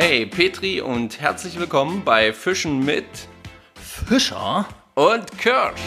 Hey 0.00 0.26
Petri 0.26 0.80
und 0.80 1.20
herzlich 1.20 1.58
willkommen 1.58 2.04
bei 2.04 2.32
Fischen 2.32 2.84
mit 2.84 3.04
Fischer. 3.74 4.68
und 4.94 5.38
Kirsch. 5.38 5.80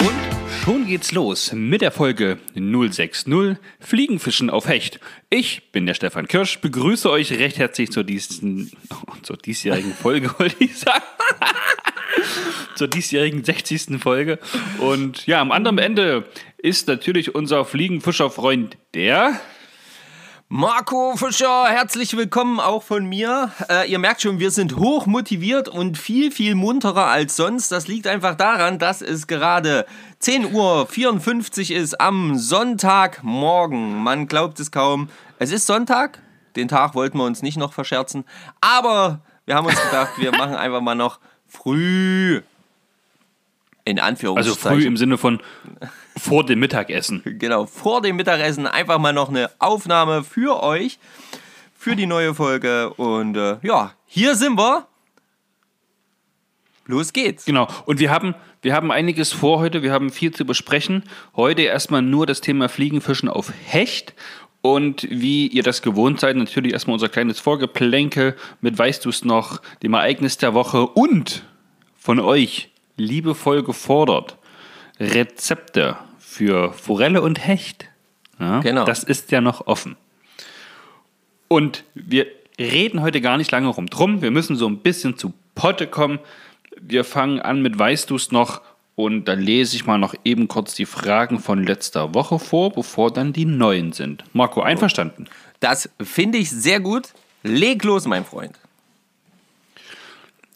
Und 0.00 0.64
schon 0.64 0.86
geht's 0.86 1.12
los 1.12 1.52
mit 1.52 1.82
der 1.82 1.90
Folge 1.90 2.38
060 2.54 3.58
Fliegenfischen 3.80 4.48
auf 4.48 4.66
Hecht. 4.66 4.98
Ich 5.28 5.70
bin 5.72 5.84
der 5.84 5.92
Stefan 5.92 6.26
Kirsch, 6.26 6.58
begrüße 6.62 7.10
euch 7.10 7.32
recht 7.32 7.58
herzlich 7.58 7.92
zur, 7.92 8.02
diesen, 8.02 8.72
zur 9.22 9.36
diesjährigen 9.36 9.92
Folge, 9.92 10.30
wollte 10.38 10.56
ich 10.64 10.78
sagen. 10.78 11.04
zur 12.76 12.88
diesjährigen 12.88 13.44
60. 13.44 14.00
Folge. 14.00 14.38
Und 14.78 15.26
ja, 15.26 15.42
am 15.42 15.52
anderen 15.52 15.76
Ende 15.76 16.24
ist 16.56 16.88
natürlich 16.88 17.34
unser 17.34 17.66
Fliegenfischerfreund 17.66 18.78
der. 18.94 19.38
Marco 20.48 21.16
Fischer, 21.16 21.66
herzlich 21.66 22.16
willkommen 22.16 22.60
auch 22.60 22.84
von 22.84 23.04
mir. 23.04 23.50
Äh, 23.68 23.90
ihr 23.90 23.98
merkt 23.98 24.22
schon, 24.22 24.38
wir 24.38 24.52
sind 24.52 24.76
hoch 24.76 25.06
motiviert 25.06 25.68
und 25.68 25.98
viel, 25.98 26.30
viel 26.30 26.54
munterer 26.54 27.06
als 27.08 27.34
sonst. 27.34 27.72
Das 27.72 27.88
liegt 27.88 28.06
einfach 28.06 28.36
daran, 28.36 28.78
dass 28.78 29.02
es 29.02 29.26
gerade 29.26 29.86
10.54 30.22 31.72
Uhr 31.72 31.76
ist 31.82 32.00
am 32.00 32.38
Sonntagmorgen. 32.38 33.96
Man 34.04 34.28
glaubt 34.28 34.60
es 34.60 34.70
kaum. 34.70 35.08
Es 35.40 35.50
ist 35.50 35.66
Sonntag. 35.66 36.22
Den 36.54 36.68
Tag 36.68 36.94
wollten 36.94 37.18
wir 37.18 37.24
uns 37.24 37.42
nicht 37.42 37.56
noch 37.56 37.72
verscherzen. 37.72 38.24
Aber 38.60 39.22
wir 39.46 39.56
haben 39.56 39.66
uns 39.66 39.82
gedacht, 39.82 40.12
wir 40.18 40.30
machen 40.36 40.54
einfach 40.54 40.80
mal 40.80 40.94
noch 40.94 41.18
früh. 41.48 42.40
In 43.84 43.98
Also 43.98 44.08
Anführungszeichen. 44.08 44.60
früh 44.78 44.86
im 44.86 44.96
Sinne 44.96 45.18
von 45.18 45.40
vor 46.16 46.44
dem 46.44 46.58
Mittagessen. 46.60 47.22
genau, 47.24 47.66
vor 47.66 48.02
dem 48.02 48.16
Mittagessen 48.16 48.66
einfach 48.66 48.98
mal 48.98 49.12
noch 49.12 49.28
eine 49.28 49.50
Aufnahme 49.58 50.24
für 50.24 50.62
euch, 50.62 50.98
für 51.76 51.96
die 51.96 52.06
neue 52.06 52.34
Folge. 52.34 52.92
Und 52.94 53.36
äh, 53.36 53.58
ja, 53.62 53.92
hier 54.06 54.34
sind 54.34 54.58
wir. 54.58 54.86
Los 56.86 57.12
geht's. 57.12 57.44
Genau. 57.44 57.68
Und 57.84 57.98
wir 57.98 58.10
haben, 58.10 58.34
wir 58.62 58.74
haben 58.74 58.92
einiges 58.92 59.32
vor 59.32 59.58
heute. 59.58 59.82
Wir 59.82 59.92
haben 59.92 60.10
viel 60.10 60.32
zu 60.32 60.44
besprechen. 60.44 61.02
Heute 61.34 61.62
erstmal 61.62 62.02
nur 62.02 62.26
das 62.26 62.40
Thema 62.40 62.68
Fliegenfischen 62.68 63.28
auf 63.28 63.52
Hecht. 63.66 64.14
Und 64.62 65.06
wie 65.10 65.46
ihr 65.46 65.62
das 65.62 65.82
gewohnt 65.82 66.18
seid, 66.18 66.36
natürlich 66.36 66.72
erstmal 66.72 66.94
unser 66.94 67.08
kleines 67.08 67.38
Vorgeplänkel 67.38 68.36
mit 68.60 68.78
Weißt 68.78 69.04
du 69.04 69.10
es 69.10 69.24
noch, 69.24 69.60
dem 69.82 69.94
Ereignis 69.94 70.38
der 70.38 70.54
Woche 70.54 70.86
und 70.86 71.44
von 71.96 72.18
euch 72.18 72.70
liebevoll 72.96 73.62
gefordert 73.62 74.38
Rezepte 74.98 75.96
für 76.18 76.72
Forelle 76.72 77.22
und 77.22 77.46
Hecht. 77.46 77.86
Ja, 78.38 78.60
Genau. 78.60 78.84
Das 78.84 79.02
ist 79.02 79.30
ja 79.32 79.40
noch 79.40 79.66
offen. 79.66 79.96
Und 81.48 81.84
wir 81.94 82.26
reden 82.58 83.02
heute 83.02 83.20
gar 83.20 83.36
nicht 83.36 83.50
lange 83.50 83.68
rum 83.68 83.86
drum. 83.86 84.22
Wir 84.22 84.30
müssen 84.30 84.56
so 84.56 84.66
ein 84.68 84.78
bisschen 84.78 85.16
zu 85.16 85.32
Potte 85.54 85.86
kommen. 85.86 86.18
Wir 86.80 87.04
fangen 87.04 87.40
an 87.40 87.62
mit 87.62 87.78
Weißt 87.78 88.10
du's 88.10 88.32
noch? 88.32 88.62
Und 88.94 89.26
da 89.26 89.34
lese 89.34 89.76
ich 89.76 89.84
mal 89.86 89.98
noch 89.98 90.14
eben 90.24 90.48
kurz 90.48 90.74
die 90.74 90.86
Fragen 90.86 91.38
von 91.38 91.62
letzter 91.62 92.14
Woche 92.14 92.38
vor, 92.38 92.72
bevor 92.72 93.12
dann 93.12 93.34
die 93.34 93.44
neuen 93.44 93.92
sind. 93.92 94.24
Marco, 94.32 94.62
einverstanden? 94.62 95.28
Das 95.60 95.90
finde 96.00 96.38
ich 96.38 96.50
sehr 96.50 96.80
gut. 96.80 97.08
Leg 97.42 97.84
los, 97.84 98.06
mein 98.06 98.24
Freund. 98.24 98.58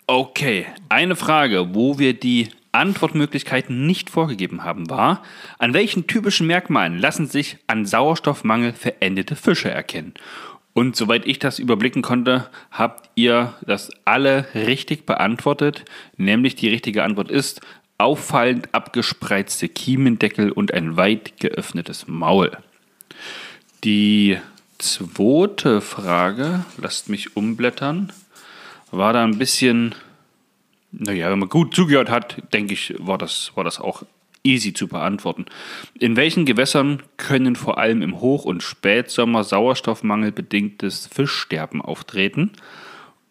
Okay, 0.06 0.66
eine 0.88 1.16
Frage, 1.16 1.74
wo 1.74 1.98
wir 1.98 2.14
die 2.18 2.48
Antwortmöglichkeiten 2.72 3.86
nicht 3.86 4.10
vorgegeben 4.10 4.64
haben, 4.64 4.90
war, 4.90 5.22
an 5.58 5.74
welchen 5.74 6.06
typischen 6.06 6.46
Merkmalen 6.46 6.98
lassen 6.98 7.26
sich 7.26 7.58
an 7.66 7.86
Sauerstoffmangel 7.86 8.72
verendete 8.72 9.36
Fische 9.36 9.70
erkennen? 9.70 10.14
Und 10.72 10.94
soweit 10.94 11.26
ich 11.26 11.38
das 11.38 11.58
überblicken 11.58 12.02
konnte, 12.02 12.48
habt 12.70 13.10
ihr 13.16 13.54
das 13.66 13.90
alle 14.04 14.46
richtig 14.54 15.04
beantwortet, 15.04 15.84
nämlich 16.16 16.54
die 16.54 16.68
richtige 16.68 17.02
Antwort 17.02 17.30
ist 17.30 17.60
auffallend 17.98 18.72
abgespreizte 18.72 19.68
Kiemendeckel 19.68 20.50
und 20.50 20.72
ein 20.72 20.96
weit 20.96 21.38
geöffnetes 21.38 22.08
Maul. 22.08 22.56
Die 23.84 24.38
zweite 24.78 25.80
Frage, 25.80 26.64
lasst 26.78 27.10
mich 27.10 27.36
umblättern, 27.36 28.12
war 28.90 29.12
da 29.12 29.22
ein 29.22 29.38
bisschen, 29.38 29.94
naja, 30.92 31.30
wenn 31.30 31.38
man 31.38 31.48
gut 31.48 31.74
zugehört 31.74 32.10
hat, 32.10 32.52
denke 32.52 32.74
ich, 32.74 32.94
war 32.98 33.18
das, 33.18 33.52
war 33.54 33.64
das 33.64 33.80
auch 33.80 34.04
easy 34.42 34.72
zu 34.72 34.88
beantworten. 34.88 35.46
In 35.98 36.16
welchen 36.16 36.46
Gewässern 36.46 37.02
können 37.16 37.56
vor 37.56 37.78
allem 37.78 38.02
im 38.02 38.20
Hoch- 38.20 38.44
und 38.44 38.62
Spätsommer 38.62 39.44
Sauerstoffmangel 39.44 40.32
bedingtes 40.32 41.06
Fischsterben 41.06 41.82
auftreten? 41.82 42.52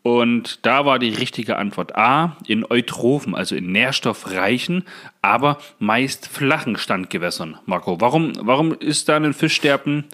Und 0.02 0.66
da 0.66 0.86
war 0.86 0.98
die 0.98 1.09
richtige 1.09 1.58
Antwort 1.58 1.96
A, 1.96 2.38
in 2.48 2.66
Eutrophen, 2.69 3.36
also 3.36 3.56
in 3.56 3.72
nährstoffreichen, 3.72 4.86
aber 5.22 5.59
meist 5.78 6.28
flachen 6.28 6.78
Standgewässern. 6.78 7.58
Marco, 7.66 8.00
warum, 8.00 8.34
warum 8.40 8.74
ist 8.74 9.09
da 9.09 9.18
ein 9.18 9.34
Fischsterben 9.34 10.06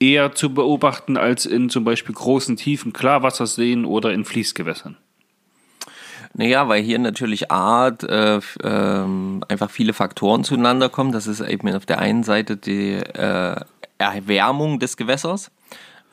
eher 0.00 0.32
zu 0.32 0.54
beobachten 0.54 1.16
als 1.18 1.44
in 1.44 1.68
zum 1.68 1.84
Beispiel 1.84 2.14
großen, 2.14 2.56
tiefen 2.56 2.92
Klarwasserseen 2.92 3.84
oder 3.84 4.12
in 4.12 4.24
Fließgewässern? 4.24 4.96
Naja, 6.38 6.68
weil 6.68 6.82
hier 6.82 6.98
natürlich 7.00 7.50
Art 7.50 8.04
äh, 8.04 8.40
ähm, 8.62 9.44
einfach 9.48 9.70
viele 9.70 9.92
Faktoren 9.92 10.44
zueinander 10.44 10.88
kommen. 10.88 11.12
Das 11.12 11.26
ist 11.26 11.40
eben 11.40 11.74
auf 11.74 11.84
der 11.84 11.98
einen 11.98 12.22
Seite 12.22 12.56
die 12.56 12.92
äh, 12.92 13.56
Erwärmung 13.98 14.78
des 14.78 14.96
Gewässers. 14.96 15.50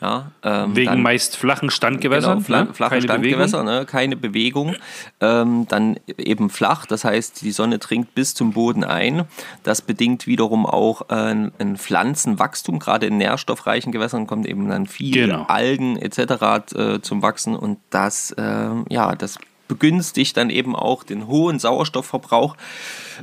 Ja, 0.01 0.31
ähm, 0.43 0.75
Wegen 0.75 0.87
dann- 0.87 1.01
meist 1.03 1.37
flachen 1.37 1.69
Standgewässern, 1.69 2.39
Genau, 2.39 2.45
fla 2.45 2.63
ne? 2.65 2.73
flache 2.73 2.89
Keine 2.95 3.01
Standgewässer, 3.03 3.59
Bewegung. 3.59 3.79
ne? 3.79 3.85
keine 3.85 4.15
Bewegung. 4.17 4.75
Ähm, 5.21 5.67
dann 5.69 5.97
eben 6.17 6.49
flach, 6.49 6.85
das 6.85 7.05
heißt, 7.05 7.41
die 7.43 7.51
Sonne 7.53 7.77
dringt 7.79 8.13
bis 8.13 8.33
zum 8.33 8.51
Boden 8.51 8.83
ein. 8.83 9.23
Das 9.63 9.81
bedingt 9.81 10.27
wiederum 10.27 10.65
auch 10.65 11.03
äh, 11.09 11.13
ein, 11.59 11.77
Pflanzenwachstum. 11.77 12.79
Gerade 12.79 13.05
in 13.05 13.17
nährstoffreichen 13.17 13.93
Gewässern 13.93 14.27
kommt 14.27 14.47
eben 14.47 14.67
dann 14.67 14.85
viel 14.87 15.13
Genau. 15.27 15.43
Algen 15.43 15.95
etc. 15.97 16.73
Äh, 16.75 16.99
zum 17.01 17.21
Wachsen 17.21 17.55
und 17.55 17.77
das, 17.89 18.35
ähm, 18.37 18.85
ja, 18.89 19.15
das 19.15 19.39
begünstigt 19.67 20.37
dann 20.37 20.49
eben 20.49 20.75
auch 20.75 21.03
den 21.03 21.27
hohen 21.27 21.59
Sauerstoffverbrauch, 21.59 22.55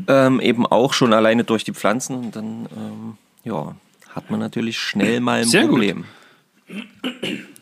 ähm, 0.09 0.41
eben 0.41 0.67
auch 0.67 0.93
schon 0.93 1.13
alleine 1.13 1.45
durch 1.45 1.65
die 1.65 1.73
Pflanzen. 1.73 2.17
Und 2.17 2.37
dann, 2.37 2.69
ähm, 2.77 3.17
ja, 3.45 3.75
hat 4.11 4.31
man 4.31 4.41
natürlich 4.41 4.79
schnell 4.79 5.21
mal 5.21 5.41
ein 5.41 5.49
Sehr 5.49 5.63
gut. 5.63 5.71
Problem. 5.71 6.05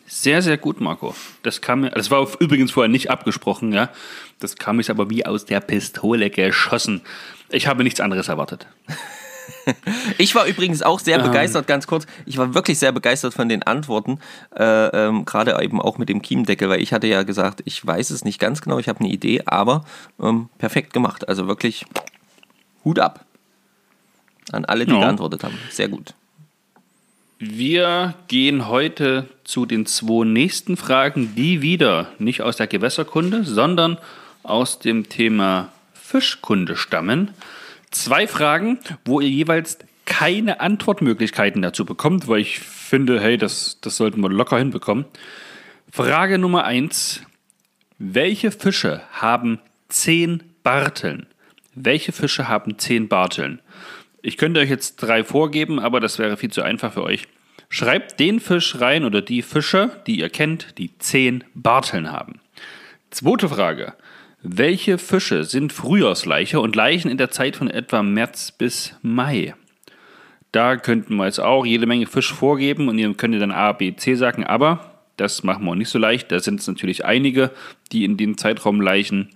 Sehr, 0.05 0.41
sehr 0.41 0.57
gut, 0.57 0.81
Marco. 0.81 1.15
Das 1.41 1.61
kam 1.61 1.81
mir, 1.81 1.91
das 1.91 2.11
war 2.11 2.27
übrigens 2.39 2.71
vorher 2.71 2.89
nicht 2.89 3.09
abgesprochen, 3.09 3.71
ja. 3.71 3.89
Das 4.39 4.57
kam 4.57 4.77
mir 4.77 4.89
aber 4.89 5.09
wie 5.09 5.25
aus 5.25 5.45
der 5.45 5.61
Pistole 5.61 6.29
geschossen. 6.29 7.01
Ich 7.49 7.67
habe 7.67 7.83
nichts 7.83 8.01
anderes 8.01 8.27
erwartet. 8.27 8.67
Ich 10.17 10.35
war 10.35 10.45
übrigens 10.45 10.81
auch 10.81 10.99
sehr 10.99 11.19
begeistert, 11.19 11.67
ganz 11.67 11.87
kurz. 11.87 12.05
Ich 12.25 12.37
war 12.37 12.53
wirklich 12.53 12.79
sehr 12.79 12.91
begeistert 12.91 13.33
von 13.33 13.49
den 13.49 13.63
Antworten, 13.63 14.19
äh, 14.55 14.87
ähm, 14.87 15.25
gerade 15.25 15.57
eben 15.61 15.81
auch 15.81 15.97
mit 15.97 16.09
dem 16.09 16.21
Kiemendeckel, 16.21 16.69
weil 16.69 16.81
ich 16.81 16.93
hatte 16.93 17.07
ja 17.07 17.23
gesagt, 17.23 17.61
ich 17.65 17.85
weiß 17.85 18.09
es 18.11 18.23
nicht 18.23 18.39
ganz 18.39 18.61
genau, 18.61 18.79
ich 18.79 18.87
habe 18.87 18.99
eine 18.99 19.09
Idee, 19.09 19.43
aber 19.45 19.85
ähm, 20.21 20.49
perfekt 20.57 20.93
gemacht. 20.93 21.27
Also 21.27 21.47
wirklich 21.47 21.85
Hut 22.83 22.99
ab 22.99 23.25
an 24.51 24.65
alle, 24.65 24.85
die 24.85 24.93
Ja. 24.93 24.99
geantwortet 24.99 25.43
haben. 25.43 25.57
Sehr 25.69 25.87
gut. 25.87 26.13
Wir 27.39 28.13
gehen 28.27 28.67
heute 28.67 29.27
zu 29.43 29.65
den 29.65 29.85
zwei 29.87 30.25
nächsten 30.25 30.77
Fragen, 30.77 31.33
die 31.35 31.61
wieder 31.61 32.07
nicht 32.19 32.41
aus 32.43 32.57
der 32.57 32.67
Gewässerkunde, 32.67 33.43
sondern 33.43 33.97
aus 34.43 34.79
dem 34.79 35.09
Thema 35.09 35.69
Fischkunde 35.93 36.75
stammen. 36.75 37.31
Zwei 37.91 38.25
Fragen, 38.25 38.79
wo 39.05 39.19
ihr 39.19 39.29
jeweils 39.29 39.77
keine 40.05 40.59
Antwortmöglichkeiten 40.59 41.61
dazu 41.61 41.85
bekommt, 41.85 42.27
weil 42.27 42.39
ich 42.39 42.59
finde, 42.59 43.21
hey, 43.21 43.37
das, 43.37 43.79
das 43.81 43.97
sollten 43.97 44.21
wir 44.21 44.29
locker 44.29 44.57
hinbekommen. 44.57 45.05
Frage 45.91 46.37
Nummer 46.37 46.63
eins: 46.63 47.21
Welche 47.97 48.51
Fische 48.51 49.01
haben 49.11 49.59
zehn 49.89 50.43
Barteln? 50.63 51.27
Welche 51.75 52.11
Fische 52.11 52.47
haben 52.47 52.77
zehn 52.77 53.07
Barteln? 53.07 53.61
Ich 54.21 54.37
könnte 54.37 54.59
euch 54.59 54.69
jetzt 54.69 54.97
drei 54.97 55.23
vorgeben, 55.23 55.79
aber 55.79 55.99
das 55.99 56.19
wäre 56.19 56.37
viel 56.37 56.51
zu 56.51 56.61
einfach 56.61 56.93
für 56.93 57.03
euch. 57.03 57.27
Schreibt 57.69 58.19
den 58.19 58.39
Fisch 58.39 58.79
rein 58.79 59.05
oder 59.05 59.21
die 59.21 59.41
Fische, 59.41 60.01
die 60.05 60.19
ihr 60.19 60.29
kennt, 60.29 60.77
die 60.77 60.97
zehn 60.97 61.43
Barteln 61.53 62.11
haben. 62.11 62.39
Zweite 63.09 63.49
Frage. 63.49 63.93
Welche 64.43 64.97
Fische 64.97 65.43
sind 65.43 65.71
Frühjahrsleiche 65.71 66.59
und 66.59 66.75
laichen 66.75 67.11
in 67.11 67.17
der 67.17 67.29
Zeit 67.29 67.55
von 67.55 67.69
etwa 67.69 68.01
März 68.01 68.51
bis 68.51 68.95
Mai? 69.03 69.53
Da 70.51 70.77
könnten 70.77 71.15
wir 71.17 71.25
jetzt 71.25 71.39
auch 71.39 71.63
jede 71.63 71.85
Menge 71.85 72.07
Fisch 72.07 72.33
vorgeben 72.33 72.89
und 72.89 72.97
ihr 72.97 73.13
könnt 73.13 73.39
dann 73.39 73.51
A, 73.51 73.71
B, 73.71 73.95
C 73.95 74.15
sagen, 74.15 74.43
aber 74.43 74.95
das 75.15 75.43
machen 75.43 75.65
wir 75.65 75.71
auch 75.71 75.75
nicht 75.75 75.89
so 75.89 75.99
leicht. 75.99 76.31
Da 76.31 76.39
sind 76.39 76.59
es 76.59 76.67
natürlich 76.67 77.05
einige, 77.05 77.51
die 77.91 78.03
in 78.03 78.17
dem 78.17 78.35
Zeitraum 78.35 78.81
laichen. 78.81 79.29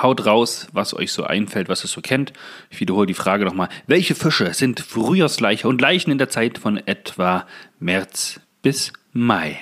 Haut 0.00 0.24
raus, 0.24 0.68
was 0.72 0.94
euch 0.94 1.12
so 1.12 1.24
einfällt, 1.24 1.68
was 1.68 1.84
ihr 1.84 1.88
so 1.88 2.00
kennt. 2.00 2.32
Ich 2.70 2.78
wiederhole 2.78 3.08
die 3.08 3.14
Frage 3.14 3.44
nochmal. 3.44 3.68
Welche 3.88 4.14
Fische 4.14 4.54
sind 4.54 4.78
Frühjahrsleiche 4.78 5.66
und 5.66 5.80
laichen 5.80 6.12
in 6.12 6.18
der 6.18 6.30
Zeit 6.30 6.58
von 6.58 6.76
etwa 6.76 7.48
März 7.80 8.40
bis 8.62 8.92
Mai? 9.12 9.58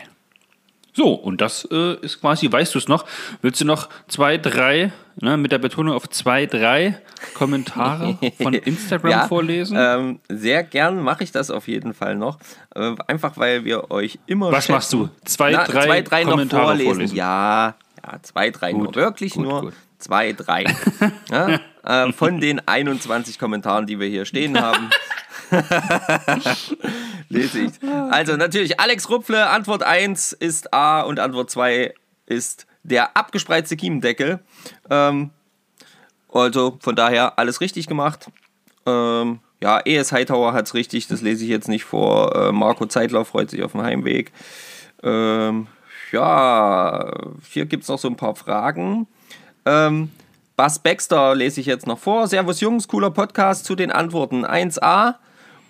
So, 0.95 1.15
und 1.15 1.41
das 1.41 1.67
äh, 1.71 1.95
ist 2.03 2.21
quasi, 2.21 2.53
weißt 2.53 2.75
du 2.75 2.79
es 2.79 2.87
noch? 2.87 3.07
Willst 3.41 3.61
du 3.61 3.65
noch 3.65 3.89
zwei, 4.09 4.37
drei, 4.37 4.93
ne, 5.21 5.39
mit 5.39 5.51
der 5.51 5.59
Betonung 5.59 5.95
auf 5.95 6.09
zwei, 6.11 6.45
drei 6.45 7.01
Kommentare 7.33 8.19
von 8.43 8.53
Instagram 8.55 9.11
ja, 9.11 9.27
vorlesen? 9.27 9.77
Ähm, 9.81 10.21
sehr 10.29 10.63
gern 10.63 11.03
mache 11.03 11.25
ich 11.25 11.33
das 11.33 11.51
auf 11.51 11.67
jeden 11.67 11.95
Fall 11.95 12.15
noch. 12.15 12.39
Äh, 12.75 12.95
einfach 13.07 13.39
weil 13.39 13.65
wir 13.65 13.91
euch 13.91 14.19
immer. 14.27 14.53
Was 14.53 14.65
schätzen. 14.65 14.73
machst 14.73 14.93
du? 14.93 15.09
Zwei, 15.25 15.53
Na, 15.53 15.65
drei, 15.65 15.87
zwei, 15.87 16.03
drei 16.03 16.25
Kommentare 16.25 16.61
noch 16.63 16.69
vorlesen. 16.69 16.93
vorlesen. 16.93 17.17
Ja, 17.17 17.75
ja, 18.05 18.23
zwei, 18.23 18.51
drei 18.51 18.73
gut, 18.73 18.83
nur. 18.83 18.95
Wirklich 18.95 19.33
gut, 19.33 19.45
nur 19.45 19.61
gut. 19.63 19.73
zwei, 19.99 20.35
drei. 20.35 20.67
ja, 21.31 21.59
äh, 21.85 22.13
von 22.13 22.39
den 22.39 22.61
21 22.69 23.39
Kommentaren, 23.39 23.87
die 23.87 23.99
wir 23.99 24.09
hier 24.09 24.27
stehen 24.27 24.61
haben. 24.61 24.91
Lese 27.29 27.61
ich. 27.61 27.73
Also 28.11 28.37
natürlich, 28.37 28.81
Alex 28.81 29.09
Rupfle, 29.11 29.49
Antwort 29.49 29.83
1 29.83 30.33
ist 30.33 30.73
A 30.73 31.03
und 31.03 31.21
Antwort 31.21 31.51
2 31.51 31.95
ist 32.27 32.67
der 32.83 33.17
abgespreizte 33.17 33.77
Kiemendeckel. 33.77 34.41
Ähm, 34.91 35.31
also 36.33 36.79
von 36.81 36.97
daher 36.97 37.39
alles 37.39 37.61
richtig 37.61 37.87
gemacht. 37.87 38.31
Ähm, 38.87 39.41
ja, 39.61 39.81
ES 39.81 40.13
Hightower 40.13 40.53
hat 40.55 40.67
es 40.67 40.75
richtig, 40.75 41.07
das 41.07 41.21
lese 41.21 41.45
ich 41.45 41.51
jetzt 41.51 41.69
nicht 41.69 41.85
vor. 41.85 42.35
Äh, 42.35 42.53
Marco 42.53 42.87
Zeitler 42.87 43.25
freut 43.25 43.51
sich 43.51 43.63
auf 43.63 43.73
dem 43.73 43.83
Heimweg. 43.83 44.33
Ähm, 45.03 45.69
ja, 46.11 47.13
hier 47.49 47.67
gibt 47.67 47.85
es 47.85 47.89
noch 47.89 47.99
so 47.99 48.09
ein 48.09 48.17
paar 48.17 48.35
Fragen. 48.35 49.07
Ähm, 49.65 50.11
Bas 50.57 50.79
Baxter 50.79 51.35
lese 51.35 51.61
ich 51.61 51.67
jetzt 51.67 51.87
noch 51.87 51.99
vor. 51.99 52.27
Servus 52.29 52.61
Jungs, 52.61 52.89
cooler 52.89 53.11
Podcast 53.11 53.65
zu 53.65 53.75
den 53.75 53.91
Antworten 53.91 54.45
1a. 54.45 55.15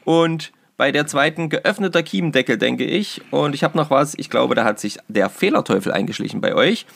Und 0.04 0.52
bei 0.76 0.90
der 0.90 1.06
zweiten 1.06 1.48
geöffneter 1.48 2.02
Kiemendeckel, 2.02 2.58
denke 2.58 2.84
ich. 2.84 3.22
Und 3.30 3.54
ich 3.54 3.62
habe 3.62 3.76
noch 3.76 3.90
was, 3.90 4.14
ich 4.14 4.30
glaube, 4.30 4.54
da 4.54 4.64
hat 4.64 4.80
sich 4.80 4.98
der 5.08 5.28
Fehlerteufel 5.30 5.92
eingeschlichen 5.92 6.40
bei 6.40 6.54
euch. 6.54 6.86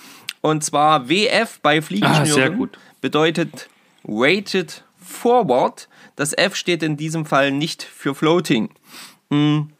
Und 0.40 0.64
zwar 0.64 1.08
WF 1.08 1.60
bei 1.60 1.82
Fliegenschnüren 1.82 2.64
ah, 2.64 2.78
bedeutet 3.00 3.68
Weighted 4.02 4.84
Forward. 5.00 5.88
Das 6.16 6.32
F 6.32 6.56
steht 6.56 6.82
in 6.82 6.96
diesem 6.96 7.26
Fall 7.26 7.52
nicht 7.52 7.82
für 7.82 8.14
Floating. 8.14 8.70
Hm. 9.30 9.70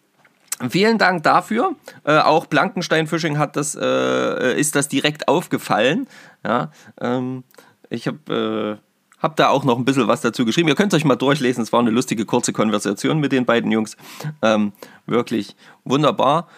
Vielen 0.71 0.99
Dank 0.99 1.23
dafür. 1.23 1.75
Äh, 2.05 2.19
auch 2.19 2.47
Blankenstein 2.47 3.07
Fishing 3.07 3.39
hat 3.39 3.57
das, 3.57 3.75
äh, 3.75 4.59
ist 4.59 4.75
das 4.75 4.89
direkt 4.89 5.29
aufgefallen. 5.29 6.07
Ja, 6.45 6.71
ähm, 7.01 7.45
ich 7.91 8.07
habe 8.07 8.79
äh, 8.81 8.86
hab 9.19 9.37
da 9.37 9.49
auch 9.49 9.65
noch 9.65 9.79
ein 9.79 9.85
bisschen 9.85 10.09
was 10.09 10.21
dazu 10.21 10.45
geschrieben. 10.45 10.69
Ihr 10.69 10.75
könnt 10.75 10.93
es 10.93 10.99
euch 10.99 11.05
mal 11.05 11.17
durchlesen. 11.17 11.63
Es 11.63 11.73
war 11.73 11.81
eine 11.81 11.91
lustige, 11.91 12.25
kurze 12.25 12.53
Konversation 12.53 13.19
mit 13.19 13.33
den 13.33 13.45
beiden 13.45 13.71
Jungs. 13.71 13.97
Ähm, 14.43 14.73
wirklich 15.07 15.57
wunderbar. 15.85 16.49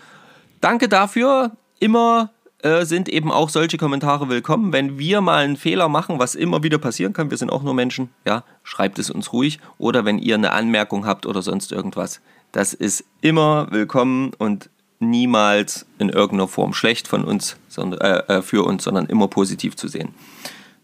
Danke 0.60 0.88
dafür. 0.88 1.52
Immer 1.78 2.30
äh, 2.62 2.84
sind 2.84 3.08
eben 3.08 3.30
auch 3.30 3.50
solche 3.50 3.78
Kommentare 3.78 4.28
willkommen. 4.28 4.72
Wenn 4.72 4.98
wir 4.98 5.20
mal 5.20 5.44
einen 5.44 5.56
Fehler 5.56 5.88
machen, 5.88 6.18
was 6.18 6.34
immer 6.34 6.64
wieder 6.64 6.78
passieren 6.78 7.12
kann, 7.12 7.30
wir 7.30 7.38
sind 7.38 7.50
auch 7.50 7.62
nur 7.62 7.74
Menschen, 7.74 8.10
ja, 8.26 8.42
schreibt 8.64 8.98
es 8.98 9.10
uns 9.10 9.32
ruhig. 9.32 9.60
Oder 9.78 10.04
wenn 10.04 10.18
ihr 10.18 10.34
eine 10.34 10.50
Anmerkung 10.50 11.06
habt 11.06 11.26
oder 11.26 11.42
sonst 11.42 11.70
irgendwas. 11.70 12.20
Das 12.50 12.74
ist 12.74 13.04
immer 13.20 13.68
willkommen 13.70 14.32
und 14.38 14.70
niemals 14.98 15.86
in 15.98 16.08
irgendeiner 16.08 16.48
Form 16.48 16.74
schlecht 16.74 17.06
von 17.06 17.24
uns, 17.24 17.56
sondern, 17.68 18.00
äh, 18.00 18.38
äh 18.38 18.42
für 18.42 18.64
uns, 18.64 18.82
sondern 18.82 19.06
immer 19.06 19.28
positiv 19.28 19.76
zu 19.76 19.86
sehen. 19.86 20.14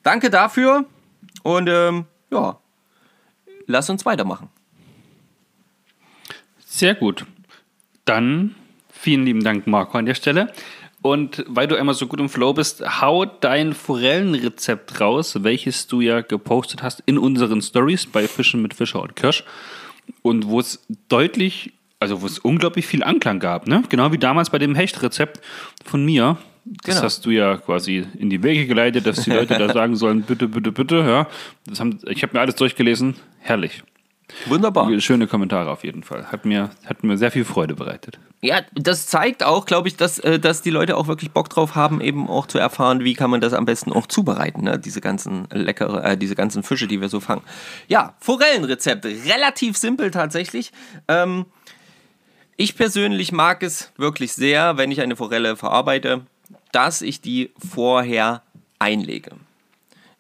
Danke 0.04 0.30
dafür. 0.30 0.84
Und 1.44 1.68
ähm, 1.70 2.06
ja, 2.32 2.58
lass 3.66 3.88
uns 3.88 4.04
weitermachen. 4.04 4.48
Sehr 6.66 6.96
gut. 6.96 7.26
Dann 8.04 8.56
vielen 8.90 9.24
lieben 9.24 9.44
Dank, 9.44 9.68
Marco, 9.68 9.96
an 9.96 10.06
der 10.06 10.14
Stelle. 10.14 10.52
Und 11.02 11.44
weil 11.46 11.68
du 11.68 11.76
einmal 11.76 11.94
so 11.94 12.06
gut 12.06 12.18
im 12.18 12.30
Flow 12.30 12.54
bist, 12.54 12.82
hau 13.02 13.26
dein 13.26 13.74
Forellenrezept 13.74 15.02
raus, 15.02 15.44
welches 15.44 15.86
du 15.86 16.00
ja 16.00 16.22
gepostet 16.22 16.82
hast 16.82 17.02
in 17.04 17.18
unseren 17.18 17.60
Stories 17.60 18.06
bei 18.06 18.26
Fischen 18.26 18.62
mit 18.62 18.72
Fischer 18.72 19.02
und 19.02 19.14
Kirsch. 19.14 19.44
Und 20.22 20.46
wo 20.46 20.60
es 20.60 20.86
deutlich, 21.08 21.74
also 22.00 22.22
wo 22.22 22.26
es 22.26 22.38
unglaublich 22.38 22.86
viel 22.86 23.04
Anklang 23.04 23.38
gab, 23.38 23.68
ne? 23.68 23.82
Genau 23.90 24.12
wie 24.12 24.18
damals 24.18 24.48
bei 24.48 24.58
dem 24.58 24.74
Hechtrezept 24.74 25.44
von 25.84 26.02
mir. 26.06 26.38
Das 26.64 26.96
genau. 26.96 27.02
hast 27.02 27.26
du 27.26 27.30
ja 27.30 27.58
quasi 27.58 28.06
in 28.18 28.30
die 28.30 28.42
Wege 28.42 28.66
geleitet, 28.66 29.06
dass 29.06 29.22
die 29.24 29.30
Leute 29.30 29.58
da 29.58 29.72
sagen 29.72 29.96
sollen, 29.96 30.22
bitte, 30.22 30.48
bitte, 30.48 30.72
bitte. 30.72 30.96
Ja, 30.96 31.28
das 31.66 31.80
haben, 31.80 31.98
ich 32.06 32.22
habe 32.22 32.34
mir 32.34 32.40
alles 32.40 32.54
durchgelesen. 32.56 33.16
Herrlich. 33.38 33.82
Wunderbar. 34.46 34.98
Schöne 35.00 35.26
Kommentare 35.26 35.70
auf 35.70 35.84
jeden 35.84 36.02
Fall. 36.02 36.32
Hat 36.32 36.44
mir, 36.46 36.70
hat 36.86 37.04
mir 37.04 37.18
sehr 37.18 37.30
viel 37.30 37.44
Freude 37.44 37.74
bereitet. 37.74 38.18
Ja, 38.40 38.62
das 38.74 39.06
zeigt 39.06 39.42
auch, 39.42 39.66
glaube 39.66 39.88
ich, 39.88 39.96
dass, 39.96 40.18
äh, 40.18 40.38
dass 40.38 40.62
die 40.62 40.70
Leute 40.70 40.96
auch 40.96 41.06
wirklich 41.06 41.30
Bock 41.30 41.50
drauf 41.50 41.74
haben, 41.74 42.00
eben 42.00 42.28
auch 42.28 42.46
zu 42.46 42.58
erfahren, 42.58 43.04
wie 43.04 43.14
kann 43.14 43.30
man 43.30 43.40
das 43.40 43.52
am 43.52 43.64
besten 43.64 43.92
auch 43.92 44.06
zubereiten, 44.06 44.64
ne? 44.64 44.78
diese 44.78 45.00
ganzen 45.00 45.46
leckere, 45.50 46.04
äh, 46.04 46.16
diese 46.16 46.34
ganzen 46.34 46.62
Fische, 46.62 46.86
die 46.86 47.00
wir 47.00 47.08
so 47.08 47.20
fangen. 47.20 47.42
Ja, 47.88 48.14
Forellenrezepte, 48.20 49.08
relativ 49.26 49.76
simpel 49.76 50.10
tatsächlich. 50.10 50.72
Ähm, 51.08 51.46
ich 52.56 52.76
persönlich 52.76 53.32
mag 53.32 53.62
es 53.62 53.92
wirklich 53.96 54.32
sehr, 54.32 54.76
wenn 54.76 54.90
ich 54.90 55.00
eine 55.00 55.16
Forelle 55.16 55.56
verarbeite, 55.56 56.22
dass 56.74 57.02
ich 57.02 57.20
die 57.20 57.50
vorher 57.58 58.42
einlege. 58.78 59.32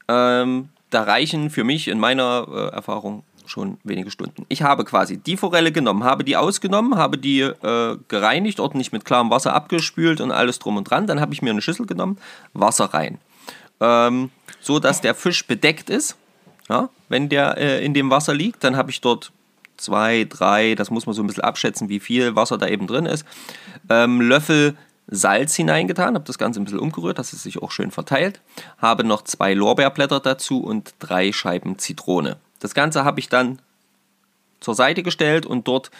Ähm, 0.08 0.68
da 0.90 1.02
reichen 1.02 1.50
für 1.50 1.64
mich 1.64 1.88
in 1.88 1.98
meiner 1.98 2.46
äh, 2.48 2.74
Erfahrung 2.74 3.24
schon 3.46 3.78
wenige 3.84 4.10
Stunden. 4.10 4.46
Ich 4.48 4.62
habe 4.62 4.84
quasi 4.84 5.18
die 5.18 5.36
Forelle 5.36 5.72
genommen, 5.72 6.04
habe 6.04 6.24
die 6.24 6.36
ausgenommen, 6.36 6.96
habe 6.96 7.18
die 7.18 7.40
äh, 7.40 7.98
gereinigt, 8.08 8.60
ordentlich 8.60 8.92
mit 8.92 9.04
klarem 9.04 9.30
Wasser 9.30 9.52
abgespült 9.54 10.20
und 10.20 10.30
alles 10.30 10.58
drum 10.58 10.76
und 10.76 10.84
dran. 10.84 11.06
Dann 11.06 11.20
habe 11.20 11.34
ich 11.34 11.42
mir 11.42 11.50
eine 11.50 11.60
Schüssel 11.60 11.86
genommen, 11.86 12.18
Wasser 12.52 12.86
rein. 12.86 13.18
Ähm, 13.80 14.30
so 14.60 14.78
dass 14.78 15.00
der 15.00 15.14
Fisch 15.14 15.46
bedeckt 15.46 15.90
ist. 15.90 16.16
Ja, 16.68 16.88
wenn 17.08 17.28
der 17.28 17.58
äh, 17.58 17.84
in 17.84 17.92
dem 17.92 18.10
Wasser 18.10 18.32
liegt, 18.32 18.64
dann 18.64 18.76
habe 18.76 18.90
ich 18.90 19.02
dort 19.02 19.32
zwei, 19.76 20.24
drei, 20.24 20.74
das 20.74 20.90
muss 20.90 21.04
man 21.04 21.14
so 21.14 21.22
ein 21.22 21.26
bisschen 21.26 21.44
abschätzen, 21.44 21.90
wie 21.90 22.00
viel 22.00 22.36
Wasser 22.36 22.56
da 22.56 22.68
eben 22.68 22.86
drin 22.86 23.04
ist. 23.04 23.26
Ähm, 23.90 24.22
Löffel 24.22 24.76
Salz 25.06 25.54
hineingetan, 25.54 26.14
habe 26.14 26.24
das 26.24 26.38
Ganze 26.38 26.60
ein 26.60 26.64
bisschen 26.64 26.80
umgerührt, 26.80 27.18
dass 27.18 27.32
es 27.32 27.42
sich 27.42 27.62
auch 27.62 27.70
schön 27.70 27.90
verteilt. 27.90 28.40
Habe 28.78 29.04
noch 29.04 29.22
zwei 29.22 29.54
Lorbeerblätter 29.54 30.20
dazu 30.20 30.62
und 30.62 30.94
drei 30.98 31.32
Scheiben 31.32 31.78
Zitrone. 31.78 32.36
Das 32.60 32.74
Ganze 32.74 33.04
habe 33.04 33.20
ich 33.20 33.28
dann 33.28 33.58
zur 34.60 34.74
Seite 34.74 35.02
gestellt 35.02 35.44
und 35.44 35.68
dort 35.68 35.90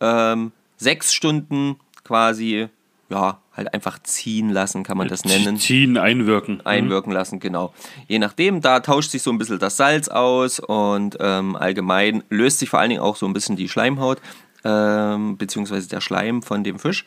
ähm, 0.00 0.52
sechs 0.78 1.12
Stunden 1.12 1.76
quasi, 2.04 2.68
ja, 3.10 3.38
halt 3.56 3.72
einfach 3.72 3.98
ziehen 4.02 4.50
lassen, 4.50 4.82
kann 4.82 4.98
man 4.98 5.08
das 5.08 5.24
nennen. 5.24 5.58
Ziehen, 5.58 5.96
einwirken. 5.96 6.56
Mhm. 6.56 6.60
Einwirken 6.64 7.10
mhm. 7.10 7.16
lassen, 7.16 7.40
genau. 7.40 7.72
Je 8.08 8.18
nachdem, 8.18 8.60
da 8.60 8.80
tauscht 8.80 9.10
sich 9.10 9.22
so 9.22 9.30
ein 9.30 9.38
bisschen 9.38 9.58
das 9.58 9.76
Salz 9.76 10.08
aus 10.08 10.58
und 10.58 11.16
ähm, 11.20 11.54
allgemein 11.54 12.24
löst 12.30 12.58
sich 12.58 12.70
vor 12.70 12.80
allen 12.80 12.90
Dingen 12.90 13.02
auch 13.02 13.16
so 13.16 13.26
ein 13.26 13.32
bisschen 13.32 13.56
die 13.56 13.68
Schleimhaut 13.68 14.20
ähm, 14.64 15.36
beziehungsweise 15.36 15.88
der 15.88 16.00
Schleim 16.00 16.42
von 16.42 16.64
dem 16.64 16.78
Fisch. 16.78 17.04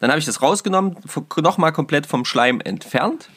Dann 0.00 0.10
habe 0.10 0.18
ich 0.18 0.26
das 0.26 0.42
rausgenommen, 0.42 0.96
nochmal 1.40 1.72
komplett 1.72 2.06
vom 2.06 2.24
Schleim 2.24 2.60
entfernt. 2.60 3.28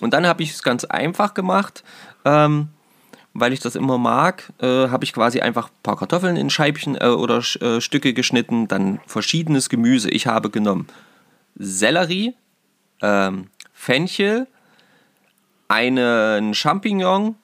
Und 0.00 0.14
dann 0.14 0.26
habe 0.26 0.42
ich 0.42 0.50
es 0.50 0.62
ganz 0.62 0.84
einfach 0.84 1.34
gemacht, 1.34 1.84
ähm, 2.24 2.68
weil 3.34 3.52
ich 3.52 3.60
das 3.60 3.76
immer 3.76 3.98
mag, 3.98 4.52
äh, 4.60 4.88
habe 4.88 5.04
ich 5.04 5.12
quasi 5.12 5.40
einfach 5.40 5.68
ein 5.68 5.82
paar 5.82 5.96
Kartoffeln 5.96 6.36
in 6.36 6.50
Scheibchen 6.50 6.96
äh, 6.96 7.06
oder 7.06 7.38
äh, 7.60 7.80
Stücke 7.80 8.12
geschnitten, 8.12 8.68
dann 8.68 9.00
verschiedenes 9.06 9.68
Gemüse. 9.68 10.10
Ich 10.10 10.26
habe 10.26 10.50
genommen 10.50 10.86
Sellerie, 11.54 12.34
ähm, 13.00 13.48
Fenchel, 13.72 14.46
einen 15.68 16.54
Champignon 16.54 17.36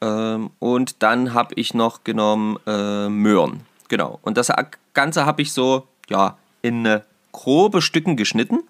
ähm, 0.00 0.50
und 0.58 1.02
dann 1.02 1.34
habe 1.34 1.54
ich 1.54 1.74
noch 1.74 2.02
genommen 2.04 2.58
äh, 2.66 3.08
Möhren. 3.08 3.69
Genau. 3.90 4.20
Und 4.22 4.38
das 4.38 4.50
Ganze 4.94 5.26
habe 5.26 5.42
ich 5.42 5.52
so, 5.52 5.86
ja, 6.08 6.38
in 6.62 7.00
grobe 7.32 7.82
Stücken 7.82 8.16
geschnitten. 8.16 8.60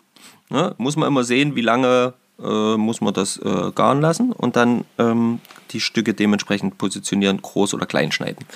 Ne? 0.48 0.74
Muss 0.78 0.96
man 0.96 1.06
immer 1.06 1.24
sehen, 1.24 1.54
wie 1.54 1.60
lange 1.60 2.14
äh, 2.42 2.76
muss 2.76 3.02
man 3.02 3.12
das 3.12 3.36
äh, 3.36 3.70
garen 3.74 4.00
lassen 4.00 4.32
und 4.32 4.56
dann 4.56 4.84
ähm, 4.98 5.40
die 5.70 5.80
Stücke 5.80 6.14
dementsprechend 6.14 6.78
positionieren, 6.78 7.42
groß 7.42 7.74
oder 7.74 7.86
klein 7.86 8.12
schneiden. 8.12 8.46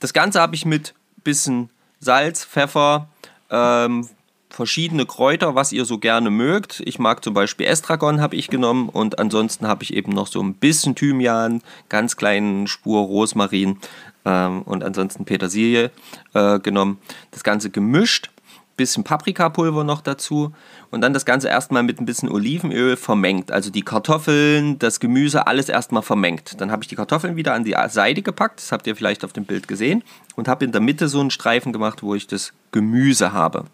Das 0.00 0.14
Ganze 0.14 0.40
habe 0.40 0.54
ich 0.54 0.64
mit 0.64 0.94
bisschen 1.24 1.68
Salz, 2.00 2.44
Pfeffer, 2.44 3.08
ähm, 3.50 4.08
verschiedene 4.48 5.04
Kräuter, 5.04 5.54
was 5.54 5.72
ihr 5.72 5.84
so 5.84 5.98
gerne 5.98 6.30
mögt. 6.30 6.80
Ich 6.86 6.98
mag 6.98 7.22
zum 7.22 7.34
Beispiel 7.34 7.66
Estragon 7.66 8.22
habe 8.22 8.34
ich 8.34 8.48
genommen 8.48 8.88
und 8.88 9.18
ansonsten 9.18 9.68
habe 9.68 9.82
ich 9.82 9.92
eben 9.92 10.12
noch 10.12 10.26
so 10.26 10.42
ein 10.42 10.54
bisschen 10.54 10.94
Thymian, 10.94 11.62
ganz 11.90 12.16
kleinen 12.16 12.66
Spur 12.66 13.02
Rosmarin 13.02 13.78
ähm, 14.28 14.62
und 14.62 14.84
ansonsten 14.84 15.24
Petersilie 15.24 15.90
äh, 16.34 16.58
genommen. 16.60 16.98
Das 17.30 17.42
Ganze 17.42 17.70
gemischt, 17.70 18.30
bisschen 18.76 19.02
Paprikapulver 19.02 19.82
noch 19.82 20.02
dazu 20.02 20.52
und 20.90 21.00
dann 21.00 21.12
das 21.12 21.24
Ganze 21.24 21.48
erstmal 21.48 21.82
mit 21.82 21.98
ein 21.98 22.04
bisschen 22.04 22.30
Olivenöl 22.30 22.96
vermengt. 22.96 23.50
Also 23.50 23.70
die 23.70 23.82
Kartoffeln, 23.82 24.78
das 24.78 25.00
Gemüse, 25.00 25.46
alles 25.46 25.68
erstmal 25.68 26.02
vermengt. 26.02 26.60
Dann 26.60 26.70
habe 26.70 26.82
ich 26.82 26.88
die 26.88 26.94
Kartoffeln 26.94 27.36
wieder 27.36 27.54
an 27.54 27.64
die 27.64 27.74
Seite 27.88 28.22
gepackt, 28.22 28.60
das 28.60 28.70
habt 28.70 28.86
ihr 28.86 28.94
vielleicht 28.94 29.24
auf 29.24 29.32
dem 29.32 29.44
Bild 29.44 29.66
gesehen, 29.66 30.04
und 30.36 30.46
habe 30.46 30.64
in 30.64 30.72
der 30.72 30.80
Mitte 30.80 31.08
so 31.08 31.20
einen 31.20 31.30
Streifen 31.30 31.72
gemacht, 31.72 32.02
wo 32.02 32.14
ich 32.14 32.26
das 32.26 32.52
Gemüse 32.70 33.32
habe. 33.32 33.64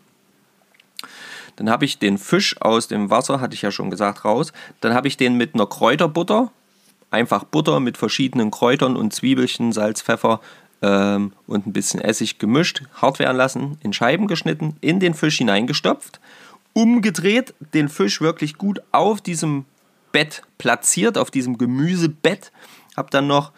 Dann 1.56 1.70
habe 1.70 1.84
ich 1.84 1.99
den 1.99 2.18
Fisch 2.18 2.61
aus 2.61 2.88
dem 2.88 3.11
Wasser, 3.11 3.40
hatte 3.40 3.54
ich 3.54 3.62
ja 3.62 3.70
schon 3.70 3.90
gesagt, 3.90 4.25
raus. 4.25 4.52
Dann 4.80 4.94
habe 4.94 5.06
ich 5.06 5.16
den 5.16 5.37
mit 5.37 5.54
einer 5.54 5.66
Kräuterbutter, 5.66 6.50
einfach 7.14 7.44
Butter 7.44 7.80
mit 7.80 7.97
verschiedenen 7.97 8.50
Kräutern 8.50 8.97
und 8.97 9.14
Zwiebelchen, 9.14 9.73
Salz, 9.73 10.02
Pfeffer 10.02 10.40
ähm, 10.83 11.33
und 11.47 11.66
ein 11.66 11.73
bisschen 11.73 12.00
Essig 12.00 12.38
gemischt, 12.38 12.83
hart 13.00 13.18
werden 13.18 13.37
lassen, 13.37 13.78
in 13.83 13.92
Scheiben 13.92 14.26
geschnitten, 14.26 14.76
in 14.80 15.00
den 15.00 15.14
Fisch 15.14 15.38
hineingestopft, 15.38 16.21
umgedreht, 16.75 17.54
den 17.73 17.88
Fisch 17.88 18.21
wirklich 18.21 18.59
gut 18.59 18.83
auf 18.92 19.21
diesem 19.21 19.64
Bett 20.12 20.42
platziert, 20.59 21.16
auf 21.16 21.30
diesem 21.30 21.56
Gemüsebett. 21.56 22.52
Habe 22.97 23.11
dann 23.11 23.26
noch 23.26 23.52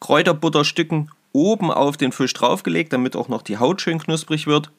Kräuterbutterstücken 0.00 1.10
oben 1.32 1.70
auf 1.70 1.96
den 1.96 2.12
Fisch 2.12 2.32
draufgelegt, 2.34 2.92
damit 2.92 3.16
auch 3.16 3.28
noch 3.28 3.42
die 3.42 3.58
Haut 3.58 3.80
schön 3.80 3.98
knusprig 3.98 4.46
wird. 4.46 4.70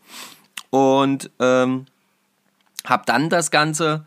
Und 0.69 1.29
ähm, 1.39 1.85
habe 2.85 3.03
dann 3.05 3.29
das 3.29 3.51
Ganze 3.51 4.05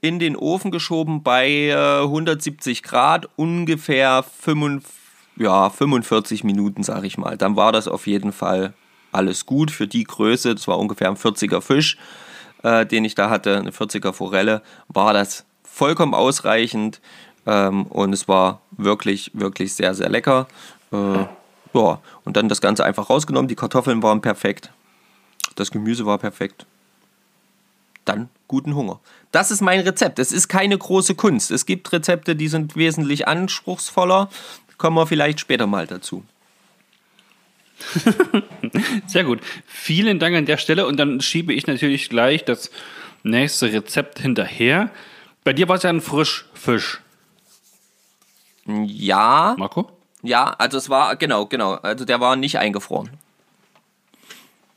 in 0.00 0.18
den 0.18 0.36
Ofen 0.36 0.70
geschoben 0.70 1.22
bei 1.22 1.68
äh, 1.68 2.02
170 2.02 2.82
Grad, 2.82 3.28
ungefähr 3.36 4.22
45, 4.22 4.96
ja, 5.36 5.68
45 5.70 6.44
Minuten, 6.44 6.82
sage 6.82 7.06
ich 7.06 7.18
mal. 7.18 7.36
Dann 7.36 7.56
war 7.56 7.72
das 7.72 7.88
auf 7.88 8.06
jeden 8.06 8.32
Fall 8.32 8.72
alles 9.12 9.46
gut 9.46 9.70
für 9.70 9.86
die 9.86 10.04
Größe. 10.04 10.54
Das 10.54 10.68
war 10.68 10.78
ungefähr 10.78 11.08
ein 11.08 11.16
40er 11.16 11.60
Fisch, 11.60 11.96
äh, 12.62 12.86
den 12.86 13.04
ich 13.04 13.14
da 13.14 13.30
hatte, 13.30 13.58
eine 13.58 13.70
40er 13.70 14.12
Forelle. 14.12 14.62
War 14.88 15.12
das 15.12 15.44
vollkommen 15.62 16.14
ausreichend 16.14 17.00
ähm, 17.46 17.84
und 17.86 18.12
es 18.12 18.28
war 18.28 18.60
wirklich, 18.70 19.30
wirklich 19.34 19.74
sehr, 19.74 19.94
sehr 19.94 20.08
lecker. 20.08 20.46
Äh, 20.92 21.26
ja, 21.74 22.00
und 22.24 22.36
dann 22.36 22.48
das 22.48 22.60
Ganze 22.60 22.84
einfach 22.84 23.10
rausgenommen. 23.10 23.48
Die 23.48 23.56
Kartoffeln 23.56 24.02
waren 24.02 24.20
perfekt. 24.20 24.70
Das 25.54 25.70
Gemüse 25.70 26.06
war 26.06 26.18
perfekt. 26.18 26.66
Dann 28.04 28.28
guten 28.48 28.74
Hunger. 28.74 29.00
Das 29.36 29.50
ist 29.50 29.60
mein 29.60 29.80
Rezept. 29.80 30.18
Es 30.18 30.32
ist 30.32 30.48
keine 30.48 30.78
große 30.78 31.14
Kunst. 31.14 31.50
Es 31.50 31.66
gibt 31.66 31.92
Rezepte, 31.92 32.36
die 32.36 32.48
sind 32.48 32.74
wesentlich 32.74 33.28
anspruchsvoller. 33.28 34.30
Kommen 34.78 34.96
wir 34.96 35.06
vielleicht 35.06 35.40
später 35.40 35.66
mal 35.66 35.86
dazu. 35.86 36.24
Sehr 39.06 39.24
gut. 39.24 39.40
Vielen 39.66 40.18
Dank 40.18 40.34
an 40.36 40.46
der 40.46 40.56
Stelle. 40.56 40.86
Und 40.86 40.96
dann 40.96 41.20
schiebe 41.20 41.52
ich 41.52 41.66
natürlich 41.66 42.08
gleich 42.08 42.46
das 42.46 42.70
nächste 43.24 43.70
Rezept 43.70 44.20
hinterher. 44.20 44.88
Bei 45.44 45.52
dir 45.52 45.68
war 45.68 45.76
es 45.76 45.82
ja 45.82 45.90
ein 45.90 46.00
Frischfisch. 46.00 47.02
Ja. 48.64 49.54
Marco? 49.58 49.90
Ja, 50.22 50.44
also 50.56 50.78
es 50.78 50.88
war, 50.88 51.14
genau, 51.16 51.44
genau. 51.44 51.74
Also 51.74 52.06
der 52.06 52.20
war 52.20 52.36
nicht 52.36 52.58
eingefroren. 52.58 53.10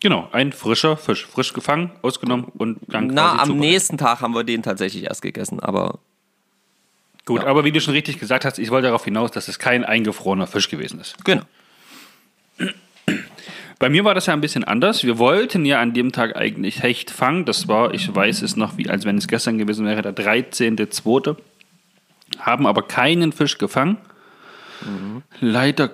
Genau, 0.01 0.29
ein 0.31 0.53
frischer 0.53 0.95
Fisch. 0.97 1.25
Frisch 1.25 1.51
gefangen, 1.53 1.91
ausgenommen 2.01 2.45
und 2.57 2.79
dann 2.87 3.07
Na, 3.07 3.39
am 3.41 3.57
nächsten 3.57 3.97
Tag 3.97 4.21
haben 4.21 4.33
wir 4.33 4.43
den 4.45 4.63
tatsächlich 4.63 5.03
erst 5.03 5.21
gegessen, 5.21 5.59
aber 5.59 5.99
Gut, 7.25 7.41
Ja. 7.43 7.47
aber 7.47 7.63
wie 7.65 7.71
du 7.71 7.79
schon 7.81 7.93
richtig 7.93 8.17
gesagt 8.19 8.45
hast, 8.45 8.57
ich 8.59 8.71
wollte 8.71 8.87
darauf 8.87 9.03
hinaus, 9.03 9.29
dass 9.31 9.47
es 9.49 9.59
kein 9.59 9.83
eingefrorener 9.83 10.47
Fisch 10.47 10.69
gewesen 10.69 10.99
ist. 10.99 11.23
genau. 11.25 11.43
Bei 13.77 13.87
mir 13.89 14.03
war 14.03 14.13
das 14.13 14.25
ja 14.25 14.33
ein 14.33 14.41
bisschen 14.41 14.65
anders. 14.65 15.03
Wir 15.05 15.17
wollten 15.19 15.63
ja 15.65 15.79
an 15.79 15.93
dem 15.93 16.11
Tag 16.11 16.35
eigentlich 16.35 16.83
Hecht 16.83 17.11
fangen. 17.11 17.45
Das 17.45 17.69
war, 17.69 17.93
ich 17.93 18.13
weiß 18.13 18.41
es 18.41 18.57
noch, 18.57 18.77
wie 18.77 18.89
als 18.89 19.05
wenn 19.05 19.17
es 19.17 19.27
gestern 19.29 19.57
gewesen 19.57 19.85
wäre, 19.85 20.01
der 20.01 20.13
13.2. 20.13 21.37
Haben 22.39 22.67
aber 22.67 22.81
keinen 22.83 23.31
Fisch 23.31 23.57
gefangen. 23.57 23.97
Leider 25.39 25.91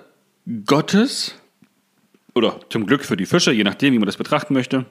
Gottes. 0.66 1.36
Oder 2.36 2.60
zum 2.70 2.86
Glück 2.86 3.06
für 3.06 3.18
die 3.18 3.26
Fische, 3.26 3.52
je 3.52 3.64
nachdem, 3.64 3.94
wie 3.94 4.00
man 4.00 4.06
das 4.06 4.18
betrachten 4.18 4.54
möchte. 4.54 4.86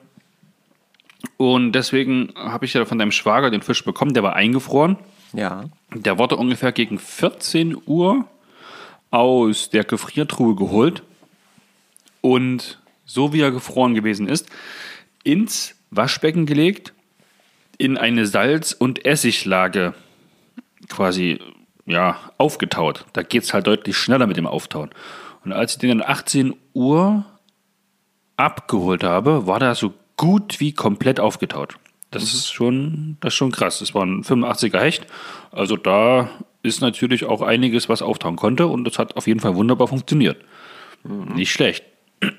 Und 1.37 1.73
deswegen 1.73 2.33
habe 2.35 2.65
ich 2.65 2.73
ja 2.73 2.85
von 2.85 2.97
deinem 2.97 3.11
Schwager 3.11 3.51
den 3.51 3.61
Fisch 3.61 3.85
bekommen. 3.85 4.13
Der 4.13 4.23
war 4.23 4.35
eingefroren. 4.35 4.97
Ja. 5.33 5.65
Der 5.93 6.17
wurde 6.17 6.37
ungefähr 6.37 6.71
gegen 6.71 6.97
14 6.97 7.77
Uhr 7.85 8.25
aus 9.11 9.69
der 9.69 9.83
Gefriertruhe 9.83 10.55
geholt 10.55 11.03
und 12.21 12.81
so 13.05 13.33
wie 13.33 13.41
er 13.41 13.51
gefroren 13.51 13.93
gewesen 13.93 14.27
ist, 14.27 14.49
ins 15.23 15.75
Waschbecken 15.91 16.45
gelegt, 16.45 16.93
in 17.77 17.97
eine 17.97 18.25
Salz- 18.25 18.73
und 18.73 19.05
Essiglage 19.05 19.93
quasi 20.89 21.39
ja, 21.85 22.17
aufgetaut. 22.37 23.05
Da 23.13 23.21
geht 23.21 23.43
es 23.43 23.53
halt 23.53 23.67
deutlich 23.67 23.95
schneller 23.97 24.27
mit 24.27 24.37
dem 24.37 24.47
Auftauen. 24.47 24.89
Und 25.43 25.53
als 25.53 25.73
ich 25.73 25.79
den 25.79 25.99
dann 25.99 26.09
18 26.09 26.55
Uhr 26.73 27.25
abgeholt 28.37 29.03
habe, 29.03 29.47
war 29.47 29.59
der 29.59 29.75
so 29.75 29.93
gut 30.17 30.59
wie 30.59 30.73
komplett 30.73 31.19
aufgetaut. 31.19 31.77
Das 32.11 32.23
ist 32.23 32.51
schon, 32.51 33.17
das 33.19 33.33
ist 33.33 33.37
schon 33.37 33.51
krass. 33.51 33.79
Das 33.79 33.93
war 33.93 34.05
ein 34.05 34.23
85er 34.23 34.79
Hecht. 34.79 35.07
Also 35.51 35.75
da 35.75 36.29
ist 36.63 36.81
natürlich 36.81 37.25
auch 37.25 37.41
einiges, 37.41 37.89
was 37.89 38.01
auftauen 38.01 38.35
konnte 38.35 38.67
und 38.67 38.85
das 38.85 38.97
hat 38.97 39.17
auf 39.17 39.27
jeden 39.27 39.39
Fall 39.39 39.55
wunderbar 39.55 39.87
funktioniert. 39.87 40.37
Nicht 41.03 41.51
schlecht. 41.51 41.83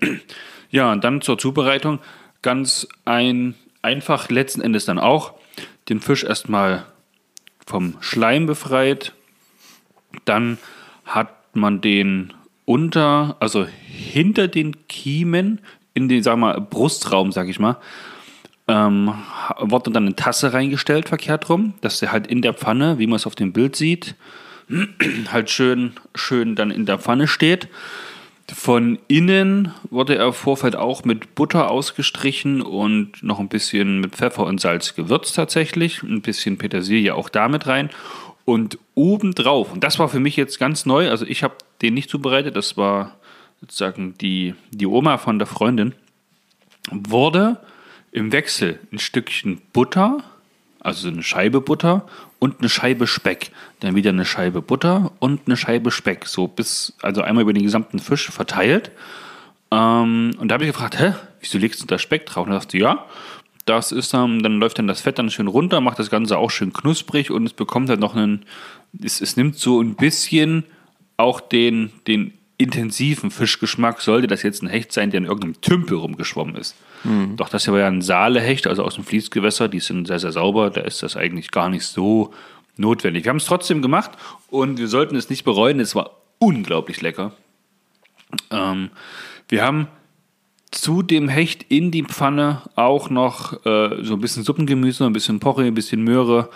Ja, 0.68 0.90
und 0.90 1.04
dann 1.04 1.20
zur 1.20 1.38
Zubereitung. 1.38 2.00
Ganz 2.42 2.88
ein, 3.04 3.54
einfach 3.82 4.30
letzten 4.30 4.60
Endes 4.60 4.84
dann 4.84 4.98
auch 4.98 5.34
den 5.88 6.00
Fisch 6.00 6.24
erstmal 6.24 6.86
vom 7.64 7.96
Schleim 8.00 8.46
befreit. 8.46 9.14
Dann 10.24 10.58
hat 11.04 11.54
man 11.54 11.80
den 11.80 12.34
unter, 12.64 13.36
also 13.38 13.64
hinter 13.64 14.48
den 14.48 14.88
Kiemen 14.88 15.60
in 15.96 16.08
den, 16.08 16.24
wir 16.24 16.36
mal, 16.36 16.60
Brustraum, 16.60 17.32
sag 17.32 17.48
ich 17.48 17.58
mal, 17.58 17.78
ähm, 18.68 19.14
wurde 19.58 19.90
dann 19.90 20.04
eine 20.04 20.14
Tasse 20.14 20.52
reingestellt, 20.52 21.08
verkehrt 21.08 21.48
rum, 21.48 21.72
dass 21.80 22.00
der 22.00 22.12
halt 22.12 22.26
in 22.26 22.42
der 22.42 22.52
Pfanne, 22.52 22.98
wie 22.98 23.06
man 23.06 23.16
es 23.16 23.26
auf 23.26 23.34
dem 23.34 23.52
Bild 23.52 23.76
sieht, 23.76 24.14
halt 25.32 25.50
schön, 25.50 25.92
schön 26.14 26.54
dann 26.54 26.70
in 26.70 26.84
der 26.84 26.98
Pfanne 26.98 27.26
steht. 27.26 27.68
Von 28.52 28.98
innen 29.08 29.72
wurde 29.90 30.16
er 30.16 30.26
im 30.26 30.32
Vorfeld 30.32 30.76
auch 30.76 31.04
mit 31.04 31.34
Butter 31.34 31.70
ausgestrichen 31.70 32.60
und 32.60 33.22
noch 33.22 33.40
ein 33.40 33.48
bisschen 33.48 34.00
mit 34.00 34.14
Pfeffer 34.14 34.44
und 34.44 34.60
Salz 34.60 34.94
gewürzt 34.94 35.34
tatsächlich. 35.34 36.02
Ein 36.02 36.20
bisschen 36.20 36.58
Petersilie 36.58 37.14
auch 37.14 37.28
damit 37.28 37.66
rein. 37.66 37.90
Und 38.44 38.78
obendrauf, 38.94 39.72
und 39.72 39.82
das 39.82 39.98
war 39.98 40.08
für 40.08 40.20
mich 40.20 40.36
jetzt 40.36 40.60
ganz 40.60 40.86
neu, 40.86 41.10
also 41.10 41.26
ich 41.26 41.42
habe 41.42 41.54
den 41.82 41.94
nicht 41.94 42.10
zubereitet, 42.10 42.54
das 42.54 42.76
war 42.76 43.15
sozusagen 43.60 44.16
die, 44.18 44.54
die 44.70 44.86
Oma 44.86 45.18
von 45.18 45.38
der 45.38 45.46
Freundin, 45.46 45.94
wurde 46.90 47.58
im 48.12 48.32
Wechsel 48.32 48.80
ein 48.92 48.98
Stückchen 48.98 49.60
Butter, 49.72 50.22
also 50.80 51.02
so 51.02 51.08
eine 51.08 51.22
Scheibe 51.22 51.60
Butter 51.60 52.06
und 52.38 52.60
eine 52.60 52.68
Scheibe 52.68 53.06
Speck. 53.06 53.50
Dann 53.80 53.94
wieder 53.94 54.10
eine 54.10 54.24
Scheibe 54.24 54.62
Butter 54.62 55.12
und 55.18 55.42
eine 55.46 55.56
Scheibe 55.56 55.90
Speck. 55.90 56.26
So 56.26 56.46
bis, 56.46 56.94
also 57.02 57.22
einmal 57.22 57.42
über 57.42 57.52
den 57.52 57.64
gesamten 57.64 57.98
Fisch 57.98 58.30
verteilt. 58.30 58.92
Ähm, 59.70 60.32
und 60.38 60.48
da 60.48 60.54
habe 60.54 60.64
ich 60.64 60.70
gefragt, 60.70 60.98
hä, 60.98 61.14
wieso 61.40 61.58
legst 61.58 61.82
du 61.82 61.86
da 61.86 61.98
Speck 61.98 62.26
drauf? 62.26 62.46
Und 62.46 62.52
da 62.52 62.60
sagte 62.60 62.72
sie, 62.72 62.82
ja, 62.82 63.04
das 63.66 63.90
ist 63.90 64.14
dann, 64.14 64.42
dann 64.42 64.60
läuft 64.60 64.78
dann 64.78 64.86
das 64.86 65.00
Fett 65.00 65.18
dann 65.18 65.30
schön 65.30 65.48
runter, 65.48 65.80
macht 65.80 65.98
das 65.98 66.08
Ganze 66.08 66.38
auch 66.38 66.50
schön 66.50 66.72
knusprig 66.72 67.32
und 67.32 67.44
es 67.44 67.52
bekommt 67.52 67.88
halt 67.88 67.98
noch 67.98 68.14
einen, 68.14 68.44
es, 69.02 69.20
es 69.20 69.36
nimmt 69.36 69.56
so 69.56 69.80
ein 69.82 69.96
bisschen 69.96 70.64
auch 71.16 71.40
den, 71.40 71.90
den 72.06 72.32
intensiven 72.58 73.30
Fischgeschmack, 73.30 74.00
sollte 74.00 74.26
das 74.26 74.42
jetzt 74.42 74.62
ein 74.62 74.68
Hecht 74.68 74.92
sein, 74.92 75.10
der 75.10 75.18
in 75.18 75.26
irgendeinem 75.26 75.60
Tümpel 75.60 75.98
rumgeschwommen 75.98 76.56
ist. 76.56 76.74
Doch 77.36 77.48
das 77.48 77.64
hier 77.64 77.72
war 77.72 77.80
ja 77.80 77.86
ein 77.86 78.02
Saalehecht, 78.02 78.66
also 78.66 78.82
aus 78.82 78.94
dem 78.94 79.04
Fließgewässer, 79.04 79.68
die 79.68 79.80
sind 79.80 80.06
sehr, 80.06 80.18
sehr 80.18 80.32
sauber, 80.32 80.70
da 80.70 80.80
ist 80.80 81.02
das 81.02 81.16
eigentlich 81.16 81.50
gar 81.50 81.68
nicht 81.68 81.84
so 81.84 82.32
notwendig. 82.76 83.24
Wir 83.24 83.30
haben 83.30 83.36
es 83.36 83.44
trotzdem 83.44 83.82
gemacht 83.82 84.12
und 84.48 84.78
wir 84.78 84.88
sollten 84.88 85.16
es 85.16 85.30
nicht 85.30 85.44
bereuen, 85.44 85.80
es 85.80 85.94
war 85.94 86.10
unglaublich 86.38 87.00
lecker. 87.02 87.32
Ähm, 88.50 88.90
wir 89.48 89.62
haben 89.62 89.88
zu 90.70 91.02
dem 91.02 91.28
Hecht 91.28 91.64
in 91.68 91.90
die 91.90 92.02
Pfanne 92.02 92.62
auch 92.74 93.08
noch 93.08 93.64
äh, 93.64 94.02
so 94.02 94.14
ein 94.14 94.20
bisschen 94.20 94.42
Suppengemüse, 94.42 95.04
ein 95.06 95.12
bisschen 95.12 95.40
Porree, 95.40 95.68
ein 95.68 95.74
bisschen 95.74 96.02
Möhre, 96.02 96.50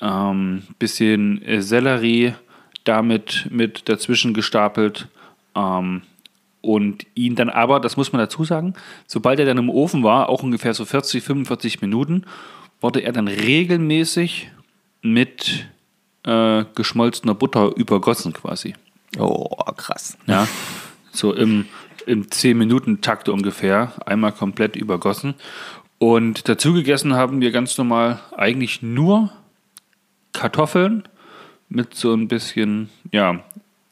ein 0.00 0.62
ähm, 0.62 0.62
bisschen 0.78 1.42
äh, 1.42 1.62
Sellerie 1.62 2.34
damit 2.84 3.48
mit 3.50 3.88
dazwischen 3.88 4.34
gestapelt 4.34 5.08
ähm, 5.56 6.02
und 6.60 7.06
ihn 7.14 7.36
dann 7.36 7.48
aber, 7.48 7.80
das 7.80 7.96
muss 7.96 8.12
man 8.12 8.20
dazu 8.20 8.44
sagen, 8.44 8.74
sobald 9.06 9.38
er 9.38 9.46
dann 9.46 9.58
im 9.58 9.70
Ofen 9.70 10.02
war, 10.02 10.28
auch 10.28 10.42
ungefähr 10.42 10.74
so 10.74 10.84
40, 10.84 11.22
45 11.22 11.80
Minuten, 11.80 12.24
wurde 12.80 13.00
er 13.00 13.12
dann 13.12 13.28
regelmäßig 13.28 14.50
mit 15.02 15.68
äh, 16.24 16.64
geschmolzener 16.74 17.34
Butter 17.34 17.72
übergossen 17.76 18.32
quasi. 18.32 18.74
Oh, 19.18 19.48
krass. 19.76 20.18
Ja, 20.26 20.48
so 21.12 21.32
im, 21.32 21.66
im 22.06 22.26
10-Minuten-Takt 22.26 23.28
ungefähr, 23.28 23.92
einmal 24.04 24.32
komplett 24.32 24.76
übergossen. 24.76 25.34
Und 25.98 26.48
dazu 26.48 26.74
gegessen 26.74 27.14
haben 27.14 27.40
wir 27.40 27.52
ganz 27.52 27.78
normal 27.78 28.20
eigentlich 28.36 28.82
nur 28.82 29.30
Kartoffeln 30.32 31.04
mit 31.68 31.94
so 31.94 32.12
ein 32.12 32.28
bisschen, 32.28 32.90
ja, 33.12 33.40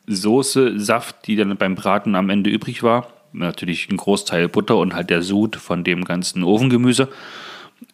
Soße, 0.06 0.78
Saft, 0.78 1.26
die 1.26 1.37
dann 1.37 1.56
beim 1.56 1.75
Braten 1.75 2.14
am 2.14 2.30
Ende 2.30 2.50
übrig 2.50 2.82
war. 2.82 3.08
Natürlich 3.32 3.88
ein 3.90 3.96
Großteil 3.96 4.49
Butter 4.49 4.76
und 4.76 4.94
halt 4.94 5.11
der 5.11 5.23
Sud 5.23 5.56
von 5.56 5.82
dem 5.82 6.04
ganzen 6.04 6.44
Ofengemüse. 6.44 7.08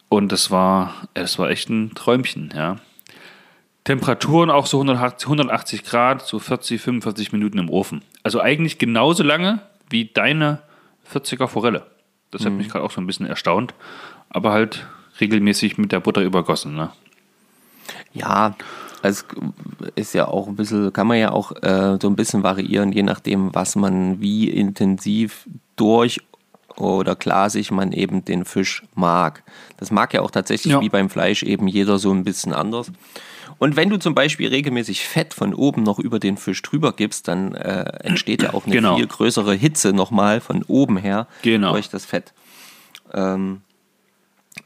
Und 0.08 0.32
das 0.32 0.50
war, 0.50 0.94
es 1.14 1.38
war 1.38 1.50
echt 1.50 1.70
ein 1.70 1.94
Träumchen, 1.94 2.52
ja. 2.54 2.76
Temperaturen 3.84 4.50
auch 4.50 4.66
so 4.66 4.76
180, 4.76 5.26
180 5.26 5.84
Grad, 5.84 6.26
so 6.26 6.38
40, 6.38 6.80
45 6.80 7.32
Minuten 7.32 7.58
im 7.58 7.70
Ofen. 7.70 8.02
Also 8.22 8.40
eigentlich 8.40 8.78
genauso 8.78 9.22
lange 9.22 9.60
wie 9.88 10.04
deine 10.04 10.60
40er 11.12 11.46
Forelle. 11.46 11.86
Das 12.30 12.44
hat 12.44 12.52
mich 12.52 12.68
gerade 12.68 12.84
auch 12.84 12.90
so 12.90 13.00
ein 13.00 13.06
bisschen 13.06 13.26
erstaunt. 13.26 13.74
Aber 14.28 14.52
halt 14.52 14.86
regelmäßig 15.20 15.78
mit 15.78 15.92
der 15.92 16.00
Butter 16.00 16.22
übergossen. 16.22 16.74
Ne? 16.74 16.90
Ja, 18.12 18.54
es 19.02 19.24
ist 19.94 20.12
ja 20.14 20.28
auch 20.28 20.46
ein 20.48 20.56
bisschen, 20.56 20.92
kann 20.92 21.06
man 21.06 21.18
ja 21.18 21.32
auch 21.32 21.52
äh, 21.62 21.98
so 22.00 22.08
ein 22.08 22.16
bisschen 22.16 22.42
variieren, 22.42 22.92
je 22.92 23.02
nachdem, 23.02 23.54
was 23.54 23.76
man 23.76 24.20
wie 24.20 24.48
intensiv 24.50 25.46
durch 25.76 26.20
oder 26.76 27.14
glasig 27.16 27.70
man 27.70 27.92
eben 27.92 28.24
den 28.24 28.44
Fisch 28.44 28.82
mag. 28.94 29.42
Das 29.76 29.90
mag 29.90 30.14
ja 30.14 30.22
auch 30.22 30.30
tatsächlich 30.30 30.72
Ja. 30.72 30.80
wie 30.80 30.88
beim 30.88 31.10
Fleisch 31.10 31.42
eben 31.42 31.66
jeder 31.68 31.98
so 31.98 32.10
ein 32.12 32.24
bisschen 32.24 32.52
anders. 32.54 32.90
Und 33.58 33.76
wenn 33.76 33.90
du 33.90 33.98
zum 33.98 34.14
Beispiel 34.14 34.48
regelmäßig 34.48 35.06
Fett 35.06 35.34
von 35.34 35.52
oben 35.52 35.82
noch 35.82 35.98
über 35.98 36.18
den 36.18 36.38
Fisch 36.38 36.62
drüber 36.62 36.92
gibst, 36.92 37.28
dann 37.28 37.54
äh, 37.54 37.84
entsteht 38.04 38.42
ja 38.42 38.54
auch 38.54 38.64
eine 38.64 38.74
Genau. 38.74 38.96
viel 38.96 39.06
größere 39.06 39.52
Hitze 39.54 39.92
nochmal 39.92 40.40
von 40.40 40.62
oben 40.62 40.96
her 40.96 41.26
Genau. 41.42 41.72
durch 41.72 41.90
das 41.90 42.06
Fett. 42.06 42.32
Ähm, 43.12 43.60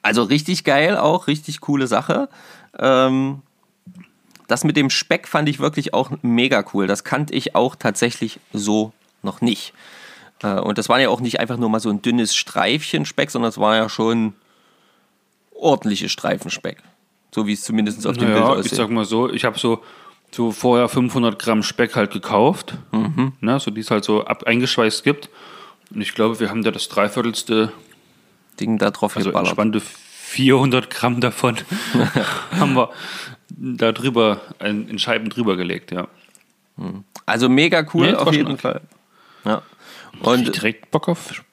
also 0.03 0.23
richtig 0.23 0.63
geil 0.65 0.97
auch, 0.97 1.27
richtig 1.27 1.61
coole 1.61 1.87
Sache. 1.89 2.29
Ähm, 2.79 3.43
das 4.47 4.65
mit 4.65 4.77
dem 4.77 4.91
Speck 4.91 5.29
fand 5.29 5.49
ich 5.49 5.59
wirklich 5.59 5.95
auch 5.95 6.11
mega 6.23 6.65
cool. 6.73 6.87
Das 6.87 7.05
kannte 7.05 7.35
ich 7.35 7.55
auch 7.55 7.77
tatsächlich 7.77 8.41
so 8.53 8.93
noch 9.23 9.41
nicht. 9.41 9.73
Äh, 10.43 10.61
und 10.61 10.79
das 10.79 10.89
war 10.89 11.01
ja 11.01 11.09
auch 11.09 11.21
nicht 11.21 11.41
einfach 11.41 11.57
nur 11.57 11.69
mal 11.69 11.81
so 11.81 11.91
ein 11.91 12.03
dünnes 12.03 12.35
Streifchen 12.35 13.05
Speck, 13.07 13.31
sondern 13.31 13.49
es 13.49 13.59
war 13.59 13.77
ja 13.77 13.89
schon 13.89 14.35
ordentliche 15.55 16.09
Streifen 16.09 16.51
Speck. 16.51 16.79
So 17.35 17.47
wie 17.47 17.53
es 17.53 17.63
zumindest 17.63 18.07
auf 18.07 18.17
dem 18.17 18.27
Bild 18.27 18.41
Naja, 18.41 18.53
ich 18.53 18.59
aussieht. 18.61 18.75
sag 18.75 18.91
mal 18.91 19.05
so, 19.05 19.31
ich 19.33 19.45
habe 19.45 19.59
so, 19.59 19.83
so 20.31 20.53
vorher 20.53 20.89
500 20.89 21.39
Gramm 21.39 21.63
Speck 21.63 21.97
halt 21.97 22.13
gekauft, 22.13 22.75
ne, 23.41 23.59
so 23.59 23.71
die 23.71 23.81
es 23.81 23.91
halt 23.91 24.05
so 24.05 24.25
ab, 24.25 24.45
eingeschweißt 24.45 25.03
gibt. 25.05 25.31
Und 25.93 26.01
ich 26.01 26.15
glaube, 26.15 26.39
wir 26.41 26.51
haben 26.51 26.63
da 26.63 26.71
das 26.71 26.89
dreiviertelste, 26.89 27.73
Ding 28.61 28.79
da 28.79 28.91
drauf 28.91 29.17
also 29.17 29.31
geballert. 29.31 29.49
entspannte 29.49 29.83
400 30.35 30.91
Gramm 30.91 31.21
davon 31.21 31.57
haben 32.59 32.75
wir 32.75 32.91
da 33.51 33.93
drüber, 33.93 34.41
in, 34.59 34.99
Scheiben 34.99 35.31
drüber 35.31 35.57
gelegt, 35.57 35.93
ja. 35.93 36.09
Also 37.25 37.49
mega 37.49 37.87
cool 37.95 38.09
Nee, 38.09 38.15
auf 38.15 38.35
jeden. 38.35 38.59
Fall. 38.59 38.81
Ja. 39.45 39.63
Und 40.21 40.49
Und 40.49 40.57
direkt 40.57 40.91
Bock 40.91 41.09
auf. 41.09 41.45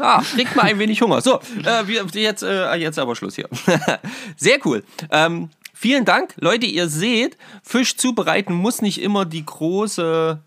Ah, 0.00 0.22
kriegt 0.34 0.56
mal 0.56 0.64
ein 0.64 0.78
wenig 0.80 1.00
Hunger. 1.00 1.20
So, 1.20 1.38
äh, 1.64 1.86
wir, 1.86 2.06
jetzt, 2.14 2.42
äh, 2.42 2.74
jetzt 2.74 2.98
aber 2.98 3.14
Schluss 3.14 3.36
hier. 3.36 3.48
Sehr 4.36 4.58
cool. 4.66 4.82
Ähm, 5.10 5.50
vielen 5.74 6.04
Dank. 6.04 6.34
Leute, 6.38 6.66
ihr 6.66 6.88
seht, 6.88 7.36
Fisch 7.62 7.96
zubereiten 7.96 8.52
muss 8.52 8.82
nicht 8.82 9.00
immer 9.00 9.26
die 9.26 9.44
große 9.44 10.40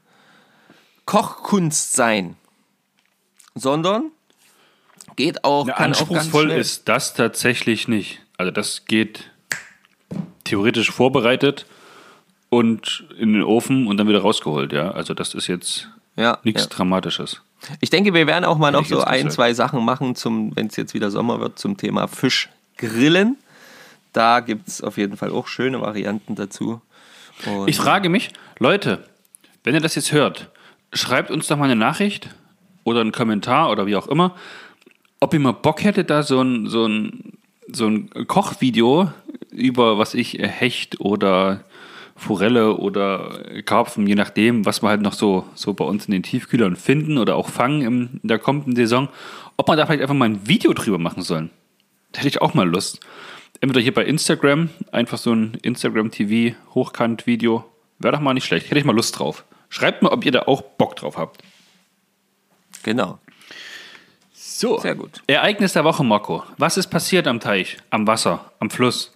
Kochkunst 1.06 1.94
sein, 1.94 2.36
sondern 3.56 4.12
geht 5.18 5.44
auch, 5.44 5.68
Ja, 5.68 5.74
kann 5.74 5.94
auch 5.94 6.00
anspruchsvoll 6.00 6.46
schnell. 6.46 6.60
ist 6.60 6.88
das 6.88 7.14
tatsächlich 7.14 7.88
nicht. 7.90 8.20
Also 8.38 8.52
das 8.52 8.86
geht 8.86 9.30
theoretisch 10.46 10.92
vorbereitet 10.92 11.66
und 12.50 13.04
in 13.20 13.34
den 13.34 13.44
Ofen 13.44 13.88
und 13.88 13.98
dann 13.98 14.08
wieder 14.08 14.22
rausgeholt, 14.22 14.72
ja. 14.72 14.92
Also 14.92 15.14
das 15.14 15.34
ist 15.34 15.48
jetzt 15.48 15.90
Ja, 16.16 16.38
nichts 16.44 16.64
ja. 16.64 16.70
Dramatisches. 16.70 17.42
Ich 17.82 17.90
denke, 17.90 18.14
wir 18.14 18.28
werden 18.28 18.46
auch 18.46 18.58
mal 18.58 18.72
noch 18.72 18.86
so 18.86 19.02
ein, 19.02 19.16
gesagt. 19.26 19.34
zwei 19.34 19.54
Sachen 19.54 19.84
machen, 19.84 20.16
wenn 20.56 20.68
es 20.68 20.76
jetzt 20.78 20.94
wieder 20.94 21.12
Sommer 21.12 21.40
wird, 21.42 21.60
zum 21.60 21.76
Thema 21.76 22.08
Fischgrillen. 22.08 23.36
Da 24.14 24.40
gibt 24.40 24.68
es 24.68 24.82
auf 24.82 24.98
jeden 24.98 25.18
Fall 25.18 25.32
auch 25.32 25.48
schöne 25.48 25.82
Varianten 25.82 26.36
dazu. 26.36 26.82
Und 27.46 27.68
Ich 27.68 27.78
frage 27.78 28.10
mich, 28.10 28.30
Leute, 28.60 29.04
wenn 29.64 29.74
ihr 29.76 29.82
das 29.82 29.96
jetzt 29.96 30.12
hört, 30.12 30.50
schreibt 30.94 31.30
uns 31.32 31.48
doch 31.48 31.58
mal 31.58 31.66
eine 31.66 31.76
Nachricht 31.76 32.30
oder 32.84 33.02
einen 33.02 33.12
Kommentar 33.12 33.70
oder 33.70 33.86
wie 33.86 33.96
auch 33.96 34.08
immer, 34.08 34.36
ob 35.20 35.34
ihr 35.34 35.40
mal 35.40 35.52
Bock 35.52 35.84
hättet, 35.84 36.10
da 36.10 36.24
so 36.24 36.42
ein, 36.42 36.68
so 36.68 36.86
ein, 36.86 37.34
so 37.72 37.88
ein 37.88 38.10
Kochvideo 38.28 39.12
über, 39.52 39.98
was 39.98 40.14
ich, 40.14 40.40
äh, 40.40 40.48
Hecht 40.48 41.00
oder 41.00 41.64
Forelle 42.16 42.78
oder 42.78 43.44
Karpfen, 43.66 44.08
je 44.08 44.16
nachdem, 44.16 44.66
was 44.66 44.82
wir 44.82 44.90
halt 44.90 45.02
noch 45.02 45.14
so, 45.14 45.46
so 45.54 45.74
bei 45.74 45.86
uns 45.86 46.08
in 46.08 46.14
den 46.14 46.24
Tiefkühlern 46.24 46.76
finden 46.76 47.18
oder 47.18 47.36
auch 47.36 47.50
fangen 47.50 47.82
in 47.82 48.20
der 48.24 48.40
kommenden 48.40 48.76
Saison, 48.76 49.10
ob 49.56 49.68
man 49.68 49.78
da 49.78 49.86
vielleicht 49.86 50.02
einfach 50.02 50.16
mal 50.16 50.26
ein 50.26 50.48
Video 50.48 50.74
drüber 50.74 50.98
machen 50.98 51.22
soll. 51.22 51.50
Da 52.12 52.20
hätte 52.20 52.30
ich 52.30 52.42
auch 52.42 52.56
mal 52.56 52.68
Lust. 52.68 53.02
Entweder 53.62 53.82
hier 53.82 53.94
bei 53.94 54.06
Instagram, 54.06 54.70
einfach 54.92 55.18
so 55.18 55.34
ein 55.34 55.58
Instagram-TV-Hochkant-Video. 55.62 57.66
Wäre 58.00 58.14
doch 58.14 58.22
mal 58.22 58.34
nicht 58.34 58.46
schlecht. 58.46 58.68
Hätte 58.68 58.80
ich 58.80 58.86
mal 58.86 58.96
Lust 58.96 59.18
drauf. 59.18 59.46
Schreibt 59.70 60.02
mal, 60.02 60.10
ob 60.10 60.26
ihr 60.26 60.32
da 60.32 60.44
auch 60.44 60.62
Bock 60.62 60.96
drauf 60.96 61.18
habt. 61.18 61.44
genau. 62.84 63.20
So. 64.58 64.80
Sehr 64.80 64.96
gut. 64.96 65.22
Ereignis 65.28 65.74
der 65.74 65.84
Woche, 65.84 66.04
Marco. 66.04 66.44
Was 66.58 66.78
ist 66.78 66.88
passiert 66.88 67.28
am 67.28 67.40
Teich, 67.40 67.78
am 67.92 68.08
Wasser, 68.08 68.52
am 68.58 68.72
Fluss? 68.72 69.14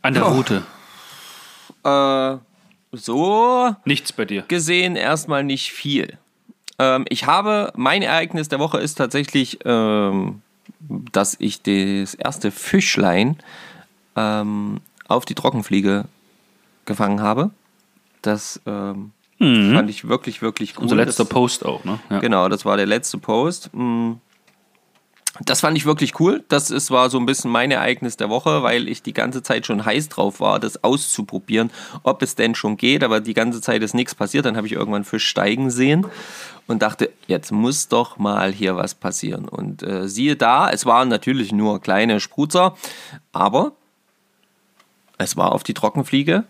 An 0.00 0.14
der 0.14 0.22
Route? 0.22 0.62
Äh, 1.84 2.38
so 2.92 3.76
Nichts 3.84 4.10
bei 4.14 4.24
dir. 4.24 4.44
gesehen 4.48 4.96
erstmal 4.96 5.44
nicht 5.44 5.70
viel. 5.70 6.16
Ähm, 6.78 7.04
ich 7.10 7.26
habe, 7.26 7.70
mein 7.76 8.00
Ereignis 8.00 8.48
der 8.48 8.58
Woche 8.58 8.78
ist 8.78 8.94
tatsächlich, 8.94 9.58
ähm, 9.66 10.40
dass 11.12 11.36
ich 11.38 11.60
das 11.60 12.14
erste 12.14 12.50
Fischlein 12.50 13.36
ähm, 14.16 14.80
auf 15.08 15.26
die 15.26 15.34
Trockenfliege 15.34 16.06
gefangen 16.86 17.20
habe. 17.20 17.50
Das 18.22 18.62
ähm, 18.64 19.12
fand 19.38 19.90
ich 19.90 20.08
wirklich, 20.08 20.42
wirklich 20.42 20.76
cool. 20.76 20.82
Unser 20.82 20.96
letzter 20.96 21.24
das, 21.24 21.32
Post 21.32 21.64
auch, 21.64 21.84
ne? 21.84 22.00
Ja. 22.10 22.18
Genau, 22.18 22.48
das 22.48 22.64
war 22.64 22.76
der 22.76 22.86
letzte 22.86 23.18
Post. 23.18 23.70
Mm. 23.72 24.14
Das 25.44 25.60
fand 25.60 25.76
ich 25.76 25.84
wirklich 25.84 26.18
cool. 26.18 26.44
Das 26.48 26.70
ist, 26.70 26.90
war 26.90 27.10
so 27.10 27.18
ein 27.18 27.26
bisschen 27.26 27.50
mein 27.50 27.70
Ereignis 27.70 28.16
der 28.16 28.28
Woche, 28.28 28.64
weil 28.64 28.88
ich 28.88 29.02
die 29.02 29.12
ganze 29.12 29.42
Zeit 29.42 29.66
schon 29.66 29.84
heiß 29.84 30.08
drauf 30.08 30.40
war, 30.40 30.58
das 30.58 30.82
auszuprobieren, 30.82 31.70
ob 32.02 32.22
es 32.22 32.34
denn 32.34 32.56
schon 32.56 32.76
geht. 32.76 33.04
Aber 33.04 33.20
die 33.20 33.34
ganze 33.34 33.60
Zeit 33.60 33.82
ist 33.82 33.94
nichts 33.94 34.16
passiert. 34.16 34.46
Dann 34.46 34.56
habe 34.56 34.66
ich 34.66 34.72
irgendwann 34.72 35.04
Fisch 35.04 35.28
steigen 35.28 35.70
sehen 35.70 36.06
und 36.66 36.82
dachte, 36.82 37.10
jetzt 37.28 37.52
muss 37.52 37.86
doch 37.86 38.18
mal 38.18 38.52
hier 38.52 38.74
was 38.74 38.94
passieren. 38.96 39.48
Und 39.48 39.84
äh, 39.84 40.08
siehe 40.08 40.34
da, 40.34 40.70
es 40.70 40.86
waren 40.86 41.08
natürlich 41.08 41.52
nur 41.52 41.80
kleine 41.80 42.18
Sprutzer, 42.18 42.76
aber 43.32 43.72
es 45.18 45.36
war 45.36 45.52
auf 45.52 45.62
die 45.62 45.74
Trockenfliege. 45.74 46.44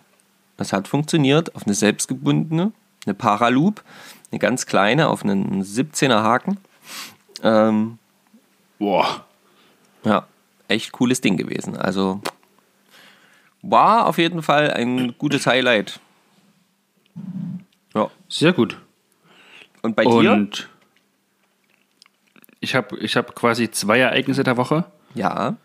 Es 0.58 0.72
hat 0.72 0.88
funktioniert, 0.88 1.54
auf 1.54 1.64
eine 1.64 1.74
selbstgebundene, 1.74 2.72
eine 3.06 3.14
Paraloop, 3.14 3.82
eine 4.30 4.38
ganz 4.38 4.66
kleine, 4.66 5.08
auf 5.08 5.22
einen 5.22 5.62
17er 5.62 6.22
Haken. 6.22 6.58
Ähm, 7.42 7.98
Boah. 8.78 9.24
ja, 10.04 10.26
echt 10.66 10.92
cooles 10.92 11.20
Ding 11.20 11.36
gewesen. 11.36 11.76
Also 11.76 12.20
war 13.62 14.06
auf 14.06 14.18
jeden 14.18 14.42
Fall 14.42 14.72
ein 14.72 15.16
gutes 15.16 15.46
Highlight. 15.46 16.00
Ja. 17.94 18.10
Sehr 18.28 18.52
gut. 18.52 18.78
Und 19.82 19.94
bei 19.94 20.04
dir? 20.04 20.32
Und 20.32 20.68
ich 22.60 22.74
habe 22.74 22.98
ich 22.98 23.16
hab 23.16 23.34
quasi 23.36 23.70
zwei 23.70 24.00
Ereignisse 24.00 24.42
der 24.42 24.56
Woche. 24.56 24.84
Ja. 25.14 25.56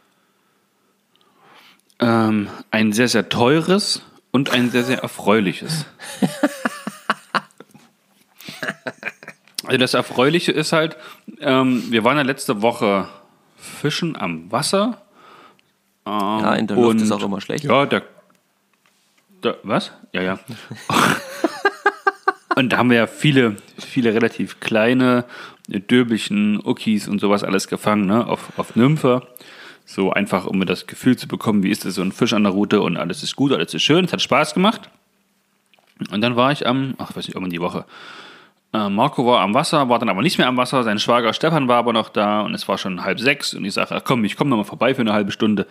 Ähm, 1.99 2.49
ein 2.69 2.93
sehr, 2.93 3.08
sehr 3.08 3.29
teures 3.29 4.03
und 4.34 4.50
ein 4.52 4.69
sehr, 4.72 4.84
sehr 4.84 5.00
erfreuliches. 5.00 5.86
Also 9.65 9.78
das 9.78 9.93
Erfreuliche 9.93 10.52
ist 10.52 10.74
halt, 10.74 10.98
ähm, 11.39 11.86
wir 11.89 12.04
waren 12.04 12.17
ja 12.17 12.24
letzte 12.24 12.62
Woche 12.62 13.08
fischen 13.56 14.17
am 14.17 14.52
Wasser. 14.52 15.02
Ähm, 16.06 16.12
Ja, 16.12 16.56
in 16.56 16.67
der 16.67 16.76
Luft 16.76 17.00
ist 17.00 17.12
auch 17.12 17.24
immer 17.24 17.39
schlecht. 17.39 17.63
Ja, 17.63 17.86
der, 17.86 18.04
der 19.41 19.58
was? 19.63 19.93
Ja, 20.12 20.22
ja. 20.22 20.39
und 22.56 22.74
da 22.74 22.78
haben 22.78 22.89
wir 22.89 22.98
ja 22.98 23.08
viele, 23.08 23.56
viele 23.80 24.13
relativ 24.13 24.60
kleine 24.60 25.24
Döbelchen, 25.69 26.60
Uckis 26.60 27.08
und 27.08 27.19
sowas 27.19 27.46
alles 27.46 27.69
gefangen, 27.69 28.06
ne? 28.06 28.28
Auf, 28.28 28.52
auf 28.58 28.76
Nymphe. 28.76 29.26
So 29.86 30.12
einfach, 30.12 30.46
um 30.46 30.60
mir 30.60 30.65
das 30.65 30.88
Gefühl 30.88 31.17
zu 31.17 31.28
bekommen, 31.28 31.63
wie 31.63 31.69
ist 31.69 31.86
das 31.86 31.96
so 31.96 32.02
ein 32.02 32.12
Fisch 32.12 32.34
an 32.34 32.43
der 32.43 32.54
Route 32.54 32.82
und 32.82 32.98
alles 32.98 33.24
ist 33.24 33.36
gut, 33.36 33.52
alles 33.52 33.74
ist 33.74 33.84
schön, 33.84 34.06
es 34.06 34.13
hat 34.13 34.22
Spaß 34.22 34.54
gemacht. 34.54 34.89
Und 36.12 36.22
dann 36.22 36.36
war 36.36 36.52
ich 36.52 36.65
am, 36.65 36.96
ach, 36.98 37.10
weiß 37.10 37.28
nicht, 37.28 37.36
irgendwann 37.36 37.52
die 37.52 37.62
Woche, 37.62 37.86
Äh, 38.74 38.89
Marco 38.89 39.24
war 39.26 39.41
am 39.41 39.54
Wasser, 39.54 39.88
war 39.88 40.00
dann 40.00 40.10
aber 40.10 40.24
nicht 40.24 40.39
mehr 40.39 40.48
am 40.48 40.58
Wasser. 40.58 40.84
Sein 40.84 40.98
Schwager 40.98 41.32
Stefan 41.34 41.67
war 41.67 41.78
aber 41.78 41.93
noch 41.93 42.10
da 42.10 42.41
und 42.41 42.56
es 42.56 42.67
war 42.67 42.80
schon 42.80 43.04
halb 43.04 43.19
sechs. 43.19 43.54
Und 43.54 43.63
ich 43.65 43.74
sage, 43.74 44.02
komm, 44.04 44.26
ich 44.26 44.36
komme 44.36 44.50
nochmal 44.50 44.65
vorbei 44.65 44.96
für 44.96 45.02
eine 45.02 45.13
halbe 45.13 45.32
Stunde. 45.32 45.67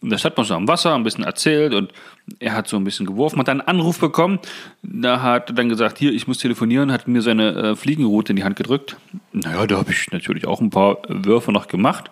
Und 0.00 0.10
da 0.10 0.16
stand 0.16 0.38
man 0.38 0.46
so 0.46 0.54
am 0.54 0.66
Wasser, 0.66 0.94
ein 0.94 1.04
bisschen 1.04 1.24
erzählt 1.24 1.74
und 1.74 1.92
er 2.38 2.54
hat 2.54 2.66
so 2.66 2.78
ein 2.78 2.84
bisschen 2.84 3.04
geworfen, 3.04 3.38
hat 3.38 3.48
dann 3.48 3.60
einen 3.60 3.68
Anruf 3.68 4.00
bekommen. 4.00 4.38
Da 4.82 5.20
hat 5.20 5.50
er 5.50 5.54
dann 5.54 5.68
gesagt, 5.68 5.98
hier, 5.98 6.12
ich 6.12 6.26
muss 6.26 6.38
telefonieren, 6.38 6.90
hat 6.92 7.06
mir 7.06 7.20
seine 7.20 7.52
äh, 7.52 7.76
Fliegenroute 7.76 8.32
in 8.32 8.36
die 8.36 8.44
Hand 8.44 8.56
gedrückt. 8.56 8.96
Naja, 9.32 9.66
da 9.66 9.76
habe 9.76 9.92
ich 9.92 10.10
natürlich 10.10 10.46
auch 10.46 10.62
ein 10.62 10.70
paar 10.70 10.96
Würfe 11.08 11.52
noch 11.52 11.68
gemacht. 11.68 12.10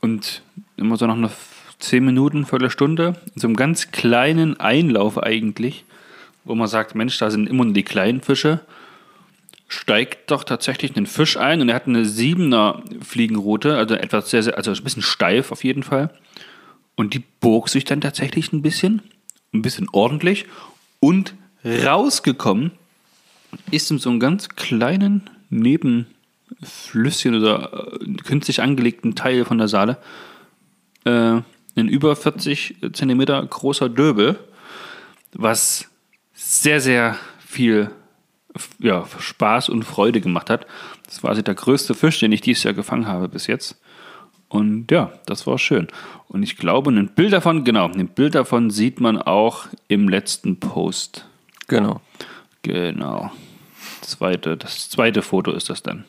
Und 0.00 0.42
immer 0.80 0.96
so 0.96 1.06
nach 1.06 1.16
einer 1.16 1.30
zehn 1.78 2.04
Minuten, 2.04 2.46
Viertelstunde, 2.46 3.14
in 3.34 3.40
so 3.40 3.46
einem 3.46 3.56
ganz 3.56 3.90
kleinen 3.90 4.58
Einlauf 4.60 5.22
eigentlich, 5.22 5.84
wo 6.44 6.54
man 6.54 6.68
sagt, 6.68 6.94
Mensch, 6.94 7.18
da 7.18 7.30
sind 7.30 7.48
immer 7.48 7.64
nur 7.64 7.74
die 7.74 7.82
kleinen 7.82 8.20
Fische 8.20 8.60
steigt 9.70 10.32
doch 10.32 10.42
tatsächlich 10.42 10.96
ein 10.96 11.06
Fisch 11.06 11.36
ein 11.36 11.60
und 11.60 11.68
er 11.68 11.76
hat 11.76 11.86
eine 11.86 12.04
siebener 12.04 12.82
Fliegenroute, 13.02 13.76
also 13.76 13.94
etwas 13.94 14.28
sehr, 14.28 14.42
sehr, 14.42 14.56
also 14.56 14.72
ein 14.72 14.82
bisschen 14.82 15.02
steif 15.02 15.52
auf 15.52 15.62
jeden 15.62 15.84
Fall. 15.84 16.10
Und 16.96 17.14
die 17.14 17.22
bog 17.40 17.68
sich 17.68 17.84
dann 17.84 18.00
tatsächlich 18.00 18.52
ein 18.52 18.62
bisschen, 18.62 19.00
ein 19.54 19.62
bisschen 19.62 19.88
ordentlich 19.92 20.46
und 20.98 21.34
rausgekommen 21.64 22.72
ist 23.70 23.90
in 23.92 23.98
so 23.98 24.10
einem 24.10 24.18
ganz 24.18 24.48
kleinen 24.48 25.30
Nebenflüsschen 25.50 27.36
oder 27.36 27.96
äh, 28.00 28.14
künstlich 28.24 28.60
angelegten 28.60 29.14
Teil 29.14 29.44
von 29.44 29.58
der 29.58 29.68
Saale 29.68 29.98
äh, 31.04 31.40
ein 31.76 31.88
über 31.88 32.16
40 32.16 32.76
Zentimeter 32.92 33.44
großer 33.44 33.88
Döbel, 33.88 34.38
was 35.32 35.88
sehr, 36.32 36.80
sehr 36.80 37.16
viel 37.38 37.90
ja, 38.78 39.04
Spaß 39.18 39.68
und 39.68 39.84
Freude 39.84 40.20
gemacht 40.20 40.50
hat. 40.50 40.66
Das 41.06 41.22
war 41.22 41.30
also 41.30 41.42
der 41.42 41.54
größte 41.54 41.94
Fisch, 41.94 42.18
den 42.20 42.32
ich 42.32 42.40
dieses 42.40 42.64
Jahr 42.64 42.74
gefangen 42.74 43.06
habe 43.06 43.28
bis 43.28 43.46
jetzt. 43.46 43.80
Und 44.48 44.90
ja, 44.90 45.12
das 45.26 45.46
war 45.46 45.58
schön. 45.58 45.86
Und 46.28 46.42
ich 46.42 46.56
glaube, 46.56 46.90
ein 46.90 47.08
Bild 47.14 47.32
davon, 47.32 47.64
genau, 47.64 47.86
ein 47.86 48.08
Bild 48.08 48.34
davon 48.34 48.70
sieht 48.70 49.00
man 49.00 49.20
auch 49.20 49.66
im 49.86 50.08
letzten 50.08 50.58
Post. 50.58 51.26
Genau. 51.68 52.00
Genau. 52.62 53.30
Zweite, 54.00 54.56
das 54.56 54.90
zweite 54.90 55.22
Foto 55.22 55.52
ist 55.52 55.70
das 55.70 55.82
dann. 55.82 56.04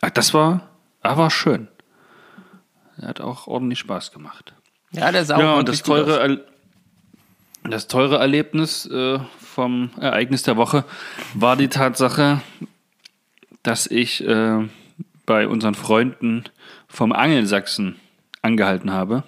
Ach, 0.00 0.10
das 0.10 0.32
war, 0.32 0.68
ah, 1.02 1.16
war 1.18 1.30
schön. 1.30 1.68
Er 3.00 3.08
hat 3.08 3.20
auch 3.20 3.46
ordentlich 3.46 3.78
Spaß 3.78 4.12
gemacht. 4.12 4.54
Ja, 4.92 5.10
der 5.10 5.24
sah 5.24 5.40
Ja, 5.40 5.54
und 5.54 5.68
das 5.68 5.82
teure, 5.82 6.44
das 7.64 7.88
teure 7.88 8.18
Erlebnis 8.18 8.86
äh, 8.86 9.18
vom 9.38 9.90
Ereignis 10.00 10.42
der 10.42 10.56
Woche 10.56 10.84
war 11.34 11.56
die 11.56 11.68
Tatsache, 11.68 12.40
dass 13.62 13.86
ich 13.86 14.26
äh, 14.26 14.68
bei 15.26 15.48
unseren 15.48 15.74
Freunden 15.74 16.44
vom 16.88 17.12
Angelsachsen 17.12 17.96
angehalten 18.42 18.92
habe, 18.92 19.24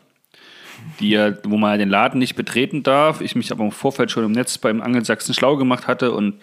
die 1.01 1.11
ja, 1.11 1.33
wo 1.45 1.57
man 1.57 1.79
den 1.79 1.89
Laden 1.89 2.19
nicht 2.19 2.37
betreten 2.37 2.83
darf. 2.83 3.21
Ich 3.21 3.35
mich 3.35 3.51
aber 3.51 3.65
im 3.65 3.73
Vorfeld 3.73 4.11
schon 4.11 4.25
im 4.25 4.33
Netz 4.33 4.59
beim 4.59 4.83
Angelsachsen 4.83 5.35
schlau 5.35 5.57
gemacht 5.57 5.87
hatte 5.87 6.13
und 6.13 6.35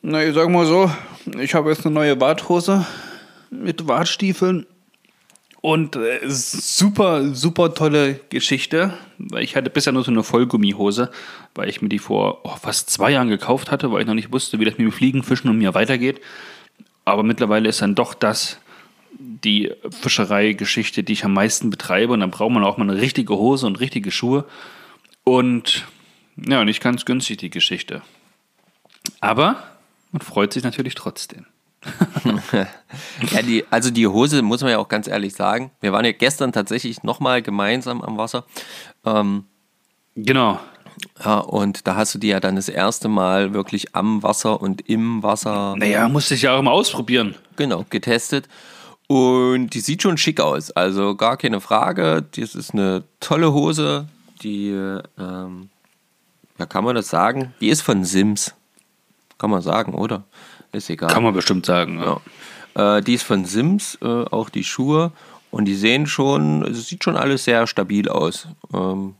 na, 0.00 0.22
ich 0.22 0.32
sag 0.32 0.48
mal 0.48 0.64
so, 0.64 0.90
ich 1.40 1.54
habe 1.54 1.70
jetzt 1.70 1.84
eine 1.84 1.94
neue 1.94 2.20
Warthose 2.20 2.86
mit 3.50 3.88
Wartstiefeln 3.88 4.64
und 5.60 5.96
äh, 5.96 6.20
super, 6.28 7.34
super 7.34 7.74
tolle 7.74 8.20
Geschichte, 8.28 8.94
weil 9.18 9.42
ich 9.42 9.56
hatte 9.56 9.70
bisher 9.70 9.92
nur 9.92 10.04
so 10.04 10.10
eine 10.10 10.22
Vollgummihose, 10.22 11.10
weil 11.54 11.68
ich 11.68 11.82
mir 11.82 11.88
die 11.88 11.98
vor 11.98 12.40
oh, 12.44 12.56
fast 12.56 12.90
zwei 12.90 13.10
Jahren 13.10 13.28
gekauft 13.28 13.70
hatte, 13.70 13.90
weil 13.90 14.02
ich 14.02 14.06
noch 14.06 14.14
nicht 14.14 14.32
wusste, 14.32 14.60
wie 14.60 14.64
das 14.64 14.78
mit 14.78 14.86
dem 14.86 14.92
Fliegen, 14.92 15.22
Fischen 15.22 15.50
und 15.50 15.58
mir 15.58 15.74
weitergeht. 15.74 16.20
Aber 17.04 17.22
mittlerweile 17.22 17.68
ist 17.68 17.82
dann 17.82 17.94
doch 17.94 18.14
das 18.14 18.60
die 19.18 19.72
Fischereigeschichte, 19.90 21.02
die 21.02 21.12
ich 21.12 21.24
am 21.24 21.32
meisten 21.32 21.70
betreibe. 21.70 22.12
Und 22.12 22.20
dann 22.20 22.30
braucht 22.30 22.52
man 22.52 22.64
auch 22.64 22.76
mal 22.76 22.88
eine 22.88 23.00
richtige 23.00 23.34
Hose 23.34 23.66
und 23.66 23.80
richtige 23.80 24.10
Schuhe. 24.10 24.44
Und 25.24 25.86
ja, 26.36 26.64
nicht 26.64 26.82
ganz 26.82 27.04
günstig 27.04 27.38
die 27.38 27.50
Geschichte. 27.50 28.02
Aber 29.20 29.62
man 30.12 30.22
freut 30.22 30.52
sich 30.52 30.62
natürlich 30.62 30.94
trotzdem. 30.94 31.46
ja, 33.32 33.42
die, 33.42 33.64
also 33.70 33.90
die 33.90 34.06
Hose 34.06 34.42
muss 34.42 34.62
man 34.62 34.70
ja 34.70 34.78
auch 34.78 34.88
ganz 34.88 35.06
ehrlich 35.06 35.34
sagen. 35.34 35.70
Wir 35.80 35.92
waren 35.92 36.04
ja 36.04 36.12
gestern 36.12 36.52
tatsächlich 36.52 37.02
nochmal 37.02 37.42
gemeinsam 37.42 38.02
am 38.02 38.16
Wasser. 38.16 38.44
Ähm, 39.04 39.44
genau. 40.16 40.58
Ja, 41.24 41.38
und 41.38 41.86
da 41.86 41.96
hast 41.96 42.14
du 42.14 42.18
die 42.18 42.28
ja 42.28 42.40
dann 42.40 42.56
das 42.56 42.68
erste 42.68 43.08
Mal 43.08 43.54
wirklich 43.54 43.94
am 43.94 44.22
Wasser 44.22 44.60
und 44.60 44.88
im 44.88 45.22
Wasser. 45.22 45.74
Naja, 45.76 46.08
musste 46.08 46.34
ich 46.34 46.42
ja 46.42 46.56
auch 46.56 46.62
mal 46.62 46.72
ausprobieren. 46.72 47.34
Genau, 47.56 47.84
getestet. 47.88 48.48
Und 49.06 49.70
die 49.70 49.80
sieht 49.80 50.02
schon 50.02 50.18
schick 50.18 50.40
aus. 50.40 50.70
Also 50.70 51.14
gar 51.16 51.36
keine 51.36 51.60
Frage. 51.60 52.26
Das 52.36 52.54
ist 52.54 52.74
eine 52.74 53.04
tolle 53.20 53.52
Hose. 53.52 54.08
Die, 54.42 54.70
ähm, 54.70 55.70
ja, 56.58 56.66
kann 56.66 56.84
man 56.84 56.94
das 56.94 57.08
sagen? 57.08 57.54
Die 57.60 57.68
ist 57.68 57.80
von 57.80 58.04
Sims. 58.04 58.54
Kann 59.38 59.50
man 59.50 59.62
sagen, 59.62 59.94
oder? 59.94 60.24
Ist 60.72 60.90
egal. 60.90 61.10
Kann 61.10 61.22
man 61.22 61.34
bestimmt 61.34 61.66
sagen. 61.66 61.98
Ja. 61.98 62.20
ja. 62.76 62.98
Äh, 62.98 63.02
die 63.02 63.14
ist 63.14 63.24
von 63.24 63.44
Sims, 63.44 63.98
äh, 64.02 64.06
auch 64.06 64.48
die 64.48 64.64
Schuhe. 64.64 65.12
Und 65.50 65.64
die 65.64 65.74
sehen 65.74 66.06
schon, 66.06 66.62
es 66.62 66.88
sieht 66.88 67.04
schon 67.04 67.16
alles 67.16 67.44
sehr 67.44 67.66
stabil 67.66 68.08
aus. 68.08 68.48
Ähm, 68.72 69.14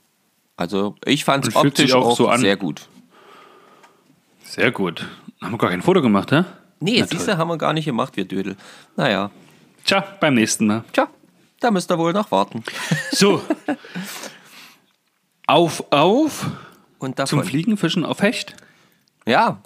also 0.57 0.97
ich 1.05 1.25
fand 1.25 1.49
es 1.49 1.57
optisch 1.57 1.93
auch, 1.95 2.07
auch 2.07 2.17
so 2.17 2.37
sehr 2.37 2.57
gut. 2.57 2.89
Sehr 4.45 4.71
gut. 4.71 5.07
Haben 5.41 5.53
wir 5.53 5.59
gar 5.59 5.71
kein 5.71 5.83
Foto 5.83 6.03
gemacht, 6.03 6.33
hä? 6.33 6.45
Nee, 6.81 7.03
siehste, 7.05 7.39
haben 7.39 7.49
wir 7.49 7.59
gar 7.59 7.73
nicht 7.73 7.87
gemacht, 7.87 8.17
wir 8.17 8.25
Dödel. 8.25 8.57
Naja. 8.97 9.31
Tja, 9.85 10.05
beim 10.21 10.35
nächsten 10.35 10.67
Mal. 10.67 10.85
Tja, 10.93 11.09
da 11.61 11.71
müsst 11.71 11.91
ihr 11.91 11.99
wohl 11.99 12.13
noch 12.13 12.31
warten. 12.31 12.63
So. 13.11 13.43
auf, 15.47 15.85
auf. 15.91 16.47
Und 16.99 17.19
davon. 17.19 17.39
Zum 17.39 17.49
Fliegenfischen 17.49 18.05
auf 18.05 18.21
Hecht? 18.21 18.57
Ja. 19.27 19.63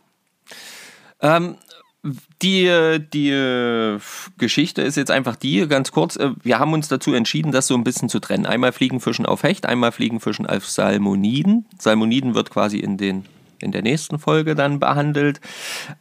Ähm, 1.21 1.57
die, 2.43 2.99
die 3.13 3.99
Geschichte 4.39 4.83
ist 4.83 4.97
jetzt 4.97 5.11
einfach 5.11 5.37
die, 5.37 5.69
ganz 5.69 5.93
kurz, 5.93 6.17
äh, 6.17 6.31
wir 6.43 6.59
haben 6.59 6.73
uns 6.73 6.89
dazu 6.89 7.15
entschieden, 7.15 7.53
das 7.53 7.69
so 7.69 7.75
ein 7.75 7.85
bisschen 7.85 8.09
zu 8.09 8.19
trennen. 8.19 8.47
Einmal 8.47 8.73
Fliegenfischen 8.73 9.25
auf 9.25 9.45
Hecht, 9.45 9.67
einmal 9.67 9.93
Fliegenfischen 9.93 10.47
auf 10.47 10.67
Salmoniden. 10.67 11.67
Salmoniden 11.79 12.35
wird 12.35 12.51
quasi 12.51 12.79
in, 12.79 12.97
den, 12.97 13.25
in 13.61 13.71
der 13.71 13.83
nächsten 13.83 14.19
Folge 14.19 14.55
dann 14.55 14.81
behandelt. 14.81 15.41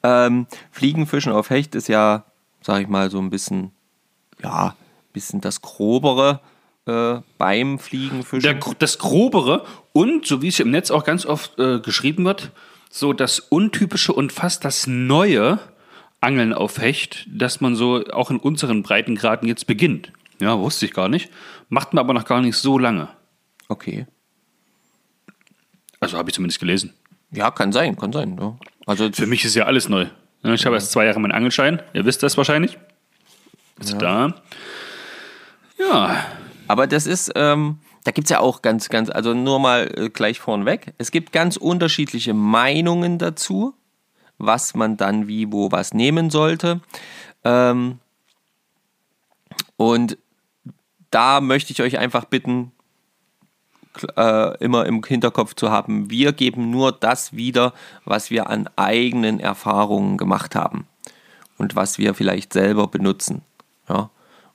Ähm, 0.02 0.48
Fliegenfischen 0.72 1.32
auf 1.32 1.52
Hecht 1.52 1.76
ist 1.76 1.88
ja, 1.88 2.26
sag 2.62 2.82
ich 2.82 2.88
mal, 2.88 3.12
so 3.12 3.20
ein 3.20 3.30
bisschen, 3.30 3.72
ja, 4.42 4.76
bisschen 5.14 5.40
das 5.40 5.62
Grobere 5.62 6.42
äh, 6.88 7.20
beim 7.38 7.78
Fliegenfischen. 7.78 8.42
Der, 8.42 8.60
das 8.80 8.98
Grobere 8.98 9.66
und, 9.94 10.26
so 10.26 10.42
wie 10.42 10.48
es 10.48 10.60
im 10.60 10.72
Netz 10.72 10.90
auch 10.90 11.04
ganz 11.04 11.28
oft 11.28 11.60
äh, 11.60 11.80
geschrieben 11.80 12.26
wird, 12.26 12.52
so 12.90 13.14
das 13.14 13.40
Untypische 13.40 14.14
und 14.14 14.32
fast 14.32 14.66
das 14.66 14.88
Neue 14.88 15.60
Angeln 16.22 16.54
auf 16.54 16.80
Hecht, 16.80 17.28
dass 17.28 17.62
man 17.62 17.76
so 17.76 18.06
auch 18.12 18.30
in 18.32 18.38
unseren 18.38 18.84
Breitengraden 18.84 19.48
jetzt 19.48 19.68
beginnt. 19.68 20.14
Ja, 20.40 20.58
wusste 20.58 20.86
ich 20.86 20.94
gar 20.94 21.10
nicht. 21.10 21.30
Macht 21.70 21.94
man 21.94 22.04
aber 22.04 22.14
noch 22.14 22.26
gar 22.26 22.42
nicht 22.42 22.56
so 22.56 22.78
lange. 22.78 23.10
Okay. 23.68 24.06
Also 26.00 26.18
habe 26.18 26.30
ich 26.30 26.36
zumindest 26.36 26.60
gelesen. 26.60 26.94
Ja, 27.32 27.52
kann 27.52 27.72
sein, 27.72 27.96
kann 27.96 28.12
sein. 28.12 28.38
Ja. 28.40 28.58
Also 28.86 29.12
Für 29.12 29.28
mich 29.28 29.46
ist 29.46 29.56
ja 29.56 29.66
alles 29.66 29.90
neu. 29.90 30.08
Ich 30.44 30.66
habe 30.66 30.76
erst 30.76 30.92
zwei 30.92 31.06
Jahre 31.06 31.20
meinen 31.20 31.32
Angelschein. 31.32 31.82
Ihr 31.94 32.06
wisst 32.06 32.24
das 32.24 32.38
wahrscheinlich. 32.38 32.78
Ist 33.80 33.94
ja. 33.94 33.98
da. 33.98 34.36
Ja. 35.78 36.26
Aber 36.68 36.88
das 36.88 37.06
ist, 37.06 37.32
ähm, 37.36 37.80
da 38.04 38.12
gibt 38.12 38.26
es 38.26 38.32
ja 38.32 38.40
auch 38.40 38.62
ganz, 38.62 38.90
ganz, 38.90 39.10
also 39.10 39.34
nur 39.34 39.60
mal 39.60 39.92
äh, 39.96 40.10
gleich 40.10 40.40
vorneweg. 40.40 40.94
Es 40.98 41.12
gibt 41.12 41.32
ganz 41.32 41.58
unterschiedliche 41.58 42.34
Meinungen 42.34 43.18
dazu 43.18 43.76
was 44.42 44.76
man 44.76 44.98
dann 44.98 45.28
wie, 45.28 45.52
wo, 45.52 45.72
was 45.72 45.94
nehmen 45.94 46.30
sollte. 46.30 46.82
Ähm, 47.44 48.00
und 49.78 50.18
da 51.12 51.42
möchte 51.42 51.74
ich 51.74 51.82
euch 51.82 51.98
einfach 51.98 52.26
bitten, 52.26 52.72
äh, 54.16 54.58
immer 54.64 54.86
im 54.86 55.04
Hinterkopf 55.04 55.54
zu 55.56 55.70
haben, 55.70 56.10
wir 56.10 56.34
geben 56.34 56.72
nur 56.72 56.92
das 56.92 57.34
wieder, 57.34 57.74
was 58.06 58.32
wir 58.32 58.50
an 58.50 58.70
eigenen 58.76 59.40
Erfahrungen 59.40 60.18
gemacht 60.18 60.56
haben 60.56 60.88
und 61.58 61.76
was 61.76 61.98
wir 61.98 62.14
vielleicht 62.14 62.54
selber 62.54 62.88
benutzen. 62.88 63.42
Ja? 63.90 64.10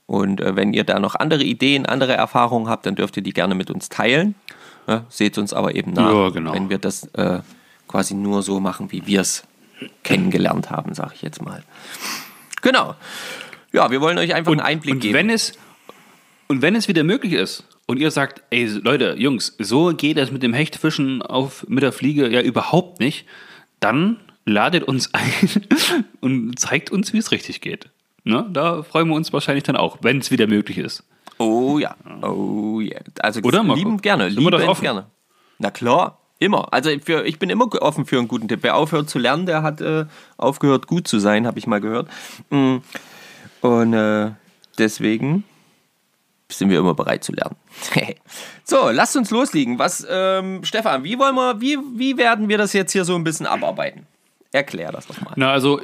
Und 0.07 0.40
äh, 0.40 0.57
wenn 0.57 0.72
ihr 0.72 0.85
da 0.85 0.99
noch 0.99 1.14
andere 1.14 1.42
Ideen, 1.42 1.87
andere 1.87 2.14
Erfahrungen 2.14 2.68
habt, 2.68 2.87
dann 2.87 2.94
dürft 2.94 3.16
ihr 3.16 3.22
die 3.22 3.33
gerne 3.33 3.55
mit 3.55 3.70
uns 3.70 3.88
teilen. 3.88 4.35
Ja? 4.87 5.05
Seht 5.09 5.37
uns 5.37 5.53
aber 5.53 5.75
eben 5.75 5.92
nach, 5.92 6.12
ja, 6.12 6.29
genau. 6.31 6.55
wenn 6.55 6.70
wir 6.70 6.79
das 6.79 7.05
äh, 7.14 7.40
quasi 7.88 8.14
nur 8.14 8.42
so 8.42 8.61
machen, 8.61 8.90
wie 8.92 9.07
wir 9.07 9.20
es 9.20 9.44
kennengelernt 10.02 10.70
haben, 10.70 10.94
sage 10.94 11.12
ich 11.14 11.22
jetzt 11.22 11.42
mal. 11.42 11.62
Genau. 12.62 12.94
Ja, 13.72 13.90
wir 13.90 14.00
wollen 14.00 14.18
euch 14.18 14.34
einfach 14.34 14.52
und, 14.52 14.60
einen 14.60 14.66
Einblick 14.66 14.94
und 14.94 15.00
geben. 15.00 15.14
Wenn 15.14 15.30
es, 15.30 15.52
und 16.48 16.62
wenn 16.62 16.74
es 16.74 16.88
wieder 16.88 17.04
möglich 17.04 17.32
ist 17.32 17.64
und 17.86 17.98
ihr 17.98 18.10
sagt, 18.10 18.42
ey 18.50 18.66
Leute, 18.66 19.14
Jungs, 19.18 19.54
so 19.58 19.94
geht 19.94 20.16
es 20.16 20.30
mit 20.30 20.42
dem 20.42 20.54
Hechtfischen 20.54 21.22
auf, 21.22 21.66
mit 21.68 21.82
der 21.82 21.92
Fliege 21.92 22.28
ja 22.28 22.40
überhaupt 22.40 23.00
nicht, 23.00 23.26
dann 23.80 24.18
ladet 24.44 24.84
uns 24.84 25.10
ein 25.14 25.66
und 26.20 26.58
zeigt 26.58 26.90
uns, 26.90 27.12
wie 27.12 27.18
es 27.18 27.30
richtig 27.30 27.60
geht. 27.60 27.90
Ne? 28.24 28.46
Da 28.52 28.82
freuen 28.82 29.08
wir 29.08 29.14
uns 29.14 29.32
wahrscheinlich 29.32 29.64
dann 29.64 29.76
auch, 29.76 29.98
wenn 30.02 30.18
es 30.18 30.30
wieder 30.30 30.46
möglich 30.46 30.78
ist. 30.78 31.04
Oh 31.38 31.78
ja. 31.78 31.94
Oh 32.22 32.80
ja. 32.80 32.98
Also 33.20 33.40
Oder, 33.42 33.62
Marco? 33.62 33.78
liebend 33.78 34.02
gerne. 34.02 34.30
Sind 34.30 34.50
das 34.50 34.66
offen? 34.66 34.82
gerne. 34.82 35.06
Na 35.58 35.70
klar. 35.70 36.18
Immer. 36.38 36.72
Also 36.72 36.90
für, 37.03 37.25
ich 37.25 37.38
bin 37.38 37.51
immer 37.51 37.66
offen 37.83 38.05
für 38.05 38.18
einen 38.18 38.29
guten 38.29 38.49
Tipp. 38.49 38.61
Wer 38.62 38.77
aufhört 38.77 39.09
zu 39.09 39.18
lernen, 39.18 39.46
der 39.46 39.62
hat 39.62 39.81
äh, 39.81 40.05
aufgehört 40.37 40.87
gut 40.87 41.09
zu 41.09 41.18
sein, 41.18 41.46
habe 41.46 41.59
ich 41.59 41.66
mal 41.66 41.81
gehört. 41.81 42.09
Mm. 42.51 42.77
Und 43.62 43.92
äh, 43.94 44.33
deswegen 44.79 45.44
sind 46.51 46.70
wir 46.70 46.79
immer 46.79 46.94
bereit 46.94 47.25
zu 47.25 47.33
lernen. 47.33 47.57
so, 48.64 48.90
lasst 48.90 49.16
uns 49.16 49.31
loslegen. 49.31 49.79
Was, 49.79 50.07
ähm, 50.09 50.62
Stefan, 50.62 51.05
wie 51.05 51.18
wollen 51.18 51.35
wir, 51.35 51.61
wie, 51.61 51.79
wie 51.94 52.16
werden 52.16 52.49
wir 52.49 52.59
das 52.59 52.72
jetzt 52.72 52.92
hier 52.92 53.05
so 53.05 53.14
ein 53.14 53.25
bisschen 53.25 53.46
abarbeiten? 53.46 54.07
Erklär 54.53 54.92
das 54.92 55.07
doch 55.07 55.20
mal. 55.22 55.33
Na, 55.37 55.51
also 55.51 55.81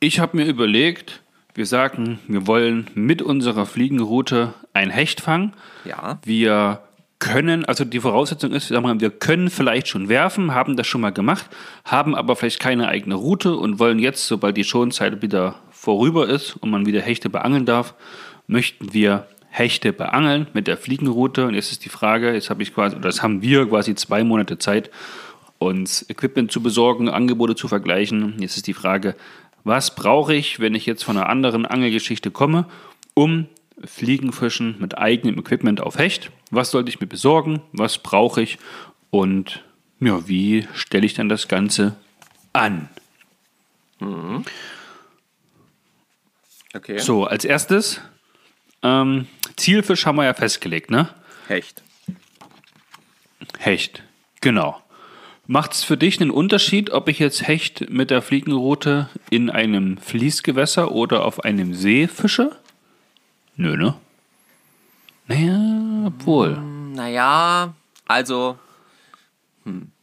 ich 0.00 0.18
habe 0.18 0.36
mir 0.36 0.46
überlegt, 0.46 1.22
wir 1.54 1.66
sagen, 1.66 2.18
wir 2.28 2.46
wollen 2.46 2.90
mit 2.94 3.22
unserer 3.22 3.66
Fliegenroute 3.66 4.54
ein 4.72 4.90
Hecht 4.90 5.20
fangen. 5.20 5.54
Ja. 5.84 6.18
Wir 6.24 6.80
können, 7.18 7.64
also 7.64 7.84
die 7.84 8.00
Voraussetzung 8.00 8.52
ist, 8.52 8.70
wir 8.70 8.80
sagen, 8.80 9.00
wir 9.00 9.10
können 9.10 9.48
vielleicht 9.48 9.88
schon 9.88 10.08
werfen, 10.08 10.54
haben 10.54 10.76
das 10.76 10.86
schon 10.86 11.00
mal 11.00 11.12
gemacht, 11.12 11.46
haben 11.84 12.14
aber 12.14 12.36
vielleicht 12.36 12.60
keine 12.60 12.88
eigene 12.88 13.14
Route 13.14 13.56
und 13.56 13.78
wollen 13.78 13.98
jetzt, 13.98 14.26
sobald 14.26 14.56
die 14.56 14.64
Schonzeit 14.64 15.22
wieder 15.22 15.56
vorüber 15.70 16.28
ist 16.28 16.56
und 16.56 16.70
man 16.70 16.84
wieder 16.84 17.00
Hechte 17.00 17.30
beangeln 17.30 17.64
darf, 17.64 17.94
möchten 18.46 18.92
wir 18.92 19.26
Hechte 19.48 19.94
beangeln 19.94 20.48
mit 20.52 20.66
der 20.66 20.76
Fliegenroute. 20.76 21.46
Und 21.46 21.54
jetzt 21.54 21.72
ist 21.72 21.84
die 21.84 21.88
Frage, 21.88 22.34
jetzt 22.34 22.50
habe 22.50 22.62
ich 22.62 22.74
quasi, 22.74 22.96
oder 22.96 23.08
das 23.08 23.22
haben 23.22 23.40
wir 23.40 23.66
quasi 23.66 23.94
zwei 23.94 24.22
Monate 24.22 24.58
Zeit, 24.58 24.90
uns 25.58 26.04
Equipment 26.10 26.52
zu 26.52 26.62
besorgen, 26.62 27.08
Angebote 27.08 27.54
zu 27.54 27.66
vergleichen. 27.66 28.34
Jetzt 28.38 28.58
ist 28.58 28.66
die 28.66 28.74
Frage, 28.74 29.14
was 29.64 29.94
brauche 29.94 30.34
ich, 30.34 30.60
wenn 30.60 30.74
ich 30.74 30.84
jetzt 30.84 31.02
von 31.02 31.16
einer 31.16 31.30
anderen 31.30 31.64
Angelgeschichte 31.64 32.30
komme, 32.30 32.66
um 33.14 33.46
Fliegenfischen 33.82 34.76
mit 34.78 34.98
eigenem 34.98 35.38
Equipment 35.38 35.80
auf 35.80 35.98
Hecht? 35.98 36.30
Was 36.50 36.70
sollte 36.70 36.88
ich 36.88 37.00
mir 37.00 37.06
besorgen? 37.06 37.62
Was 37.72 37.98
brauche 37.98 38.42
ich? 38.42 38.58
Und 39.10 39.64
ja, 40.00 40.28
wie 40.28 40.66
stelle 40.74 41.06
ich 41.06 41.14
dann 41.14 41.28
das 41.28 41.48
Ganze 41.48 41.96
an? 42.52 42.88
Okay. 46.74 46.98
So, 46.98 47.24
als 47.24 47.44
erstes, 47.44 48.00
ähm, 48.82 49.26
Zielfisch 49.56 50.04
haben 50.06 50.16
wir 50.16 50.24
ja 50.24 50.34
festgelegt, 50.34 50.90
ne? 50.90 51.08
Hecht. 51.48 51.82
Hecht, 53.58 54.02
genau. 54.40 54.80
Macht 55.46 55.72
es 55.72 55.84
für 55.84 55.96
dich 55.96 56.20
einen 56.20 56.30
Unterschied, 56.30 56.90
ob 56.90 57.08
ich 57.08 57.18
jetzt 57.18 57.46
Hecht 57.46 57.88
mit 57.88 58.10
der 58.10 58.20
Fliegenroute 58.20 59.08
in 59.30 59.48
einem 59.48 59.96
Fließgewässer 59.96 60.92
oder 60.92 61.24
auf 61.24 61.44
einem 61.44 61.72
See 61.72 62.08
fische? 62.08 62.50
Nö, 63.56 63.76
ne? 63.76 63.94
Naja, 65.28 65.85
obwohl. 66.06 66.56
Naja, 66.94 67.74
also 68.06 68.56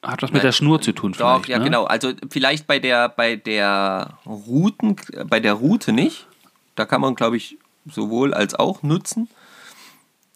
Hat 0.02 0.22
was 0.22 0.32
mit 0.32 0.44
der 0.44 0.52
Schnur 0.52 0.82
zu 0.82 0.92
tun, 0.92 1.14
Doch, 1.14 1.36
vielleicht. 1.38 1.48
ja, 1.50 1.58
ne? 1.60 1.64
genau. 1.66 1.86
Also 1.86 2.12
vielleicht 2.30 2.68
bei 2.68 2.80
der, 2.80 3.10
bei 3.10 3.36
der 3.36 4.18
Routen, 4.26 4.96
bei 5.28 5.40
der 5.40 5.54
Route 5.54 5.94
nicht. 5.94 6.28
Da 6.76 6.86
kann 6.86 7.02
man, 7.02 7.16
glaube 7.16 7.38
ich, 7.38 7.58
sowohl 7.90 8.34
als 8.34 8.56
auch 8.56 8.84
nutzen. 8.84 9.30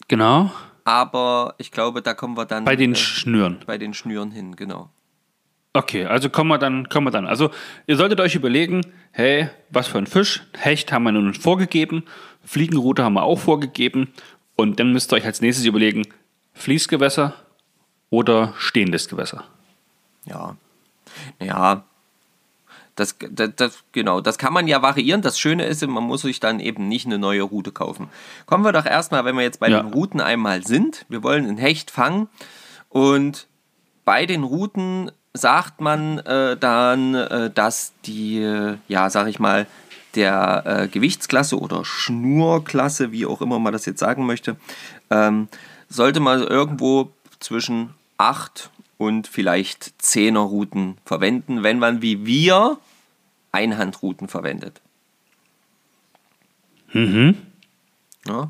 Genau, 0.08 0.50
Aber 0.84 1.54
ich 1.58 1.70
glaube, 1.70 2.00
da 2.00 2.14
kommen 2.14 2.36
wir 2.36 2.46
dann 2.46 2.64
bei 2.64 2.76
den 2.76 2.92
äh, 2.92 2.96
Schnüren. 2.96 3.58
bei 3.66 3.76
den 3.76 3.92
Schnüren 3.92 4.30
hin, 4.30 4.56
genau. 4.56 4.88
Okay, 5.74 6.06
also 6.06 6.30
kommen 6.30 6.48
wir 6.48 6.56
dann, 6.58 6.88
kommen 6.88 7.06
wir 7.06 7.10
dann. 7.10 7.26
Also 7.26 7.50
ihr 7.86 7.96
solltet 7.96 8.20
euch 8.20 8.34
überlegen, 8.34 8.80
hey, 9.12 9.50
was 9.68 9.86
für 9.86 9.98
ein 9.98 10.06
Fisch? 10.06 10.42
Hecht 10.56 10.90
haben 10.92 11.02
wir 11.04 11.12
nun 11.12 11.34
vorgegeben, 11.34 12.04
Fliegenroute 12.42 13.04
haben 13.04 13.14
wir 13.14 13.22
auch 13.22 13.38
vorgegeben 13.38 14.08
und 14.58 14.80
dann 14.80 14.92
müsst 14.92 15.12
ihr 15.12 15.16
euch 15.16 15.24
als 15.24 15.40
nächstes 15.40 15.64
überlegen, 15.64 16.02
Fließgewässer 16.54 17.32
oder 18.10 18.52
stehendes 18.58 19.08
Gewässer. 19.08 19.44
Ja. 20.24 20.56
Ja. 21.40 21.84
Das, 22.96 23.14
das, 23.30 23.50
das, 23.54 23.84
genau, 23.92 24.20
das 24.20 24.36
kann 24.36 24.52
man 24.52 24.66
ja 24.66 24.82
variieren. 24.82 25.22
Das 25.22 25.38
Schöne 25.38 25.64
ist, 25.64 25.86
man 25.86 26.02
muss 26.02 26.22
sich 26.22 26.40
dann 26.40 26.58
eben 26.58 26.88
nicht 26.88 27.06
eine 27.06 27.18
neue 27.18 27.42
Route 27.42 27.70
kaufen. 27.70 28.08
Kommen 28.46 28.64
wir 28.64 28.72
doch 28.72 28.84
erstmal, 28.84 29.24
wenn 29.24 29.36
wir 29.36 29.44
jetzt 29.44 29.60
bei 29.60 29.68
Ja. 29.68 29.80
den 29.80 29.92
Routen 29.92 30.20
einmal 30.20 30.66
sind. 30.66 31.06
Wir 31.08 31.22
wollen 31.22 31.44
einen 31.46 31.58
Hecht 31.58 31.92
fangen 31.92 32.28
und 32.88 33.46
bei 34.04 34.26
den 34.26 34.42
Routen 34.42 35.12
sagt 35.34 35.80
man 35.80 36.18
äh, 36.18 36.56
dann, 36.56 37.14
äh, 37.14 37.50
dass 37.54 37.92
die, 38.04 38.42
äh, 38.42 38.78
ja, 38.88 39.08
sag 39.08 39.28
ich 39.28 39.38
mal, 39.38 39.68
der 40.14 40.62
äh, 40.66 40.88
Gewichtsklasse 40.88 41.58
oder 41.58 41.84
Schnurklasse, 41.84 43.12
wie 43.12 43.26
auch 43.26 43.40
immer 43.40 43.58
man 43.58 43.72
das 43.72 43.86
jetzt 43.86 44.00
sagen 44.00 44.26
möchte, 44.26 44.56
ähm, 45.10 45.48
sollte 45.88 46.20
man 46.20 46.42
irgendwo 46.42 47.12
zwischen 47.40 47.94
8 48.18 48.70
und 48.96 49.28
vielleicht 49.28 49.92
10er 50.02 50.40
Routen 50.40 50.98
verwenden, 51.04 51.62
wenn 51.62 51.78
man 51.78 52.02
wie 52.02 52.26
wir 52.26 52.78
Einhandrouten 53.52 54.28
verwendet. 54.28 54.80
Ja, 58.26 58.48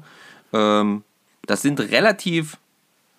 ähm, 0.52 1.04
das 1.46 1.62
sind 1.62 1.80
relativ 1.80 2.56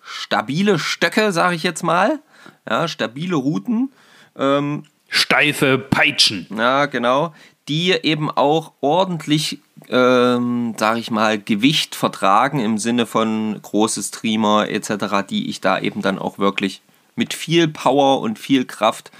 stabile 0.02 0.78
Stöcke, 0.78 1.32
sage 1.32 1.54
ich 1.54 1.62
jetzt 1.62 1.82
mal. 1.82 2.20
Ja, 2.68 2.88
stabile 2.88 3.36
Routen. 3.36 3.92
Ähm, 4.36 4.84
Steife 5.08 5.78
Peitschen. 5.78 6.46
ja, 6.56 6.86
genau. 6.86 7.34
Die 7.70 7.92
eben 7.92 8.32
auch 8.32 8.72
ordentlich, 8.80 9.60
ähm, 9.88 10.74
sage 10.76 10.98
ich 10.98 11.12
mal, 11.12 11.38
Gewicht 11.38 11.94
vertragen 11.94 12.58
im 12.58 12.78
Sinne 12.78 13.06
von 13.06 13.60
große 13.62 14.02
Streamer 14.02 14.68
etc., 14.68 15.24
die 15.28 15.48
ich 15.48 15.60
da 15.60 15.78
eben 15.78 16.02
dann 16.02 16.18
auch 16.18 16.40
wirklich 16.40 16.82
mit 17.14 17.32
viel 17.32 17.68
Power 17.68 18.22
und 18.22 18.40
viel 18.40 18.64
Kraft 18.64 19.12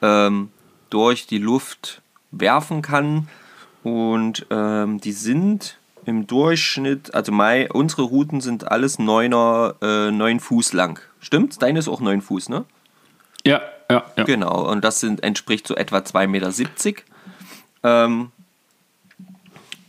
ähm, 0.00 0.50
durch 0.90 1.26
die 1.26 1.38
Luft 1.38 2.00
werfen 2.30 2.82
kann. 2.82 3.26
Und 3.82 4.46
ähm, 4.50 5.00
die 5.00 5.10
sind 5.10 5.78
im 6.04 6.28
Durchschnitt, 6.28 7.14
also 7.14 7.32
mai, 7.32 7.68
unsere 7.68 8.02
Routen 8.02 8.40
sind 8.40 8.70
alles 8.70 9.00
neuner, 9.00 9.74
äh, 9.82 10.12
neun 10.12 10.38
Fuß 10.38 10.72
lang. 10.72 11.00
Stimmt's? 11.18 11.58
Deine 11.58 11.80
ist 11.80 11.88
auch 11.88 12.00
neun 12.00 12.22
Fuß, 12.22 12.48
ne? 12.48 12.64
Ja, 13.44 13.60
ja, 13.90 14.04
ja. 14.16 14.22
Genau, 14.24 14.70
und 14.70 14.84
das 14.84 15.00
sind, 15.00 15.24
entspricht 15.24 15.66
so 15.66 15.74
etwa 15.74 15.98
2,70 15.98 16.28
Meter. 16.28 16.52
Ähm, 17.82 18.30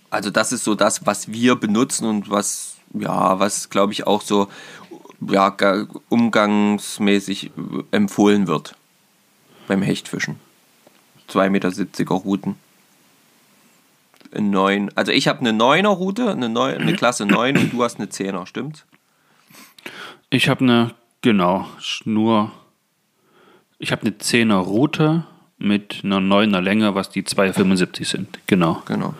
also 0.09 0.29
das 0.29 0.51
ist 0.51 0.63
so 0.63 0.75
das, 0.75 1.05
was 1.05 1.31
wir 1.31 1.55
benutzen 1.55 2.05
und 2.05 2.29
was, 2.29 2.77
ja, 2.93 3.39
was 3.39 3.69
glaube 3.69 3.93
ich 3.93 4.07
auch 4.07 4.21
so 4.21 4.47
ja, 5.21 5.49
ga- 5.49 5.85
umgangsmäßig 6.09 7.51
empfohlen 7.91 8.47
wird 8.47 8.75
beim 9.67 9.81
Hechtfischen. 9.81 10.39
2,70 11.29 11.49
Meter 11.49 12.13
Routen. 12.15 12.55
In 14.31 14.49
neun, 14.51 14.91
also 14.95 15.11
ich 15.11 15.27
habe 15.27 15.39
eine 15.39 15.51
9er 15.51 15.87
Route, 15.87 16.31
eine, 16.31 16.49
Neu 16.49 16.75
eine 16.75 16.93
Klasse 16.93 17.25
9 17.25 17.57
und 17.57 17.73
du 17.73 17.83
hast 17.83 17.97
eine 17.97 18.07
10er, 18.07 18.45
stimmt? 18.45 18.85
Ich 20.29 20.49
habe 20.49 20.61
eine, 20.61 20.91
genau, 21.21 21.67
Schnur. 21.79 22.51
Ich 23.79 23.91
habe 23.91 24.03
eine 24.03 24.11
10er 24.11 24.57
Route 24.57 25.25
mit 25.59 26.01
einer 26.03 26.17
9er 26.17 26.61
Länge, 26.61 26.95
was 26.95 27.09
die 27.09 27.23
2,75 27.23 28.05
sind. 28.05 28.39
Genau. 28.47 28.81
Genau. 28.85 29.13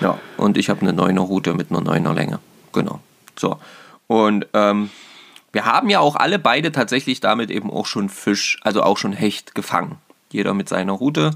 Ja, 0.00 0.18
und 0.36 0.58
ich 0.58 0.68
habe 0.68 0.82
eine 0.82 0.92
9er 0.92 1.20
Route 1.20 1.54
mit 1.54 1.70
einer 1.70 1.80
9er 1.80 2.12
Länge. 2.12 2.40
Genau. 2.72 3.00
So. 3.38 3.58
Und 4.08 4.46
ähm, 4.52 4.90
wir 5.52 5.64
haben 5.64 5.88
ja 5.88 6.00
auch 6.00 6.16
alle 6.16 6.38
beide 6.38 6.72
tatsächlich 6.72 7.20
damit 7.20 7.50
eben 7.50 7.70
auch 7.70 7.86
schon 7.86 8.08
Fisch, 8.08 8.58
also 8.62 8.82
auch 8.82 8.98
schon 8.98 9.12
Hecht 9.12 9.54
gefangen. 9.54 9.96
Jeder 10.30 10.54
mit 10.54 10.68
seiner 10.68 10.92
Route. 10.92 11.30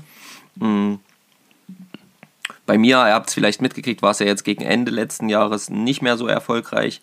Mm. 0.56 0.94
Bei 2.64 2.78
mir, 2.78 2.96
ihr 2.96 3.14
habt 3.14 3.28
es 3.28 3.34
vielleicht 3.34 3.62
mitgekriegt, 3.62 4.02
war 4.02 4.10
es 4.10 4.18
ja 4.18 4.26
jetzt 4.26 4.44
gegen 4.44 4.64
Ende 4.64 4.90
letzten 4.90 5.28
Jahres 5.28 5.70
nicht 5.70 6.02
mehr 6.02 6.16
so 6.16 6.26
erfolgreich. 6.26 7.00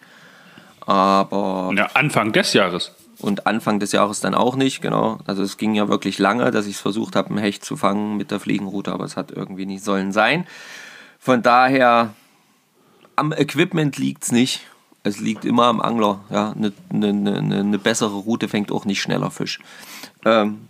Aber 0.82 1.72
Ja, 1.76 1.86
Anfang 1.94 2.34
des 2.34 2.52
Jahres. 2.52 2.92
Und 3.24 3.48
Anfang 3.48 3.80
des 3.80 3.92
Jahres 3.92 4.20
dann 4.20 4.36
auch 4.36 4.56
nicht, 4.56 4.82
genau. 4.82 5.20
Also 5.26 5.44
es 5.44 5.58
ging 5.58 5.74
ja 5.74 5.88
wirklich 5.88 6.20
lange, 6.20 6.52
dass 6.52 6.68
ich 6.68 6.76
es 6.76 6.82
versucht 6.82 7.16
habe, 7.16 7.30
einen 7.30 7.38
Hecht 7.40 7.64
zu 7.64 7.78
fangen 7.78 8.18
mit 8.18 8.32
der 8.32 8.40
Fliegenroute, 8.40 8.92
aber 8.92 9.06
es 9.06 9.18
hat 9.18 9.32
irgendwie 9.32 9.66
nicht 9.66 9.84
sollen 9.84 10.12
sein. 10.12 10.46
Von 11.20 11.42
daher, 11.42 12.14
am 13.16 13.32
Equipment 13.32 13.98
liegt 13.98 14.24
es 14.24 14.32
nicht. 14.32 14.62
Es 15.04 15.20
liegt 15.20 15.46
immer 15.46 15.66
am 15.66 15.82
Angler. 15.82 16.22
Ja, 16.30 16.52
eine 16.52 16.72
ne, 16.92 17.14
ne, 17.14 17.64
ne, 17.64 17.80
bessere 17.80 18.14
Route 18.14 18.48
fängt 18.48 18.72
auch 18.72 18.86
nicht 18.86 19.02
schneller 19.02 19.32
Fisch. 19.32 19.60
Ähm, 20.26 20.68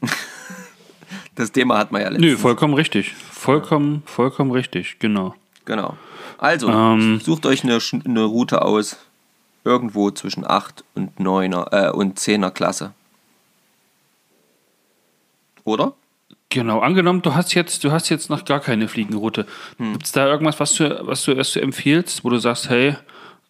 das 1.34 1.52
Thema 1.52 1.78
hat 1.78 1.92
man 1.92 2.02
ja 2.02 2.08
letztens. 2.08 2.32
Nö, 2.32 2.36
vollkommen 2.36 2.74
richtig. 2.74 3.14
Vollkommen, 3.14 4.02
vollkommen 4.06 4.50
richtig, 4.50 4.98
genau. 4.98 5.34
Genau. 5.64 5.96
Also, 6.38 6.68
Ähm. 6.68 7.20
sucht 7.20 7.46
euch 7.46 7.64
eine, 7.64 7.78
eine 8.04 8.24
Route 8.24 8.62
aus. 8.62 8.96
Irgendwo 9.66 10.12
zwischen 10.12 10.48
8 10.48 10.84
und 10.94 11.18
9er 11.18 11.88
äh, 11.88 11.90
und 11.90 12.18
10er 12.20 12.52
Klasse. 12.52 12.92
Oder? 15.64 15.94
Genau, 16.50 16.78
angenommen, 16.78 17.22
du 17.22 17.34
hast 17.34 17.52
jetzt, 17.54 17.82
du 17.82 17.90
hast 17.90 18.08
jetzt 18.08 18.30
noch 18.30 18.44
gar 18.44 18.60
keine 18.60 18.86
Fliegenroute. 18.86 19.44
Hm. 19.78 19.94
Gibt 19.94 20.06
es 20.06 20.12
da 20.12 20.26
irgendwas, 20.26 20.60
was 20.60 20.74
du, 20.74 21.04
was 21.04 21.24
du, 21.24 21.34
du 21.34 21.60
empfiehlst, 21.60 22.24
wo 22.24 22.30
du 22.30 22.38
sagst, 22.38 22.70
hey, 22.70 22.96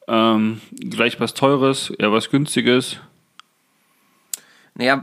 ähm, 0.09 0.63
gleich 0.73 1.21
was 1.21 1.35
Teures, 1.35 1.91
eher 1.91 2.11
was 2.13 2.31
Günstiges? 2.31 2.97
Naja, 4.75 5.01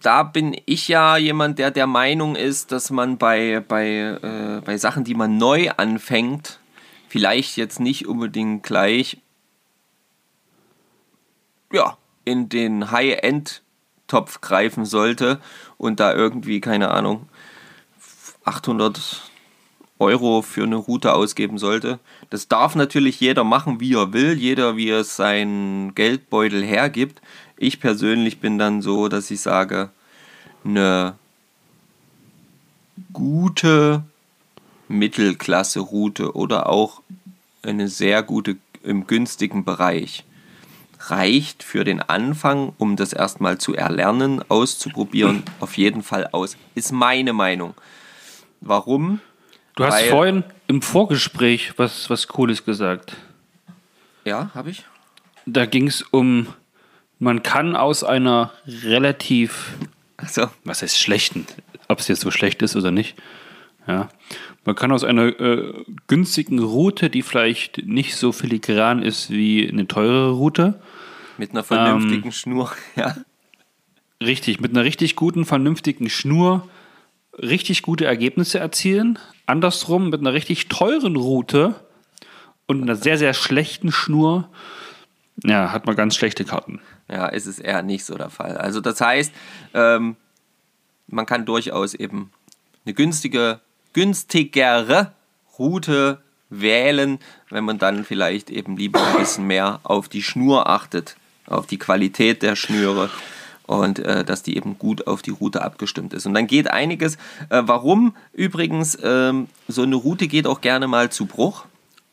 da 0.00 0.22
bin 0.22 0.56
ich 0.64 0.88
ja 0.88 1.16
jemand, 1.18 1.58
der 1.58 1.70
der 1.70 1.86
Meinung 1.86 2.36
ist, 2.36 2.72
dass 2.72 2.90
man 2.90 3.18
bei, 3.18 3.62
bei, 3.66 3.86
äh, 4.22 4.62
bei 4.64 4.78
Sachen, 4.78 5.04
die 5.04 5.14
man 5.14 5.36
neu 5.36 5.70
anfängt, 5.76 6.58
vielleicht 7.08 7.58
jetzt 7.58 7.80
nicht 7.80 8.06
unbedingt 8.06 8.62
gleich 8.62 9.18
ja, 11.72 11.96
in 12.24 12.48
den 12.48 12.90
High-End-Topf 12.90 14.40
greifen 14.40 14.84
sollte 14.84 15.40
und 15.78 16.00
da 16.00 16.14
irgendwie, 16.14 16.60
keine 16.60 16.90
Ahnung, 16.90 17.28
800 18.44 19.22
Euro 19.98 20.42
für 20.42 20.64
eine 20.64 20.76
Route 20.76 21.14
ausgeben 21.14 21.58
sollte. 21.58 21.98
Das 22.30 22.48
darf 22.48 22.74
natürlich 22.74 23.20
jeder 23.20 23.44
machen, 23.44 23.80
wie 23.80 23.94
er 23.94 24.12
will, 24.12 24.34
jeder, 24.34 24.76
wie 24.76 24.88
er 24.88 25.04
seinen 25.04 25.94
Geldbeutel 25.94 26.62
hergibt. 26.62 27.22
Ich 27.56 27.80
persönlich 27.80 28.40
bin 28.40 28.58
dann 28.58 28.82
so, 28.82 29.08
dass 29.08 29.30
ich 29.30 29.40
sage, 29.40 29.90
eine 30.64 31.14
gute 33.12 34.02
Mittelklasse-Route 34.88 36.34
oder 36.34 36.68
auch 36.68 37.02
eine 37.62 37.88
sehr 37.88 38.22
gute 38.22 38.56
im 38.82 39.06
günstigen 39.06 39.64
Bereich 39.64 40.24
reicht 41.10 41.62
für 41.62 41.84
den 41.84 42.00
Anfang, 42.00 42.72
um 42.78 42.96
das 42.96 43.12
erstmal 43.12 43.58
zu 43.58 43.74
erlernen, 43.74 44.42
auszuprobieren, 44.48 45.42
auf 45.60 45.76
jeden 45.76 46.02
Fall 46.02 46.28
aus. 46.32 46.56
Ist 46.74 46.92
meine 46.92 47.32
Meinung. 47.32 47.74
Warum? 48.60 49.20
Du 49.76 49.84
hast 49.84 49.94
Weil, 49.94 50.10
vorhin 50.10 50.44
im 50.66 50.82
Vorgespräch 50.82 51.74
was, 51.76 52.10
was 52.10 52.28
Cooles 52.28 52.64
gesagt. 52.64 53.16
Ja, 54.24 54.50
habe 54.54 54.70
ich. 54.70 54.84
Da 55.46 55.66
ging 55.66 55.88
es 55.88 56.02
um 56.02 56.46
man 57.22 57.44
kann 57.44 57.76
aus 57.76 58.02
einer 58.02 58.50
relativ, 58.66 59.76
so. 60.26 60.50
was 60.64 60.82
heißt 60.82 60.98
schlechten, 60.98 61.46
ob 61.86 62.00
es 62.00 62.08
jetzt 62.08 62.22
so 62.22 62.32
schlecht 62.32 62.62
ist 62.62 62.74
oder 62.74 62.90
nicht, 62.90 63.16
ja, 63.86 64.08
man 64.64 64.74
kann 64.74 64.92
aus 64.92 65.04
einer 65.04 65.28
äh, 65.40 65.84
günstigen 66.06 66.58
Route, 66.58 67.10
die 67.10 67.22
vielleicht 67.22 67.86
nicht 67.86 68.16
so 68.16 68.32
filigran 68.32 69.02
ist 69.02 69.30
wie 69.30 69.68
eine 69.68 69.86
teure 69.88 70.30
Route, 70.30 70.80
mit 71.38 71.50
einer 71.50 71.64
vernünftigen 71.64 72.26
ähm, 72.26 72.32
Schnur, 72.32 72.72
ja. 72.96 73.16
Richtig, 74.22 74.60
mit 74.60 74.72
einer 74.72 74.84
richtig 74.84 75.16
guten, 75.16 75.44
vernünftigen 75.44 76.08
Schnur 76.08 76.68
richtig 77.38 77.82
gute 77.82 78.04
Ergebnisse 78.04 78.58
erzielen. 78.58 79.18
Andersrum, 79.46 80.10
mit 80.10 80.20
einer 80.20 80.34
richtig 80.34 80.68
teuren 80.68 81.16
Route 81.16 81.74
und 82.66 82.82
einer 82.82 82.94
sehr, 82.94 83.18
sehr 83.18 83.34
schlechten 83.34 83.90
Schnur, 83.90 84.48
ja, 85.42 85.72
hat 85.72 85.86
man 85.86 85.96
ganz 85.96 86.14
schlechte 86.14 86.44
Karten 86.44 86.80
ja, 87.12 87.26
ist 87.26 87.46
es 87.46 87.58
eher 87.58 87.82
nicht 87.82 88.04
so 88.04 88.16
der 88.16 88.30
Fall. 88.30 88.56
Also 88.56 88.80
das 88.80 89.00
heißt, 89.00 89.32
ähm, 89.74 90.16
man 91.08 91.26
kann 91.26 91.44
durchaus 91.44 91.94
eben 91.94 92.32
eine 92.84 92.94
günstige, 92.94 93.60
günstigere 93.92 95.12
Route 95.58 96.18
wählen, 96.50 97.18
wenn 97.50 97.64
man 97.64 97.78
dann 97.78 98.04
vielleicht 98.04 98.50
eben 98.50 98.76
lieber 98.76 99.04
ein 99.04 99.18
bisschen 99.18 99.46
mehr 99.46 99.80
auf 99.82 100.08
die 100.08 100.22
Schnur 100.22 100.68
achtet, 100.68 101.16
auf 101.46 101.66
die 101.66 101.78
Qualität 101.78 102.42
der 102.42 102.56
Schnüre 102.56 103.10
und 103.66 103.98
äh, 104.00 104.24
dass 104.24 104.42
die 104.42 104.56
eben 104.56 104.78
gut 104.78 105.06
auf 105.06 105.22
die 105.22 105.30
Route 105.30 105.62
abgestimmt 105.62 106.12
ist. 106.12 106.26
Und 106.26 106.34
dann 106.34 106.46
geht 106.46 106.70
einiges. 106.70 107.16
Äh, 107.48 107.62
warum 107.64 108.14
übrigens 108.32 108.98
ähm, 109.02 109.48
so 109.68 109.82
eine 109.82 109.96
Route 109.96 110.28
geht 110.28 110.46
auch 110.46 110.60
gerne 110.60 110.88
mal 110.88 111.10
zu 111.10 111.26
Bruch. 111.26 111.64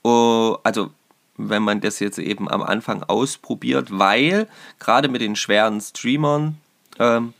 Oh, 0.03 0.57
also 0.63 0.91
wenn 1.37 1.63
man 1.63 1.81
das 1.81 1.99
jetzt 1.99 2.19
eben 2.19 2.49
am 2.49 2.61
Anfang 2.61 3.03
ausprobiert, 3.03 3.87
weil 3.91 4.47
gerade 4.79 5.07
mit 5.07 5.21
den 5.21 5.35
schweren 5.35 5.79
Streamern, 5.79 6.57
ähm, 6.99 7.33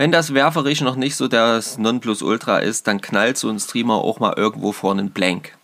wenn 0.00 0.12
das 0.12 0.32
werferisch 0.32 0.80
noch 0.80 0.96
nicht 0.96 1.14
so 1.14 1.28
das 1.28 1.76
Nonplusultra 1.76 2.60
ist, 2.60 2.86
dann 2.86 3.02
knallt 3.02 3.36
so 3.36 3.50
ein 3.50 3.60
Streamer 3.60 3.96
auch 3.96 4.18
mal 4.18 4.32
irgendwo 4.34 4.72
vor 4.72 4.92
einen 4.92 5.10
Blank. 5.10 5.54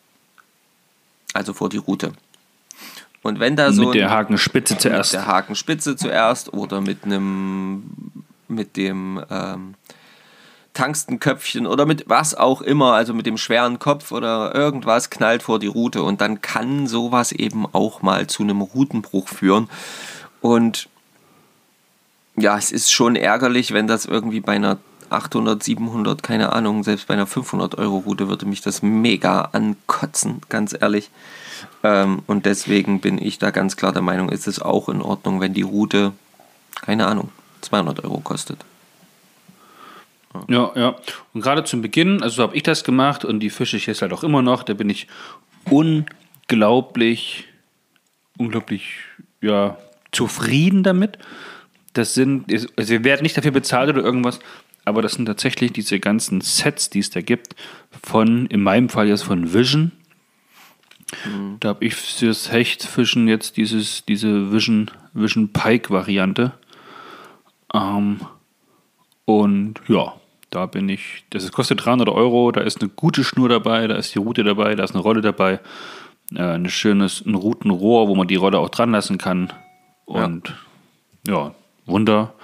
Also 1.32 1.54
vor 1.54 1.70
die 1.70 1.78
Route. 1.78 2.12
Und 3.22 3.40
wenn 3.40 3.56
da 3.56 3.72
so. 3.72 3.86
Mit 3.86 3.94
der 3.94 4.10
Hakenspitze 4.10 4.76
zuerst. 4.76 5.14
Mit 5.14 5.22
der 5.22 5.26
Hakenspitze 5.26 5.96
zuerst 5.96 6.52
oder 6.52 6.82
mit 6.82 7.04
einem. 7.04 8.12
mit 8.46 8.76
dem. 8.76 9.24
Ähm, 9.30 9.74
Tangstenköpfchen 10.74 11.66
oder 11.66 11.86
mit 11.86 12.06
was 12.06 12.34
auch 12.34 12.60
immer, 12.60 12.92
also 12.92 13.14
mit 13.14 13.24
dem 13.24 13.38
schweren 13.38 13.78
Kopf 13.78 14.12
oder 14.12 14.54
irgendwas 14.54 15.08
knallt 15.08 15.42
vor 15.42 15.58
die 15.58 15.66
Route 15.66 16.02
und 16.02 16.20
dann 16.20 16.42
kann 16.42 16.86
sowas 16.86 17.32
eben 17.32 17.64
auch 17.64 18.02
mal 18.02 18.26
zu 18.26 18.42
einem 18.42 18.60
Routenbruch 18.60 19.28
führen. 19.28 19.70
Und 20.42 20.90
ja, 22.36 22.56
es 22.56 22.72
ist 22.72 22.92
schon 22.92 23.16
ärgerlich, 23.16 23.72
wenn 23.72 23.86
das 23.86 24.04
irgendwie 24.04 24.40
bei 24.40 24.56
einer 24.56 24.78
800, 25.10 25.62
700, 25.62 26.22
keine 26.22 26.52
Ahnung, 26.52 26.82
selbst 26.82 27.06
bei 27.06 27.14
einer 27.14 27.26
500 27.26 27.76
Euro 27.78 27.98
Route 27.98 28.28
würde 28.28 28.46
mich 28.46 28.60
das 28.60 28.82
mega 28.82 29.42
ankotzen, 29.52 30.40
ganz 30.48 30.76
ehrlich. 30.78 31.10
Ähm, 31.82 32.22
und 32.26 32.46
deswegen 32.46 33.00
bin 33.00 33.18
ich 33.22 33.38
da 33.38 33.50
ganz 33.50 33.76
klar 33.76 33.92
der 33.92 34.02
Meinung, 34.02 34.28
ist 34.28 34.46
es 34.46 34.60
auch 34.60 34.88
in 34.88 35.00
Ordnung, 35.00 35.40
wenn 35.40 35.54
die 35.54 35.62
Route, 35.62 36.12
keine 36.82 37.06
Ahnung, 37.06 37.30
200 37.62 38.04
Euro 38.04 38.20
kostet. 38.20 38.64
Ja, 40.48 40.70
ja. 40.74 40.96
Und 41.32 41.40
gerade 41.40 41.64
zum 41.64 41.80
Beginn, 41.80 42.22
also 42.22 42.36
so 42.36 42.42
habe 42.42 42.56
ich 42.56 42.62
das 42.62 42.84
gemacht 42.84 43.24
und 43.24 43.40
die 43.40 43.50
fische 43.50 43.76
ich 43.76 43.86
jetzt 43.86 44.02
halt 44.02 44.12
auch 44.12 44.24
immer 44.24 44.42
noch, 44.42 44.62
da 44.62 44.74
bin 44.74 44.90
ich 44.90 45.06
unglaublich, 45.70 47.44
unglaublich, 48.36 48.98
ja, 49.40 49.78
zufrieden 50.12 50.82
damit. 50.82 51.18
Das 51.96 52.12
sind, 52.12 52.52
also 52.52 52.92
wir 52.92 53.04
werden 53.04 53.22
nicht 53.22 53.38
dafür 53.38 53.52
bezahlt 53.52 53.88
oder 53.88 54.02
irgendwas, 54.02 54.38
aber 54.84 55.00
das 55.00 55.14
sind 55.14 55.24
tatsächlich 55.24 55.72
diese 55.72 55.98
ganzen 55.98 56.42
Sets, 56.42 56.90
die 56.90 56.98
es 56.98 57.08
da 57.08 57.22
gibt, 57.22 57.56
von, 58.02 58.44
in 58.46 58.62
meinem 58.62 58.90
Fall 58.90 59.08
jetzt 59.08 59.22
von 59.22 59.54
Vision. 59.54 59.92
Mhm. 61.24 61.56
Da 61.60 61.70
habe 61.70 61.86
ich 61.86 61.94
fürs 61.94 62.52
Hechtfischen 62.52 63.28
jetzt 63.28 63.56
dieses, 63.56 64.04
diese 64.04 64.52
Vision, 64.52 64.90
Vision 65.14 65.54
Pike 65.54 65.88
Variante. 65.88 66.52
Ähm, 67.72 68.20
und 69.24 69.80
ja, 69.88 70.12
da 70.50 70.66
bin 70.66 70.90
ich, 70.90 71.24
das 71.30 71.50
kostet 71.50 71.82
300 71.82 72.10
Euro, 72.10 72.52
da 72.52 72.60
ist 72.60 72.82
eine 72.82 72.90
gute 72.90 73.24
Schnur 73.24 73.48
dabei, 73.48 73.86
da 73.86 73.94
ist 73.94 74.14
die 74.14 74.18
Route 74.18 74.44
dabei, 74.44 74.74
da 74.74 74.84
ist 74.84 74.92
eine 74.92 75.02
Rolle 75.02 75.22
dabei, 75.22 75.60
äh, 76.34 76.42
ein 76.42 76.68
schönes 76.68 77.24
ein 77.24 77.34
Routenrohr, 77.34 78.08
wo 78.08 78.14
man 78.14 78.28
die 78.28 78.36
Rolle 78.36 78.58
auch 78.58 78.68
dran 78.68 78.90
lassen 78.90 79.16
kann. 79.16 79.50
Und 80.04 80.54
ja, 81.26 81.32
ja 81.32 81.54
wunder, 81.86 82.34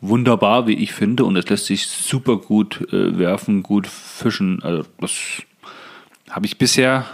wunderbar, 0.00 0.66
wie 0.66 0.74
ich 0.74 0.92
finde. 0.92 1.24
Und 1.24 1.36
es 1.36 1.48
lässt 1.48 1.66
sich 1.66 1.86
super 1.86 2.36
gut 2.36 2.92
äh, 2.92 3.18
werfen, 3.18 3.62
gut 3.62 3.86
fischen. 3.86 4.62
Also 4.62 4.84
das 5.00 5.42
habe 6.30 6.46
ich 6.46 6.58
bisher 6.58 7.06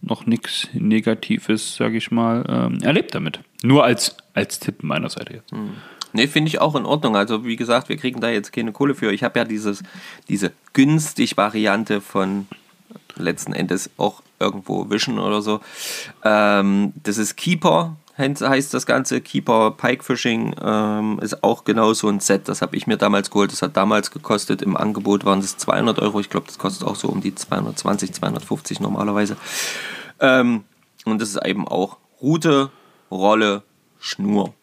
noch 0.00 0.26
nichts 0.26 0.68
Negatives, 0.72 1.76
sage 1.76 1.96
ich 1.96 2.10
mal, 2.10 2.44
ähm, 2.48 2.78
erlebt 2.82 3.14
damit. 3.14 3.40
Nur 3.62 3.84
als, 3.84 4.16
als 4.34 4.60
Tipp 4.60 4.82
meiner 4.82 5.08
Seite 5.08 5.34
jetzt. 5.34 5.52
Mhm. 5.52 5.72
Ne, 6.12 6.28
finde 6.28 6.48
ich 6.48 6.60
auch 6.60 6.74
in 6.76 6.86
Ordnung. 6.86 7.16
Also 7.16 7.44
wie 7.44 7.56
gesagt, 7.56 7.88
wir 7.88 7.96
kriegen 7.96 8.20
da 8.20 8.30
jetzt 8.30 8.52
keine 8.52 8.72
Kohle 8.72 8.94
für. 8.94 9.12
Ich 9.12 9.22
habe 9.22 9.38
ja 9.38 9.44
dieses, 9.44 9.82
diese 10.28 10.52
günstig 10.72 11.36
Variante 11.36 12.00
von 12.00 12.46
letzten 13.16 13.52
Endes 13.52 13.90
auch 13.96 14.22
irgendwo 14.38 14.88
Vision 14.88 15.18
oder 15.18 15.42
so. 15.42 15.60
Ähm, 16.24 16.92
das 17.02 17.18
ist 17.18 17.36
Keeper, 17.36 17.96
heißt 18.18 18.72
das 18.72 18.86
Ganze. 18.86 19.20
Keeper 19.20 19.72
Pike 19.72 20.02
Fishing 20.02 20.54
ähm, 20.62 21.18
ist 21.20 21.42
auch 21.42 21.64
genau 21.64 21.92
so 21.92 22.08
ein 22.08 22.20
Set. 22.20 22.48
Das 22.48 22.62
habe 22.62 22.76
ich 22.76 22.86
mir 22.86 22.96
damals 22.96 23.30
geholt. 23.30 23.52
Das 23.52 23.62
hat 23.62 23.76
damals 23.76 24.10
gekostet. 24.10 24.62
Im 24.62 24.76
Angebot 24.76 25.24
waren 25.24 25.40
es 25.40 25.56
200 25.56 25.98
Euro. 25.98 26.20
Ich 26.20 26.30
glaube, 26.30 26.46
das 26.46 26.58
kostet 26.58 26.86
auch 26.86 26.96
so 26.96 27.08
um 27.08 27.20
die 27.20 27.34
220, 27.34 28.12
250 28.12 28.80
normalerweise. 28.80 29.36
Ähm, 30.20 30.64
und 31.04 31.20
das 31.20 31.30
ist 31.30 31.46
eben 31.46 31.68
auch 31.68 31.98
Route, 32.22 32.70
Rolle, 33.10 33.62
Schnur 34.00 34.54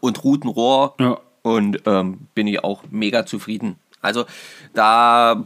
und 0.00 0.24
Routenrohr. 0.24 0.94
Ja. 0.98 1.18
Und 1.42 1.82
ähm, 1.86 2.26
bin 2.34 2.46
ich 2.46 2.62
auch 2.64 2.82
mega 2.90 3.24
zufrieden. 3.24 3.78
Also 4.02 4.26
da 4.74 5.44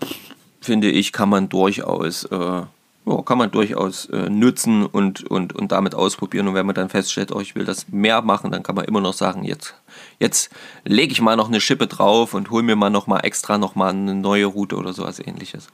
finde 0.61 0.91
ich, 0.91 1.13
kann 1.13 1.29
man 1.29 1.49
durchaus, 1.49 2.25
äh, 2.25 2.63
ja, 3.07 3.23
kann 3.23 3.39
man 3.39 3.51
durchaus 3.51 4.07
äh, 4.07 4.31
nutzen 4.31 4.87
und, 4.87 5.25
und, 5.25 5.55
und 5.55 5.73
damit 5.73 5.95
ausprobieren. 5.95 6.49
Und 6.49 6.55
wenn 6.55 6.67
man 6.67 6.75
dann 6.75 6.89
feststellt, 6.89 7.33
oh, 7.33 7.41
ich 7.41 7.55
will 7.55 7.65
das 7.65 7.89
mehr 7.89 8.23
machen, 8.23 8.51
dann 8.51 8.63
kann 8.63 8.75
man 8.75 8.87
immer 8.87 9.01
noch 9.01 9.13
sagen, 9.13 9.45
jetzt, 9.45 9.75
jetzt 10.19 10.51
lege 10.85 11.13
ich 11.13 11.21
mal 11.21 11.37
noch 11.37 11.49
eine 11.49 11.61
Schippe 11.61 11.87
drauf 11.87 12.35
und 12.35 12.51
hole 12.51 12.63
mir 12.63 12.77
mal 12.77 12.91
noch 12.91 13.07
mal 13.07 13.21
extra 13.21 13.59
noch 13.59 13.75
mal 13.75 13.91
eine 13.91 14.15
neue 14.15 14.47
Route 14.47 14.77
oder 14.77 14.93
sowas 14.93 15.19
ähnliches. 15.19 15.69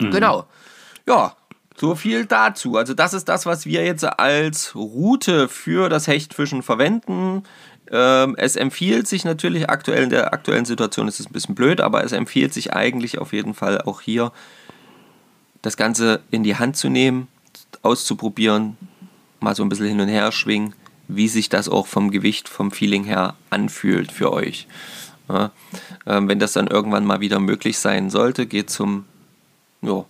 Mhm. 0.00 0.10
Genau. 0.10 0.46
Ja, 1.06 1.36
so 1.76 1.94
viel 1.94 2.26
dazu. 2.26 2.76
Also 2.76 2.94
das 2.94 3.14
ist 3.14 3.28
das, 3.28 3.46
was 3.46 3.66
wir 3.66 3.84
jetzt 3.84 4.04
als 4.04 4.74
Route 4.74 5.48
für 5.48 5.88
das 5.88 6.08
Hechtfischen 6.08 6.62
verwenden. 6.62 7.44
Ähm, 7.90 8.34
es 8.36 8.56
empfiehlt 8.56 9.06
sich 9.06 9.24
natürlich 9.24 9.70
aktuell, 9.70 10.02
in 10.02 10.10
der 10.10 10.32
aktuellen 10.32 10.64
Situation 10.64 11.06
ist 11.06 11.20
es 11.20 11.26
ein 11.26 11.32
bisschen 11.32 11.54
blöd, 11.54 11.80
aber 11.80 12.02
es 12.02 12.12
empfiehlt 12.12 12.52
sich 12.52 12.72
eigentlich 12.72 13.18
auf 13.18 13.32
jeden 13.32 13.54
Fall 13.54 13.80
auch 13.82 14.00
hier, 14.00 14.32
das 15.66 15.76
Ganze 15.76 16.20
in 16.30 16.44
die 16.44 16.54
Hand 16.54 16.76
zu 16.76 16.88
nehmen, 16.88 17.26
auszuprobieren, 17.82 18.76
mal 19.40 19.56
so 19.56 19.64
ein 19.64 19.68
bisschen 19.68 19.88
hin 19.88 20.00
und 20.00 20.06
her 20.06 20.30
schwingen, 20.30 20.74
wie 21.08 21.26
sich 21.26 21.48
das 21.48 21.68
auch 21.68 21.88
vom 21.88 22.12
Gewicht, 22.12 22.48
vom 22.48 22.70
Feeling 22.70 23.02
her 23.02 23.34
anfühlt 23.50 24.12
für 24.12 24.32
euch. 24.32 24.68
Ja, 25.28 25.50
ähm, 26.06 26.28
wenn 26.28 26.38
das 26.38 26.52
dann 26.52 26.68
irgendwann 26.68 27.04
mal 27.04 27.18
wieder 27.18 27.40
möglich 27.40 27.80
sein 27.80 28.10
sollte, 28.10 28.46
geht 28.46 28.70
zum 28.70 29.06
ja, 29.82 30.04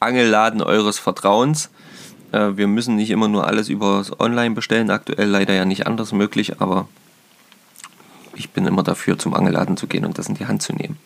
Angelladen 0.00 0.62
eures 0.62 0.98
Vertrauens. 0.98 1.70
Äh, 2.32 2.56
wir 2.56 2.66
müssen 2.66 2.96
nicht 2.96 3.10
immer 3.10 3.28
nur 3.28 3.46
alles 3.46 3.68
über 3.68 4.04
Online 4.18 4.56
bestellen, 4.56 4.90
aktuell 4.90 5.28
leider 5.28 5.54
ja 5.54 5.64
nicht 5.64 5.86
anders 5.86 6.10
möglich, 6.10 6.60
aber 6.60 6.88
ich 8.34 8.50
bin 8.50 8.66
immer 8.66 8.82
dafür, 8.82 9.16
zum 9.16 9.32
Angeladen 9.32 9.76
zu 9.76 9.86
gehen 9.86 10.04
und 10.04 10.18
das 10.18 10.28
in 10.28 10.34
die 10.34 10.46
Hand 10.46 10.60
zu 10.60 10.72
nehmen. 10.72 10.98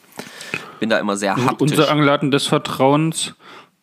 Bin 0.81 0.89
da 0.89 0.99
immer 0.99 1.19
sehr 1.19 1.37
haptisch. 1.37 1.73
Unser 1.73 1.91
Angeladen 1.91 2.31
des 2.31 2.47
Vertrauens 2.47 3.35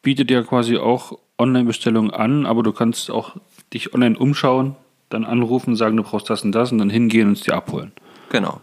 bietet 0.02 0.32
ja 0.32 0.44
quasi 0.44 0.78
auch 0.78 1.18
Online-Bestellungen 1.38 2.12
an, 2.12 2.46
aber 2.46 2.64
du 2.64 2.72
kannst 2.72 3.10
auch 3.10 3.36
dich 3.74 3.94
online 3.94 4.18
umschauen, 4.18 4.76
dann 5.10 5.26
anrufen, 5.26 5.76
sagen, 5.76 5.98
du 5.98 6.04
brauchst 6.04 6.30
das 6.30 6.44
und 6.44 6.52
das 6.52 6.72
und 6.72 6.78
dann 6.80 6.90
hingehen 6.90 7.28
und 7.28 7.34
es 7.34 7.42
dir 7.42 7.56
abholen. 7.56 7.92
Genau. 8.30 8.62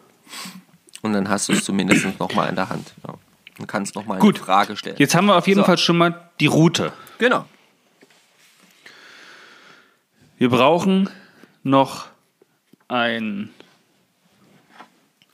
Und 1.03 1.13
dann 1.13 1.29
hast 1.29 1.49
du 1.49 1.53
es 1.53 1.65
zumindest 1.65 2.19
nochmal 2.19 2.49
in 2.49 2.55
der 2.55 2.69
Hand. 2.69 2.93
Ja. 3.07 3.15
Und 3.59 3.67
kannst 3.67 3.95
nochmal 3.95 4.21
eine 4.21 4.35
Frage 4.35 4.77
stellen. 4.77 4.97
Jetzt 4.99 5.15
haben 5.15 5.27
wir 5.27 5.37
auf 5.37 5.47
jeden 5.47 5.61
so. 5.61 5.65
Fall 5.65 5.79
schon 5.79 5.97
mal 5.97 6.31
die 6.41 6.47
Route. 6.47 6.93
Genau. 7.19 7.47
Wir 10.39 10.51
brauchen 10.51 11.09
noch 11.63 12.07
ein. 12.89 13.51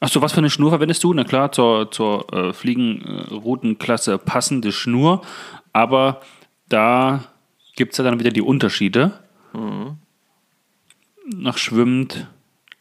Achso, 0.00 0.20
was 0.20 0.32
für 0.32 0.38
eine 0.38 0.50
Schnur 0.50 0.70
verwendest 0.70 1.02
du? 1.02 1.12
Na 1.14 1.24
klar, 1.24 1.50
zur, 1.52 1.90
zur 1.90 2.32
äh, 2.32 2.52
Fliegenroutenklasse 2.52 4.18
passende 4.18 4.72
Schnur. 4.72 5.22
Aber 5.72 6.20
da 6.68 7.24
gibt 7.76 7.92
es 7.92 7.98
ja 7.98 8.04
dann 8.04 8.18
wieder 8.18 8.30
die 8.30 8.42
Unterschiede. 8.42 9.12
Mhm. 9.52 9.98
Nach 11.26 11.56
schwimmend, 11.56 12.28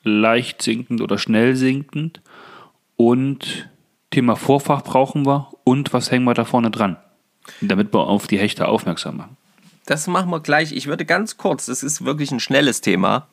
leicht 0.03 0.61
sinkend 0.61 1.01
oder 1.01 1.17
schnell 1.17 1.55
sinkend. 1.55 2.21
Und 2.95 3.69
Thema 4.09 4.35
Vorfach 4.35 4.83
brauchen 4.83 5.25
wir. 5.25 5.51
Und 5.63 5.93
was 5.93 6.11
hängen 6.11 6.25
wir 6.25 6.33
da 6.33 6.45
vorne 6.45 6.71
dran? 6.71 6.97
Damit 7.61 7.93
wir 7.93 8.07
auf 8.07 8.27
die 8.27 8.37
Hechte 8.37 8.67
aufmerksam 8.67 9.17
machen. 9.17 9.37
Das 9.85 10.07
machen 10.07 10.29
wir 10.29 10.39
gleich. 10.41 10.71
Ich 10.73 10.87
würde 10.87 11.05
ganz 11.05 11.37
kurz, 11.37 11.65
das 11.65 11.83
ist 11.83 12.05
wirklich 12.05 12.31
ein 12.31 12.39
schnelles 12.39 12.81
Thema, 12.81 13.27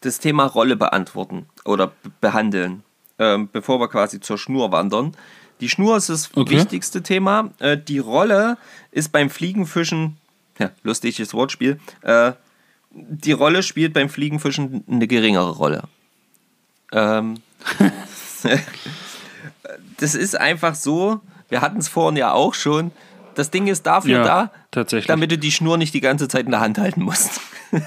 das 0.00 0.18
Thema 0.18 0.44
Rolle 0.44 0.76
beantworten 0.76 1.46
oder 1.64 1.92
behandeln, 2.20 2.82
ähm, 3.18 3.48
bevor 3.50 3.80
wir 3.80 3.88
quasi 3.88 4.20
zur 4.20 4.36
Schnur 4.36 4.72
wandern. 4.72 5.16
Die 5.60 5.68
Schnur 5.68 5.96
ist 5.96 6.08
das 6.08 6.30
okay. 6.34 6.56
wichtigste 6.56 7.02
Thema. 7.02 7.50
Äh, 7.58 7.78
die 7.78 7.98
Rolle 7.98 8.58
ist 8.90 9.12
beim 9.12 9.30
Fliegenfischen, 9.30 10.16
ja, 10.58 10.70
lustiges 10.82 11.34
Wortspiel, 11.34 11.80
äh, 12.02 12.32
die 12.90 13.32
Rolle 13.32 13.62
spielt 13.62 13.92
beim 13.92 14.08
Fliegenfischen 14.08 14.84
eine 14.88 15.06
geringere 15.06 15.50
Rolle. 15.50 15.82
Ähm, 16.92 17.40
das 19.98 20.14
ist 20.14 20.38
einfach 20.38 20.74
so, 20.74 21.20
wir 21.48 21.60
hatten 21.60 21.78
es 21.78 21.88
vorhin 21.88 22.16
ja 22.16 22.32
auch 22.32 22.54
schon, 22.54 22.92
das 23.34 23.50
Ding 23.50 23.66
ist 23.66 23.84
dafür 23.84 24.24
ja, 24.24 24.50
da, 24.70 24.84
damit 25.06 25.32
du 25.32 25.38
die 25.38 25.50
Schnur 25.50 25.76
nicht 25.76 25.92
die 25.92 26.00
ganze 26.00 26.28
Zeit 26.28 26.44
in 26.44 26.52
der 26.52 26.60
Hand 26.60 26.78
halten 26.78 27.02
musst. 27.02 27.40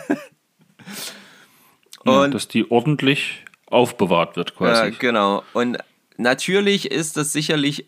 Und, 2.03 2.13
ja, 2.13 2.27
dass 2.27 2.47
die 2.47 2.69
ordentlich 2.69 3.45
aufbewahrt 3.65 4.35
wird 4.35 4.55
quasi. 4.55 4.91
Ja, 4.91 4.97
genau. 4.97 5.43
Und 5.53 5.77
natürlich 6.17 6.91
ist 6.91 7.17
das 7.17 7.33
sicherlich 7.33 7.85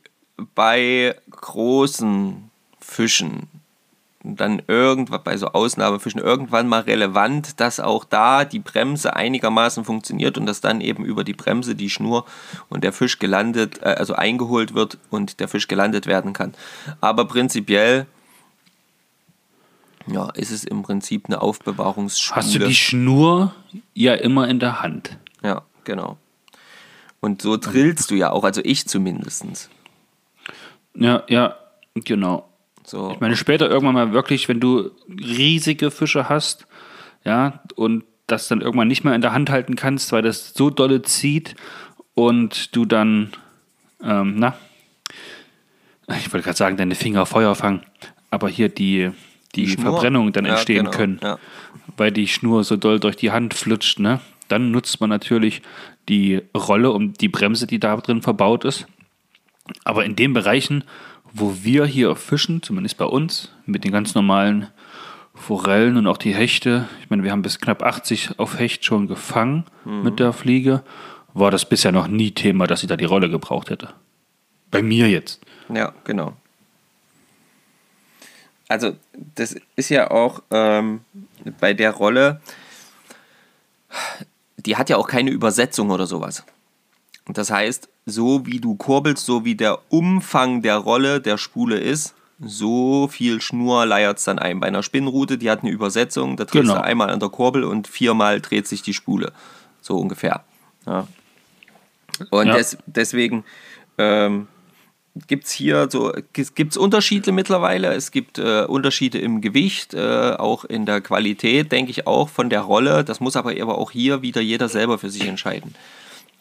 bei 0.55 1.15
großen 1.31 2.49
Fischen 2.79 3.47
dann 4.23 4.61
irgendwann 4.67 5.23
bei 5.23 5.37
so 5.37 5.47
Ausnahmefischen 5.47 6.19
irgendwann 6.19 6.67
mal 6.67 6.81
relevant, 6.81 7.59
dass 7.59 7.79
auch 7.79 8.03
da 8.03 8.43
die 8.43 8.59
Bremse 8.59 9.15
einigermaßen 9.15 9.85
funktioniert 9.85 10.37
und 10.37 10.45
dass 10.45 10.59
dann 10.59 10.81
eben 10.81 11.05
über 11.05 11.23
die 11.23 11.33
Bremse 11.33 11.73
die 11.73 11.89
Schnur 11.89 12.25
und 12.67 12.83
der 12.83 12.91
Fisch 12.91 13.19
gelandet, 13.19 13.81
äh, 13.81 13.95
also 13.97 14.15
eingeholt 14.15 14.73
wird 14.73 14.97
und 15.09 15.39
der 15.39 15.47
Fisch 15.47 15.67
gelandet 15.67 16.05
werden 16.05 16.33
kann. 16.33 16.53
Aber 16.99 17.25
prinzipiell 17.25 18.07
ja, 20.07 20.29
ist 20.31 20.51
es 20.51 20.63
im 20.63 20.81
Prinzip 20.81 21.25
eine 21.27 21.41
Aufbewahrungsschule. 21.41 22.35
Hast 22.35 22.55
du 22.55 22.59
die 22.59 22.75
Schnur 22.75 23.53
ja 23.93 24.15
immer 24.15 24.47
in 24.47 24.59
der 24.59 24.81
Hand? 24.81 25.17
Ja, 25.43 25.61
genau. 25.83 26.17
Und 27.21 27.41
so 27.41 27.57
drillst 27.57 28.11
du 28.11 28.15
ja 28.15 28.31
auch, 28.31 28.43
also 28.43 28.61
ich 28.63 28.87
zumindest. 28.87 29.69
Ja, 30.95 31.23
ja, 31.27 31.55
genau. 31.95 32.49
So. 32.85 33.11
Ich 33.11 33.19
meine, 33.19 33.35
später 33.35 33.69
irgendwann 33.69 33.95
mal 33.95 34.13
wirklich, 34.13 34.47
wenn 34.49 34.59
du 34.59 34.91
riesige 35.07 35.91
Fische 35.91 36.29
hast, 36.29 36.65
ja, 37.23 37.61
und 37.75 38.03
das 38.27 38.47
dann 38.47 38.61
irgendwann 38.61 38.87
nicht 38.87 39.03
mehr 39.03 39.15
in 39.15 39.21
der 39.21 39.33
Hand 39.33 39.49
halten 39.49 39.75
kannst, 39.75 40.11
weil 40.11 40.21
das 40.21 40.53
so 40.53 40.69
dolle 40.69 41.01
zieht 41.01 41.55
und 42.15 42.75
du 42.75 42.85
dann, 42.85 43.31
ähm, 44.03 44.35
na, 44.37 44.57
ich 46.17 46.31
wollte 46.31 46.45
gerade 46.45 46.57
sagen, 46.57 46.77
deine 46.77 46.95
Finger 46.95 47.25
Feuer 47.25 47.55
fangen, 47.55 47.81
aber 48.31 48.49
hier 48.49 48.69
die, 48.69 49.11
die, 49.55 49.65
die 49.65 49.77
Verbrennungen 49.77 50.33
dann 50.33 50.45
ja, 50.45 50.53
entstehen 50.53 50.85
genau, 50.85 50.97
können, 50.97 51.19
ja. 51.21 51.39
weil 51.97 52.11
die 52.11 52.27
Schnur 52.27 52.63
so 52.63 52.77
doll 52.77 52.99
durch 52.99 53.15
die 53.15 53.31
Hand 53.31 53.53
flutscht, 53.53 53.99
ne? 53.99 54.19
Dann 54.47 54.71
nutzt 54.71 54.99
man 54.99 55.11
natürlich 55.11 55.61
die 56.09 56.41
Rolle 56.55 56.91
um 56.91 57.13
die 57.13 57.29
Bremse, 57.29 57.67
die 57.67 57.79
da 57.79 57.95
drin 57.97 58.21
verbaut 58.21 58.65
ist. 58.65 58.87
Aber 59.83 60.03
in 60.03 60.15
den 60.15 60.33
Bereichen, 60.33 60.83
wo 61.31 61.57
wir 61.61 61.85
hier 61.85 62.15
fischen, 62.15 62.63
zumindest 62.63 62.97
bei 62.97 63.05
uns, 63.05 63.51
mit 63.65 63.83
den 63.83 63.91
ganz 63.91 64.15
normalen 64.15 64.67
Forellen 65.35 65.95
und 65.97 66.07
auch 66.07 66.17
die 66.17 66.33
Hechte, 66.33 66.89
ich 67.01 67.09
meine, 67.09 67.23
wir 67.23 67.31
haben 67.31 67.43
bis 67.43 67.59
knapp 67.59 67.83
80 67.83 68.39
auf 68.39 68.59
Hecht 68.59 68.83
schon 68.83 69.07
gefangen 69.07 69.65
mhm. 69.85 70.03
mit 70.03 70.19
der 70.19 70.33
Fliege, 70.33 70.83
war 71.33 71.51
das 71.51 71.65
bisher 71.67 71.91
noch 71.91 72.07
nie 72.07 72.31
Thema, 72.31 72.67
dass 72.67 72.83
ich 72.83 72.89
da 72.89 72.97
die 72.97 73.05
Rolle 73.05 73.29
gebraucht 73.29 73.69
hätte. 73.69 73.93
Bei 74.71 74.81
mir 74.81 75.07
jetzt. 75.09 75.41
Ja, 75.73 75.93
genau. 76.03 76.33
Also, 78.67 78.95
das 79.35 79.55
ist 79.75 79.89
ja 79.89 80.11
auch 80.11 80.43
ähm, 80.51 81.01
bei 81.59 81.73
der 81.73 81.91
Rolle, 81.91 82.41
die 84.65 84.77
hat 84.77 84.89
ja 84.89 84.97
auch 84.97 85.07
keine 85.07 85.31
Übersetzung 85.31 85.89
oder 85.89 86.05
sowas. 86.05 86.43
Das 87.27 87.51
heißt, 87.51 87.89
so 88.05 88.45
wie 88.45 88.59
du 88.59 88.75
kurbelst, 88.75 89.25
so 89.25 89.45
wie 89.45 89.55
der 89.55 89.79
Umfang 89.89 90.61
der 90.61 90.77
Rolle 90.77 91.21
der 91.21 91.37
Spule 91.37 91.77
ist, 91.77 92.15
so 92.41 93.07
viel 93.07 93.41
Schnur 93.41 93.85
leiert 93.85 94.17
es 94.17 94.23
dann 94.23 94.39
ein. 94.39 94.59
Bei 94.59 94.67
einer 94.67 94.83
Spinnrute, 94.83 95.37
die 95.37 95.49
hat 95.49 95.61
eine 95.61 95.71
Übersetzung, 95.71 96.37
da 96.37 96.45
drehst 96.45 96.63
genau. 96.63 96.75
du 96.75 96.83
einmal 96.83 97.09
an 97.09 97.19
der 97.19 97.29
Kurbel 97.29 97.63
und 97.63 97.87
viermal 97.87 98.39
dreht 98.39 98.67
sich 98.67 98.81
die 98.81 98.93
Spule. 98.93 99.33
So 99.81 99.97
ungefähr. 99.97 100.43
Ja. 100.85 101.07
Und 102.29 102.47
ja. 102.47 102.55
Des, 102.55 102.77
deswegen 102.85 103.43
ähm, 103.97 104.47
gibt 105.27 105.45
es 105.45 105.51
hier 105.51 105.87
so, 105.89 106.11
gibt's 106.33 106.77
Unterschiede 106.77 107.31
mittlerweile. 107.31 107.93
Es 107.93 108.11
gibt 108.11 108.37
äh, 108.37 108.65
Unterschiede 108.65 109.19
im 109.19 109.41
Gewicht, 109.41 109.93
äh, 109.93 110.35
auch 110.37 110.65
in 110.65 110.85
der 110.85 111.01
Qualität, 111.01 111.71
denke 111.71 111.91
ich 111.91 112.07
auch, 112.07 112.29
von 112.29 112.49
der 112.49 112.61
Rolle. 112.61 113.03
Das 113.03 113.19
muss 113.19 113.35
aber 113.35 113.53
aber 113.61 113.77
auch 113.77 113.91
hier 113.91 114.21
wieder 114.21 114.41
jeder 114.41 114.69
selber 114.69 114.97
für 114.97 115.09
sich 115.09 115.27
entscheiden. 115.27 115.75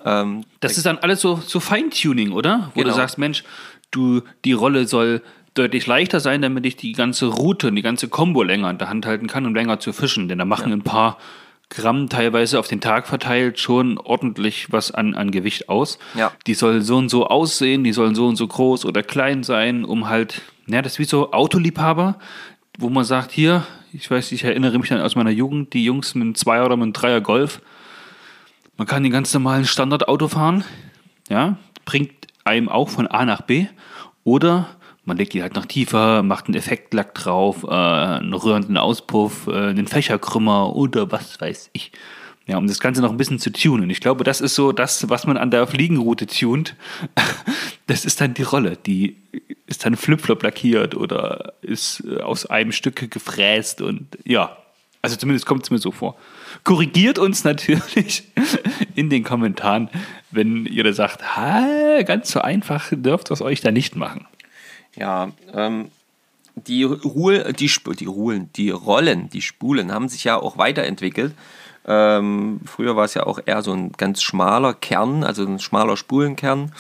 Ähm, 0.05 0.45
das 0.61 0.77
ist 0.77 0.87
dann 0.87 0.99
alles 0.99 1.21
so, 1.21 1.41
so 1.45 1.61
Feintuning, 1.61 2.33
oder? 2.33 2.71
Wo 2.75 2.81
genau. 2.81 2.93
du 2.93 2.97
sagst, 2.97 3.19
Mensch, 3.19 3.45
du, 3.91 4.23
die 4.45 4.53
Rolle 4.53 4.87
soll 4.87 5.23
deutlich 5.55 5.87
leichter 5.87 6.21
sein, 6.21 6.41
damit 6.43 6.67
ich 6.67 6.77
die 6.77 6.93
ganze 6.93 7.27
Route 7.27 7.69
und 7.69 7.77
die 7.77 7.83
ganze 7.83 8.09
Combo 8.09 8.43
länger 8.43 8.71
in 8.71 8.79
der 8.79 8.89
Hand 8.89 9.07
halten 9.07 9.27
kann, 9.27 9.45
um 9.45 9.55
länger 9.55 9.81
zu 9.81 9.93
fischen. 9.93 10.29
Denn 10.29 10.39
da 10.39 10.45
machen 10.45 10.71
ja. 10.71 10.77
ein 10.77 10.83
paar 10.83 11.19
Gramm 11.71 12.09
teilweise 12.09 12.59
auf 12.59 12.69
den 12.69 12.81
Tag 12.81 13.07
verteilt 13.07 13.61
schon 13.61 13.99
ordentlich 13.99 14.73
was 14.73 14.91
an, 14.91 15.15
an 15.15 15.31
Gewicht 15.31 15.69
aus. 15.69 15.99
Ja. 16.15 16.33
Die 16.47 16.55
sollen 16.55 16.83
so 16.83 16.97
und 16.97 17.11
so 17.11 17.27
aussehen, 17.27 17.85
die 17.85 17.93
sollen 17.93 18.15
so 18.15 18.27
und 18.27 18.37
so 18.37 18.47
groß 18.47 18.87
oder 18.87 19.03
klein 19.03 19.43
sein, 19.43 19.85
um 19.85 20.09
halt, 20.09 20.41
ja, 20.67 20.81
das 20.81 20.93
ist 20.95 20.99
wie 20.99 21.05
so 21.05 21.33
Autoliebhaber, 21.33 22.19
wo 22.79 22.89
man 22.89 23.05
sagt, 23.05 23.33
hier, 23.33 23.67
ich 23.93 24.11
weiß, 24.11 24.33
ich 24.33 24.45
erinnere 24.45 24.79
mich 24.79 24.89
dann 24.89 25.01
aus 25.01 25.15
meiner 25.15 25.31
Jugend, 25.31 25.75
die 25.75 25.85
Jungs 25.85 26.15
mit 26.15 26.23
einem 26.23 26.35
Zweier 26.35 26.65
oder 26.65 26.77
mit 26.77 26.85
einem 26.85 26.93
Dreier 26.95 27.21
Golf, 27.21 27.61
man 28.79 28.87
kann 28.87 29.03
den 29.03 29.13
ganz 29.13 29.35
normalen 29.35 29.67
Standardauto 29.67 30.29
fahren, 30.29 30.65
ja, 31.29 31.59
bringt 31.85 32.13
einem 32.45 32.69
auch 32.69 32.89
von 32.89 33.07
A 33.07 33.25
nach 33.25 33.43
B. 33.43 33.67
Oder 34.25 34.69
man 35.09 35.17
legt 35.17 35.33
die 35.33 35.43
halt 35.43 35.55
noch 35.55 35.67
tiefer, 35.67 36.23
macht 36.23 36.47
einen 36.47 36.55
Effektlack 36.55 37.15
drauf, 37.15 37.65
äh, 37.65 37.69
einen 37.69 38.35
rührenden 38.35 38.77
Auspuff, 38.77 39.47
äh, 39.49 39.71
einen 39.71 39.89
Fächerkrümmer 39.89 40.77
oder 40.77 41.11
was 41.11 41.41
weiß 41.41 41.71
ich. 41.73 41.91
Ja, 42.47 42.59
um 42.59 42.67
das 42.67 42.79
Ganze 42.79 43.01
noch 43.01 43.11
ein 43.11 43.17
bisschen 43.17 43.39
zu 43.39 43.51
tunen. 43.51 43.91
Ich 43.91 44.01
glaube, 44.01 44.23
das 44.23 44.41
ist 44.41 44.55
so 44.55 44.73
das, 44.73 45.09
was 45.09 45.27
man 45.27 45.37
an 45.37 45.51
der 45.51 45.67
Fliegenroute 45.67 46.27
tunt. 46.27 46.77
Das 47.87 48.05
ist 48.05 48.21
dann 48.21 48.35
die 48.35 48.43
Rolle. 48.43 48.77
Die 48.77 49.17
ist 49.67 49.87
dann 49.87 49.97
Flipflop 49.97 50.43
lackiert 50.43 50.95
oder 50.95 51.55
ist 51.63 52.05
äh, 52.07 52.21
aus 52.21 52.45
einem 52.45 52.73
Stück 52.73 53.11
gefräst 53.11 53.81
und 53.81 54.19
ja. 54.25 54.59
Also 55.01 55.17
zumindest 55.17 55.47
kommt 55.47 55.63
es 55.63 55.71
mir 55.71 55.79
so 55.79 55.91
vor. 55.91 56.19
Korrigiert 56.65 57.19
uns 57.19 57.45
natürlich 57.51 58.25
in 58.95 59.09
den 59.09 59.25
Kommentaren, 59.25 59.89
wenn 60.31 60.67
ihr 60.67 60.85
da 60.85 60.93
sagt, 60.93 61.23
ganz 62.05 62.31
so 62.31 62.43
einfach 62.43 62.91
dürft 62.93 63.31
ihr 63.31 63.35
es 63.35 63.41
euch 63.41 63.63
da 63.63 63.71
nicht 63.71 63.97
machen. 63.97 64.27
Ja, 64.99 65.31
ähm, 65.55 65.91
die, 66.55 66.83
Ruhe, 66.83 67.53
die, 67.53 67.71
die 67.99 68.07
Ruhen, 68.07 68.51
die 68.57 68.71
Rollen, 68.71 69.31
die 69.31 69.43
Spulen 69.43 69.93
haben 69.93 70.09
sich 70.09 70.25
ja 70.25 70.37
auch 70.37 70.59
weiterentwickelt. 70.59 71.35
Ähm, 71.87 72.61
früher 72.67 72.97
war 72.97 73.05
es 73.05 73.15
ja 73.15 73.25
auch 73.25 73.39
eher 73.47 73.63
so 73.63 73.73
ein 73.73 73.93
ganz 73.93 74.23
schmaler 74.23 74.75
Kern, 74.75 75.25
also 75.25 75.47
ein 75.47 75.59
schmaler 75.59 75.97
Spulenkern. 75.97 76.73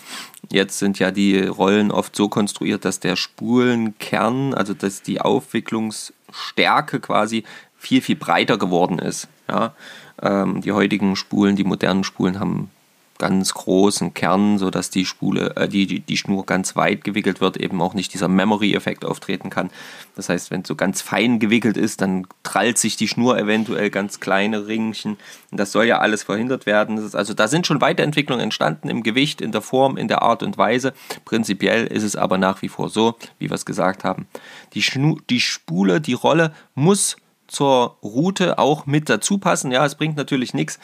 Jetzt 0.51 0.79
sind 0.79 0.99
ja 0.99 1.11
die 1.11 1.41
Rollen 1.41 1.91
oft 1.91 2.14
so 2.14 2.29
konstruiert, 2.29 2.85
dass 2.85 3.01
der 3.01 3.16
Spulenkern, 3.16 4.53
also 4.53 4.75
dass 4.75 5.03
die 5.03 5.21
Aufwicklungsstärke 5.21 7.01
quasi 7.01 7.45
viel, 7.79 8.03
viel 8.03 8.16
breiter 8.16 8.59
geworden 8.59 8.99
ist. 8.99 9.29
Ja? 9.49 9.75
Ähm, 10.21 10.61
die 10.61 10.73
heutigen 10.73 11.16
Spulen, 11.16 11.57
die 11.57 11.64
modernen 11.64 12.05
Spulen 12.05 12.41
haben 12.41 12.71
ganz 13.19 13.53
großen 13.53 14.14
Kern, 14.14 14.59
sodass 14.59 14.91
die 14.91 15.05
Spule, 15.05 15.57
äh, 15.57 15.69
die, 15.69 15.87
die, 15.87 16.01
die 16.01 16.16
Schnur 16.16 16.47
ganz 16.47 16.77
weit 16.77 17.05
gewickelt 17.05 17.41
wird, 17.41 17.57
eben 17.57 17.83
auch 17.83 17.95
nicht 17.95 18.14
dieser 18.14 18.29
Memory-Effekt 18.29 19.05
auftreten 19.05 19.51
kann. 19.51 19.71
Das 20.16 20.29
heißt, 20.29 20.51
wenn 20.51 20.62
es 20.62 20.69
so 20.69 20.77
ganz 20.77 21.03
fein 21.03 21.39
gewickelt 21.39 21.77
ist, 21.77 22.01
dann 22.01 22.27
trallt 22.43 22.79
sich 22.79 22.97
die 22.97 23.09
Schnur 23.09 23.39
eventuell 23.39 23.91
ganz 23.91 24.21
kleine 24.21 24.66
Ringchen. 24.66 25.16
Und 25.51 25.61
das 25.61 25.73
soll 25.73 25.87
ja 25.87 25.99
alles 25.99 26.23
verhindert 26.23 26.66
werden. 26.66 26.99
also 27.12 27.35
da 27.35 27.49
sind 27.49 27.66
schon 27.66 27.81
Weiterentwicklungen 27.81 28.43
entstanden 28.43 28.89
im 28.89 29.03
Gewicht, 29.03 29.41
in 29.41 29.53
der 29.53 29.62
Form, 29.62 29.97
in 29.97 30.09
der 30.09 30.23
Art 30.23 30.43
und 30.43 30.57
Weise. 30.57 30.95
Prinzipiell 31.25 31.87
ist 31.87 32.05
es 32.05 32.16
aber 32.16 32.39
nach 32.39 32.62
wie 32.62 32.69
vor 32.69 32.89
so, 32.89 33.16
wie 33.39 33.51
wir 33.51 33.55
es 33.55 33.66
gesagt 33.66 34.05
haben. 34.05 34.27
Die, 34.75 34.83
Schnu 34.83 35.19
die 35.29 35.41
Spule, 35.41 36.01
die 36.01 36.14
Rolle 36.14 36.53
muss 36.75 37.16
zur 37.49 37.97
Route 38.03 38.59
auch 38.59 38.87
mit 38.87 39.09
dazu 39.09 39.39
passen. 39.39 39.73
Ja, 39.73 39.85
es 39.85 39.97
bringt 39.97 40.16
natürlich 40.16 40.55
nichts, 40.55 40.79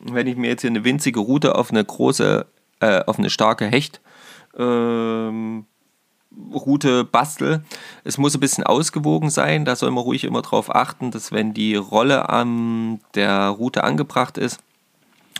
wenn 0.00 0.26
ich 0.26 0.36
mir 0.36 0.48
jetzt 0.48 0.62
hier 0.62 0.70
eine 0.70 0.84
winzige 0.84 1.20
Route 1.20 1.54
auf 1.54 1.70
eine 1.70 1.84
große, 1.84 2.46
äh, 2.80 3.04
auf 3.04 3.18
eine 3.18 3.30
starke 3.30 3.66
Hecht 3.66 4.00
ähm, 4.58 5.66
Route 6.52 7.04
bastel. 7.04 7.64
Es 8.04 8.18
muss 8.18 8.34
ein 8.34 8.40
bisschen 8.40 8.64
ausgewogen 8.64 9.30
sein. 9.30 9.64
Da 9.64 9.76
soll 9.76 9.90
man 9.90 10.04
ruhig 10.04 10.24
immer 10.24 10.42
darauf 10.42 10.74
achten, 10.74 11.10
dass 11.10 11.32
wenn 11.32 11.54
die 11.54 11.76
Rolle 11.76 12.28
an 12.28 13.00
der 13.14 13.48
Route 13.48 13.84
angebracht 13.84 14.36
ist 14.36 14.60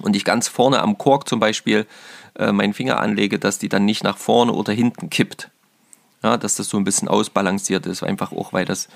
und 0.02 0.16
ich 0.16 0.24
ganz 0.24 0.48
vorne 0.48 0.80
am 0.80 0.98
Kork 0.98 1.28
zum 1.28 1.40
Beispiel 1.40 1.86
äh, 2.38 2.52
meinen 2.52 2.74
Finger 2.74 3.00
anlege, 3.00 3.38
dass 3.38 3.58
die 3.58 3.68
dann 3.68 3.84
nicht 3.84 4.04
nach 4.04 4.16
vorne 4.16 4.52
oder 4.52 4.72
hinten 4.72 5.10
kippt. 5.10 5.50
Ja, 6.22 6.36
dass 6.38 6.54
das 6.54 6.68
so 6.68 6.78
ein 6.78 6.84
bisschen 6.84 7.08
ausbalanciert 7.08 7.86
ist, 7.86 8.02
einfach 8.02 8.32
auch, 8.32 8.52
weil 8.52 8.64
das 8.64 8.88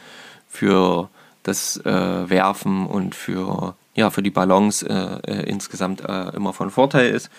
für 0.49 1.11
das 1.43 1.77
äh, 1.85 2.31
Werfen 2.31 2.87
und 2.87 3.15
für 3.15 3.75
ja, 4.01 4.11
für 4.11 4.23
die 4.23 4.31
Balance 4.31 4.89
äh, 4.89 5.31
äh, 5.31 5.49
insgesamt 5.49 6.01
äh, 6.01 6.35
immer 6.35 6.53
von 6.53 6.71
Vorteil 6.71 7.11
ist. 7.11 7.31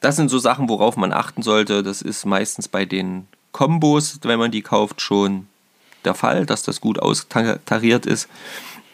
Das 0.00 0.16
sind 0.16 0.28
so 0.28 0.38
Sachen, 0.38 0.68
worauf 0.68 0.96
man 0.96 1.12
achten 1.12 1.42
sollte. 1.42 1.82
Das 1.82 2.02
ist 2.02 2.26
meistens 2.26 2.68
bei 2.68 2.84
den 2.84 3.26
Kombos, 3.52 4.20
wenn 4.22 4.38
man 4.38 4.50
die 4.50 4.62
kauft, 4.62 5.00
schon 5.00 5.48
der 6.04 6.14
Fall, 6.14 6.44
dass 6.44 6.62
das 6.62 6.80
gut 6.82 6.98
austariert 6.98 8.04
ist. 8.04 8.28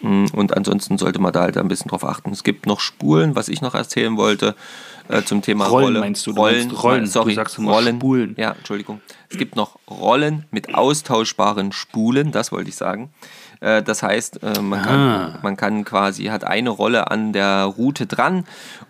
Mm, 0.02 0.26
und 0.32 0.56
ansonsten 0.56 0.98
sollte 0.98 1.18
man 1.18 1.32
da 1.32 1.40
halt 1.40 1.56
ein 1.56 1.66
bisschen 1.66 1.88
drauf 1.88 2.04
achten. 2.04 2.30
Es 2.30 2.44
gibt 2.44 2.66
noch 2.66 2.78
Spulen, 2.78 3.34
was 3.34 3.48
ich 3.48 3.61
noch 3.61 3.74
erzählen 3.74 4.16
wollte 4.16 4.54
äh, 5.08 5.22
zum 5.22 5.42
Thema 5.42 5.66
Rollen. 5.66 5.86
Rolle. 5.86 6.00
meinst 6.00 6.26
du? 6.28 6.30
Rollen, 6.30 6.68
du 6.68 6.76
Rollen. 6.76 7.06
Sorry, 7.06 7.30
du 7.30 7.34
sagst 7.34 7.58
immer 7.58 7.72
Rollen. 7.72 7.96
Spulen. 7.96 8.34
Ja, 8.38 8.52
Entschuldigung. 8.52 9.00
Es 9.28 9.36
gibt 9.36 9.56
noch 9.56 9.80
Rollen 9.90 10.44
mit 10.52 10.74
austauschbaren 10.76 11.72
Spulen, 11.72 12.30
das 12.30 12.52
wollte 12.52 12.68
ich 12.68 12.76
sagen. 12.76 13.11
Äh, 13.61 13.82
das 13.82 14.02
heißt, 14.02 14.42
äh, 14.42 14.61
man, 14.61 14.82
kann, 14.82 15.38
man 15.42 15.56
kann 15.56 15.84
quasi, 15.84 16.24
hat 16.24 16.44
eine 16.44 16.70
Rolle 16.70 17.11
an 17.11 17.32
der 17.32 17.64
Route 17.64 18.06
dran 18.06 18.44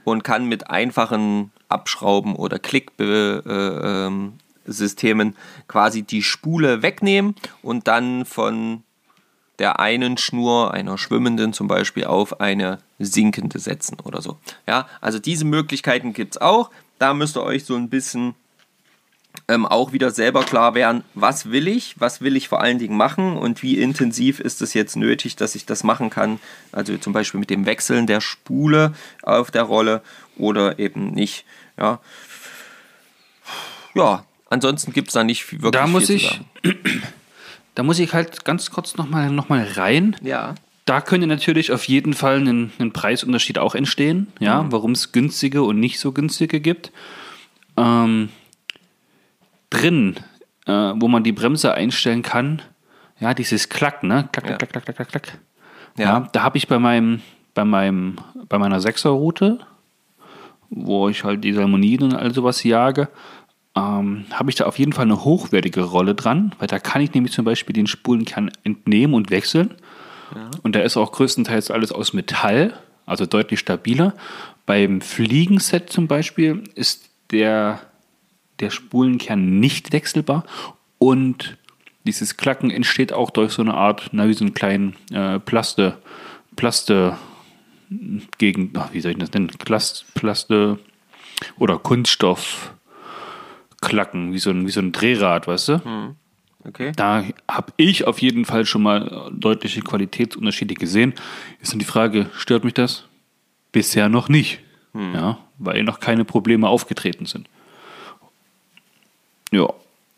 und 0.04 0.24
kann 0.24 0.46
mit 0.46 0.70
einfachen 0.70 1.52
Abschrauben 1.68 2.34
oder 2.34 2.58
Klicksystemen 2.58 4.38
ähm, 5.28 5.34
quasi 5.68 6.02
die 6.02 6.22
Spule 6.22 6.82
wegnehmen 6.82 7.34
und 7.62 7.86
dann 7.86 8.24
von 8.24 8.82
der 9.60 9.78
einen 9.78 10.16
Schnur, 10.16 10.72
einer 10.72 10.96
schwimmenden 10.96 11.52
zum 11.52 11.68
Beispiel, 11.68 12.04
auf 12.04 12.40
eine 12.40 12.78
sinkende 12.98 13.58
setzen 13.58 13.98
oder 14.02 14.22
so. 14.22 14.38
Ja, 14.66 14.88
also 15.02 15.18
diese 15.18 15.44
Möglichkeiten 15.44 16.14
gibt 16.14 16.36
es 16.36 16.40
auch. 16.40 16.70
Da 16.98 17.12
müsst 17.12 17.36
ihr 17.36 17.42
euch 17.42 17.64
so 17.66 17.76
ein 17.76 17.90
bisschen 17.90 18.34
ähm, 19.50 19.66
auch 19.66 19.92
wieder 19.92 20.10
selber 20.10 20.44
klar 20.44 20.74
werden, 20.74 21.02
was 21.14 21.50
will 21.50 21.66
ich, 21.66 21.96
was 21.98 22.20
will 22.20 22.36
ich 22.36 22.48
vor 22.48 22.60
allen 22.60 22.78
Dingen 22.78 22.96
machen 22.96 23.36
und 23.36 23.62
wie 23.62 23.78
intensiv 23.78 24.38
ist 24.38 24.62
es 24.62 24.74
jetzt 24.74 24.96
nötig, 24.96 25.36
dass 25.36 25.54
ich 25.54 25.66
das 25.66 25.82
machen 25.82 26.08
kann. 26.08 26.38
Also 26.72 26.96
zum 26.98 27.12
Beispiel 27.12 27.40
mit 27.40 27.50
dem 27.50 27.66
Wechseln 27.66 28.06
der 28.06 28.20
Spule 28.20 28.94
auf 29.22 29.50
der 29.50 29.64
Rolle 29.64 30.02
oder 30.36 30.78
eben 30.78 31.10
nicht. 31.10 31.44
Ja, 31.76 32.00
ja 33.94 34.24
ansonsten 34.48 34.92
gibt 34.92 35.08
es 35.08 35.14
da 35.14 35.24
nicht 35.24 35.52
wirklich 35.52 35.72
da 35.72 35.86
muss 35.86 36.06
viel 36.06 36.16
ich. 36.16 36.40
Da 37.76 37.84
muss 37.84 38.00
ich 38.00 38.12
halt 38.12 38.44
ganz 38.44 38.70
kurz 38.72 38.96
nochmal 38.96 39.30
noch 39.30 39.48
mal 39.48 39.62
rein. 39.62 40.16
Ja. 40.22 40.56
Da 40.86 41.00
könnte 41.00 41.28
natürlich 41.28 41.70
auf 41.70 41.84
jeden 41.84 42.14
Fall 42.14 42.40
ein, 42.40 42.72
ein 42.78 42.92
Preisunterschied 42.92 43.58
auch 43.58 43.76
entstehen, 43.76 44.26
ja, 44.40 44.64
mhm. 44.64 44.72
warum 44.72 44.92
es 44.92 45.12
günstige 45.12 45.62
und 45.62 45.78
nicht 45.78 46.00
so 46.00 46.10
günstige 46.12 46.60
gibt. 46.60 46.90
Ähm, 47.76 48.28
drin, 49.70 50.16
äh, 50.66 50.72
wo 50.72 51.08
man 51.08 51.24
die 51.24 51.32
Bremse 51.32 51.74
einstellen 51.74 52.22
kann, 52.22 52.62
ja, 53.20 53.34
dieses 53.34 53.68
Klack, 53.68 54.02
ne? 54.02 54.28
Klack, 54.32 54.44
klack, 54.46 54.50
ja. 54.50 54.56
klack, 54.56 54.70
klack, 54.70 54.84
klack, 54.84 54.96
klack, 54.96 55.08
klack. 55.08 55.38
Ja. 55.98 56.04
ja 56.04 56.28
da 56.32 56.42
habe 56.42 56.58
ich 56.58 56.68
bei 56.68 56.78
meinem, 56.78 57.20
bei 57.54 57.64
meinem, 57.64 58.16
bei 58.48 58.58
meiner 58.58 58.80
Sechserroute, 58.80 59.60
wo 60.70 61.08
ich 61.08 61.24
halt 61.24 61.44
die 61.44 61.52
Salmoniden 61.52 62.12
und 62.12 62.16
all 62.16 62.32
sowas 62.32 62.64
jage, 62.64 63.08
ähm, 63.76 64.24
habe 64.32 64.50
ich 64.50 64.56
da 64.56 64.64
auf 64.64 64.78
jeden 64.78 64.92
Fall 64.92 65.04
eine 65.04 65.24
hochwertige 65.24 65.82
Rolle 65.82 66.14
dran, 66.14 66.52
weil 66.58 66.68
da 66.68 66.78
kann 66.78 67.02
ich 67.02 67.12
nämlich 67.14 67.32
zum 67.32 67.44
Beispiel 67.44 67.74
den 67.74 67.86
Spulenkern 67.86 68.50
entnehmen 68.64 69.14
und 69.14 69.30
wechseln. 69.30 69.74
Ja. 70.34 70.50
Und 70.62 70.74
da 70.74 70.80
ist 70.80 70.96
auch 70.96 71.12
größtenteils 71.12 71.70
alles 71.70 71.92
aus 71.92 72.12
Metall, 72.12 72.74
also 73.06 73.26
deutlich 73.26 73.60
stabiler. 73.60 74.14
Beim 74.66 75.00
Fliegenset 75.00 75.90
zum 75.90 76.06
Beispiel 76.08 76.64
ist 76.74 77.10
der 77.32 77.80
der 78.60 78.70
Spulenkern 78.70 79.60
nicht 79.60 79.92
wechselbar 79.92 80.44
und 80.98 81.56
dieses 82.06 82.36
Klacken 82.36 82.70
entsteht 82.70 83.12
auch 83.12 83.30
durch 83.30 83.52
so 83.52 83.62
eine 83.62 83.74
Art, 83.74 84.10
na, 84.12 84.26
wie 84.26 84.32
so 84.32 84.44
einen 84.44 84.54
kleinen 84.54 84.96
äh, 85.12 85.38
Plaste, 85.38 85.98
Plaste 86.56 87.16
gegen, 88.38 88.72
ach, 88.76 88.92
wie 88.92 89.00
soll 89.00 89.12
ich 89.12 89.18
das 89.18 89.32
nennen? 89.32 89.48
Plast, 89.48 90.06
Plaste 90.14 90.78
oder 91.58 91.78
Kunststoff 91.78 92.74
Klacken, 93.80 94.32
wie 94.32 94.38
so 94.38 94.50
ein, 94.50 94.66
wie 94.66 94.70
so 94.70 94.80
ein 94.80 94.92
Drehrad, 94.92 95.46
weißt 95.46 95.68
du? 95.68 95.84
Hm. 95.84 96.16
Okay. 96.64 96.92
Da 96.94 97.24
habe 97.50 97.72
ich 97.78 98.06
auf 98.06 98.20
jeden 98.20 98.44
Fall 98.44 98.66
schon 98.66 98.82
mal 98.82 99.30
deutliche 99.32 99.80
Qualitätsunterschiede 99.80 100.74
gesehen. 100.74 101.14
Ist 101.60 101.72
dann 101.72 101.78
die 101.78 101.86
Frage, 101.86 102.28
stört 102.36 102.64
mich 102.64 102.74
das? 102.74 103.06
Bisher 103.72 104.10
noch 104.10 104.28
nicht. 104.28 104.60
Hm. 104.92 105.14
Ja, 105.14 105.38
weil 105.58 105.82
noch 105.84 106.00
keine 106.00 106.24
Probleme 106.24 106.68
aufgetreten 106.68 107.24
sind. 107.24 107.48
Ja. 109.50 109.68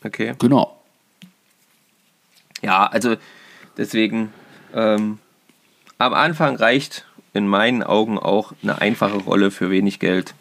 Okay. 0.04 0.34
Genau. 0.38 0.78
Ja, 2.60 2.86
also 2.86 3.16
deswegen, 3.76 4.32
ähm, 4.74 5.18
am 5.98 6.14
Anfang 6.14 6.56
reicht 6.56 7.06
in 7.32 7.46
meinen 7.48 7.82
Augen 7.82 8.18
auch 8.18 8.52
eine 8.62 8.80
einfache 8.80 9.16
Rolle 9.16 9.50
für 9.50 9.70
wenig 9.70 9.98
Geld. 9.98 10.34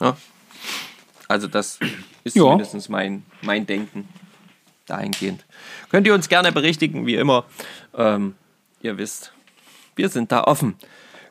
Ja. 0.00 0.16
Also 1.28 1.48
das 1.48 1.78
ist 2.24 2.36
ja. 2.36 2.42
zumindest 2.42 2.88
mein, 2.90 3.24
mein 3.42 3.66
Denken 3.66 4.08
dahingehend. 4.86 5.44
Könnt 5.90 6.06
ihr 6.06 6.14
uns 6.14 6.28
gerne 6.28 6.52
berichtigen, 6.52 7.06
wie 7.06 7.16
immer. 7.16 7.44
Ähm, 7.96 8.34
ihr 8.82 8.98
wisst, 8.98 9.32
wir 9.96 10.08
sind 10.08 10.30
da 10.30 10.44
offen. 10.44 10.76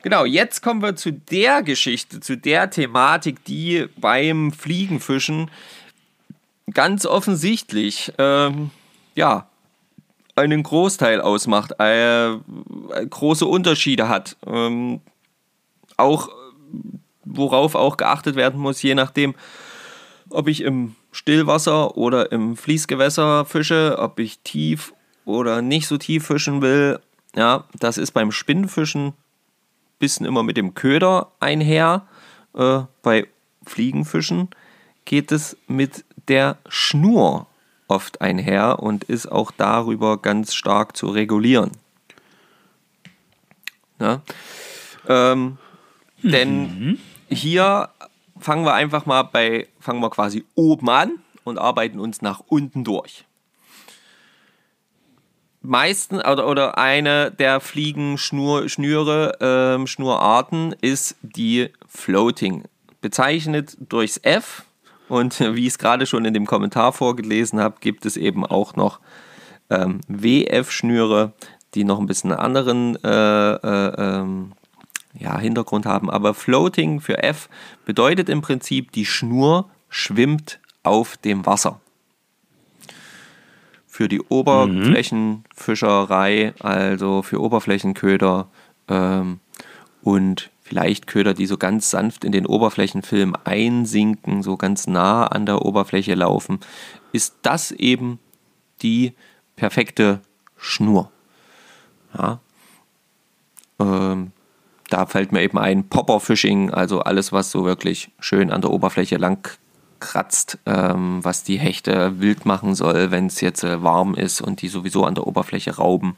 Genau, 0.06 0.24
jetzt 0.24 0.62
kommen 0.62 0.84
wir 0.84 0.96
zu 0.96 1.12
der 1.12 1.64
Geschichte, 1.64 2.20
zu 2.20 2.38
der 2.38 2.70
Thematik, 2.70 3.44
die 3.44 3.88
beim 3.98 4.52
Fliegenfischen 4.52 5.50
ganz 6.72 7.08
offensichtlich, 7.08 8.14
ähm, 8.20 8.70
ja, 9.16 9.48
einen 10.36 10.62
Großteil 10.62 11.22
ausmacht, 11.22 11.80
äh, 11.80 12.36
große 13.10 13.48
Unterschiede 13.48 14.08
hat. 14.08 14.38
Ähm, 14.46 15.02
auch, 15.98 16.30
worauf 17.24 17.74
auch 17.74 17.98
geachtet 17.98 18.36
werden 18.36 18.60
muss, 18.60 18.84
je 18.84 18.94
nachdem, 18.94 19.34
ob 20.30 20.48
ich 20.48 20.62
im 20.62 20.96
Stillwasser 21.14 21.98
oder 21.98 22.32
im 22.32 22.58
Fließgewässer 22.58 23.46
fische, 23.46 23.96
ob 23.98 24.20
ich 24.20 24.38
tief 24.44 24.94
oder 25.26 25.64
nicht 25.64 25.88
so 25.88 25.98
tief 25.98 26.28
fischen 26.28 26.62
will. 26.62 27.00
Ja, 27.36 27.64
das 27.80 27.98
ist 27.98 28.12
beim 28.12 28.32
Spinnenfischen 28.32 29.14
bisschen 30.06 30.28
immer 30.28 30.44
mit 30.44 30.56
dem 30.56 30.76
Köder 30.76 31.32
einher. 31.40 32.06
Äh, 32.54 32.82
bei 33.02 33.28
Fliegenfischen 33.66 34.50
geht 35.04 35.32
es 35.32 35.58
mit 35.68 36.06
der 36.28 36.60
Schnur 36.70 37.48
oft 37.88 38.22
einher 38.22 38.84
und 38.84 39.04
ist 39.06 39.32
auch 39.32 39.50
darüber 39.50 40.22
ganz 40.22 40.54
stark 40.54 40.96
zu 40.96 41.08
regulieren. 41.08 41.72
Ja? 44.00 44.22
Ähm, 45.08 45.58
mhm. 46.22 46.32
Denn 46.32 47.00
hier 47.28 47.90
fangen 48.40 48.64
wir 48.64 48.76
einfach 48.76 49.08
mal 49.08 49.24
bei, 49.24 49.68
fangen 49.80 50.02
wir 50.02 50.12
quasi 50.12 50.46
oben 50.54 50.88
an 50.88 51.14
und 51.44 51.58
arbeiten 51.58 52.00
uns 52.00 52.22
nach 52.22 52.42
unten 52.46 52.84
durch. 52.84 53.26
Meisten 55.66 56.18
oder, 56.18 56.48
oder 56.48 56.78
eine 56.78 57.32
der 57.32 57.60
Fliegenschnüre, 57.60 59.38
ähm, 59.40 59.88
Schnurarten 59.88 60.76
ist 60.82 61.16
die 61.22 61.70
Floating. 61.88 62.64
Bezeichnet 63.02 63.78
durchs 63.80 64.18
F 64.18 64.64
und 65.10 65.40
wie 65.56 65.62
ich 65.62 65.74
es 65.74 65.78
gerade 65.78 66.06
schon 66.06 66.26
in 66.26 66.34
dem 66.34 66.46
Kommentar 66.46 66.94
vorgelesen 66.94 67.60
habe, 67.60 67.76
gibt 67.80 68.06
es 68.06 68.18
eben 68.18 68.46
auch 68.46 68.76
noch 68.76 69.00
ähm, 69.70 70.02
WF-Schnüre, 70.08 71.34
die 71.74 71.84
noch 71.84 72.00
ein 72.00 72.06
bisschen 72.06 72.32
anderen 72.32 72.98
äh, 73.04 73.54
äh, 73.54 73.94
ähm, 73.98 74.54
ja, 75.18 75.38
Hintergrund 75.38 75.86
haben. 75.86 76.10
Aber 76.10 76.34
Floating 76.34 77.02
für 77.02 77.24
F 77.24 77.50
bedeutet 77.86 78.30
im 78.30 78.42
Prinzip, 78.42 78.92
die 78.92 79.06
Schnur 79.06 79.70
schwimmt 79.90 80.60
auf 80.84 81.18
dem 81.18 81.46
Wasser. 81.46 81.80
Für 83.96 84.10
die 84.10 84.20
Oberflächenfischerei, 84.20 86.54
also 86.60 87.22
für 87.22 87.40
Oberflächenköder 87.40 88.50
ähm, 88.90 89.40
und 90.02 90.52
vielleicht 90.62 91.08
Köder, 91.08 91.34
die 91.34 91.46
so 91.46 91.56
ganz 91.56 91.92
sanft 91.92 92.26
in 92.26 92.34
den 92.34 92.46
Oberflächenfilm 92.46 93.38
einsinken, 93.46 94.44
so 94.44 94.58
ganz 94.58 94.88
nah 94.88 95.28
an 95.28 95.46
der 95.46 95.62
Oberfläche 95.62 96.14
laufen, 96.14 96.60
ist 97.14 97.36
das 97.42 97.72
eben 97.72 98.20
die 98.82 99.14
perfekte 99.56 100.20
Schnur. 100.58 101.10
Ja. 102.18 102.42
Ähm, 103.80 104.34
da 104.90 105.06
fällt 105.06 105.32
mir 105.32 105.42
eben 105.42 105.58
ein 105.58 105.88
Popper-Fishing, 105.88 106.70
also 106.70 107.00
alles, 107.00 107.32
was 107.32 107.50
so 107.50 107.64
wirklich 107.64 108.12
schön 108.20 108.52
an 108.52 108.60
der 108.60 108.72
Oberfläche 108.72 109.16
lang 109.16 109.58
kratzt, 110.06 110.60
ähm, 110.68 111.24
was 111.24 111.44
die 111.44 111.58
Hechte 111.58 112.20
wild 112.20 112.46
machen 112.46 112.76
soll, 112.76 113.10
wenn 113.10 113.26
es 113.26 113.42
jetzt 113.42 113.64
äh, 113.64 113.82
warm 113.82 114.14
ist 114.14 114.40
und 114.40 114.62
die 114.62 114.68
sowieso 114.68 115.04
an 115.04 115.16
der 115.16 115.26
Oberfläche 115.26 115.78
rauben. 115.78 116.16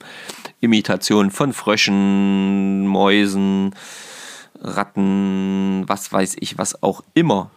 Imitation 0.59 1.31
von 1.31 1.53
Fröschen, 1.53 2.85
Mäusen, 2.85 3.73
Ratten, 4.61 5.83
was 5.87 6.11
weiß 6.11 6.35
ich, 6.41 6.57
was 6.57 6.83
auch 6.83 7.01
immer 7.13 7.49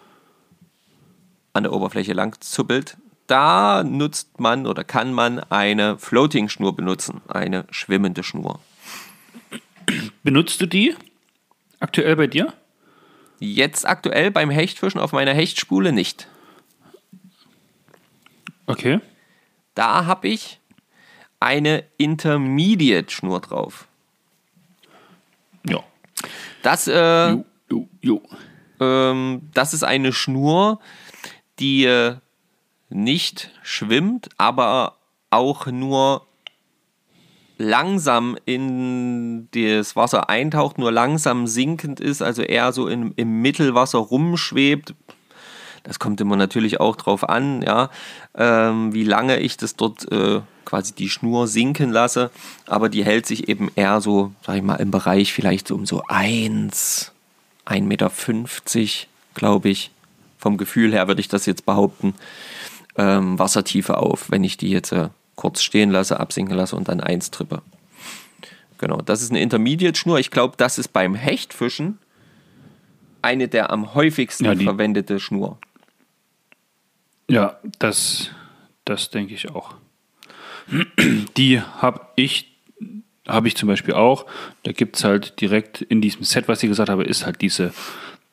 an 1.52 1.64
der 1.64 1.72
Oberfläche 1.72 2.12
lang 2.12 2.40
zuppelt. 2.40 2.96
Da 3.26 3.82
nutzt 3.82 4.38
man 4.38 4.66
oder 4.66 4.84
kann 4.84 5.12
man 5.12 5.40
eine 5.50 5.98
Floating-Schnur 5.98 6.76
benutzen, 6.76 7.22
eine 7.26 7.64
schwimmende 7.70 8.22
Schnur. 8.22 8.60
Benutzt 10.22 10.60
du 10.60 10.66
die 10.66 10.94
aktuell 11.80 12.14
bei 12.14 12.28
dir? 12.28 12.52
Jetzt 13.40 13.88
aktuell 13.88 14.30
beim 14.30 14.50
Hechtfischen 14.50 15.00
auf 15.00 15.12
meiner 15.12 15.32
Hechtspule 15.32 15.92
nicht. 15.92 16.28
Okay. 18.66 19.00
Da 19.74 20.04
habe 20.04 20.28
ich 20.28 20.60
eine 21.40 21.84
Intermediate-Schnur 21.96 23.40
drauf. 23.40 23.88
Ja. 25.66 25.82
Das, 26.62 26.86
äh, 26.86 27.30
jo, 27.30 27.44
jo, 27.70 27.88
jo. 28.02 28.22
Ähm, 28.78 29.48
das 29.54 29.72
ist 29.72 29.84
eine 29.84 30.12
Schnur, 30.12 30.78
die 31.58 31.84
äh, 31.84 32.16
nicht 32.90 33.50
schwimmt, 33.62 34.28
aber 34.36 34.98
auch 35.30 35.66
nur 35.66 36.26
langsam 37.60 38.36
in 38.46 39.48
das 39.52 39.94
Wasser 39.94 40.30
eintaucht, 40.30 40.78
nur 40.78 40.90
langsam 40.90 41.46
sinkend 41.46 42.00
ist, 42.00 42.22
also 42.22 42.42
eher 42.42 42.72
so 42.72 42.88
in, 42.88 43.12
im 43.16 43.42
Mittelwasser 43.42 43.98
rumschwebt. 43.98 44.94
Das 45.82 45.98
kommt 45.98 46.20
immer 46.20 46.36
natürlich 46.36 46.80
auch 46.80 46.96
drauf 46.96 47.28
an, 47.28 47.62
ja, 47.62 47.90
ähm, 48.34 48.92
wie 48.94 49.04
lange 49.04 49.38
ich 49.40 49.58
das 49.58 49.76
dort 49.76 50.10
äh, 50.10 50.40
quasi 50.64 50.94
die 50.94 51.10
Schnur 51.10 51.46
sinken 51.48 51.90
lasse. 51.90 52.30
Aber 52.66 52.88
die 52.88 53.04
hält 53.04 53.26
sich 53.26 53.48
eben 53.48 53.70
eher 53.76 54.00
so, 54.00 54.32
sag 54.44 54.56
ich 54.56 54.62
mal, 54.62 54.76
im 54.76 54.90
Bereich 54.90 55.32
vielleicht 55.32 55.68
so 55.68 55.74
um 55.74 55.84
so 55.84 56.02
1, 56.08 57.12
1,50 57.66 57.82
Meter, 57.82 58.10
glaube 59.34 59.68
ich. 59.68 59.90
Vom 60.38 60.56
Gefühl 60.56 60.92
her 60.92 61.08
würde 61.08 61.20
ich 61.20 61.28
das 61.28 61.44
jetzt 61.44 61.66
behaupten. 61.66 62.14
Ähm, 62.96 63.38
Wassertiefe 63.38 63.98
auf, 63.98 64.30
wenn 64.30 64.44
ich 64.44 64.56
die 64.56 64.70
jetzt 64.70 64.92
äh, 64.92 65.10
kurz 65.40 65.62
stehen 65.62 65.90
lasse, 65.90 66.20
absinken 66.20 66.54
lasse 66.54 66.76
und 66.76 66.88
dann 66.88 67.00
eins 67.00 67.30
trippe. 67.30 67.62
Genau, 68.76 68.98
das 68.98 69.22
ist 69.22 69.30
eine 69.30 69.40
Intermediate-Schnur. 69.40 70.18
Ich 70.18 70.30
glaube, 70.30 70.54
das 70.58 70.78
ist 70.78 70.88
beim 70.88 71.14
Hechtfischen 71.14 71.98
eine 73.22 73.48
der 73.48 73.70
am 73.70 73.94
häufigsten 73.94 74.44
ja, 74.44 74.54
verwendete 74.54 75.18
Schnur. 75.18 75.58
Ja, 77.28 77.58
das, 77.78 78.30
das 78.84 79.08
denke 79.08 79.32
ich 79.32 79.50
auch. 79.50 79.74
Die 81.36 81.60
habe 81.60 82.00
ich, 82.16 82.52
habe 83.26 83.48
ich 83.48 83.56
zum 83.56 83.68
Beispiel 83.68 83.94
auch. 83.94 84.26
Da 84.62 84.72
gibt 84.72 84.96
es 84.96 85.04
halt 85.04 85.40
direkt 85.40 85.80
in 85.80 86.02
diesem 86.02 86.24
Set, 86.24 86.48
was 86.48 86.62
ich 86.62 86.68
gesagt 86.68 86.90
habe, 86.90 87.04
ist 87.04 87.24
halt 87.24 87.40
diese, 87.40 87.72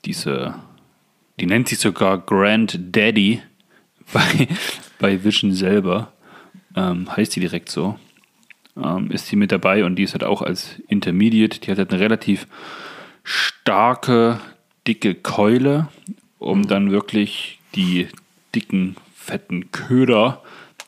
diese, 0.03 0.55
die 1.39 1.45
nennt 1.45 1.70
sich 1.70 1.80
sogar 1.80 2.18
Grand 2.18 2.78
Daddy 2.95 3.41
bei, 4.14 4.47
bei 4.99 5.24
Vision 5.24 5.53
selber 5.53 6.12
ähm, 6.76 7.15
heißt 7.15 7.36
die 7.36 7.39
direkt 7.39 7.70
so, 7.70 7.97
ähm, 8.82 9.11
ist 9.11 9.28
sie 9.28 9.36
mit 9.36 9.51
dabei 9.51 9.84
und 9.84 9.95
die 9.95 10.03
ist 10.03 10.13
halt 10.13 10.24
auch 10.24 10.41
als 10.41 10.76
Intermediate. 10.88 11.59
Die 11.59 11.72
hat 11.72 11.78
halt 11.78 11.91
eine 11.91 11.99
relativ 11.99 12.47
starke, 13.24 14.39
dicke 14.88 15.15
Keule, 15.15 15.88
um 16.39 16.68
dann 16.68 16.91
wirklich 16.91 17.59
die 17.76 18.07
dicken, 18.55 18.95
fetten 19.15 19.72
Köder, 19.72 20.41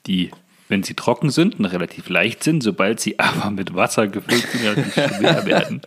die, 0.06 0.32
wenn 0.68 0.84
sie 0.84 0.94
trocken 0.94 1.30
sind, 1.30 1.60
relativ 1.60 2.10
leicht 2.10 2.44
sind, 2.44 2.64
sobald 2.64 3.00
sie 3.00 3.20
aber 3.20 3.52
mit 3.52 3.76
Wasser 3.76 4.08
gefüllt 4.08 4.48
sind, 4.48 4.64
relativ 4.64 4.94
schwer 4.94 5.46
werden, 5.46 5.82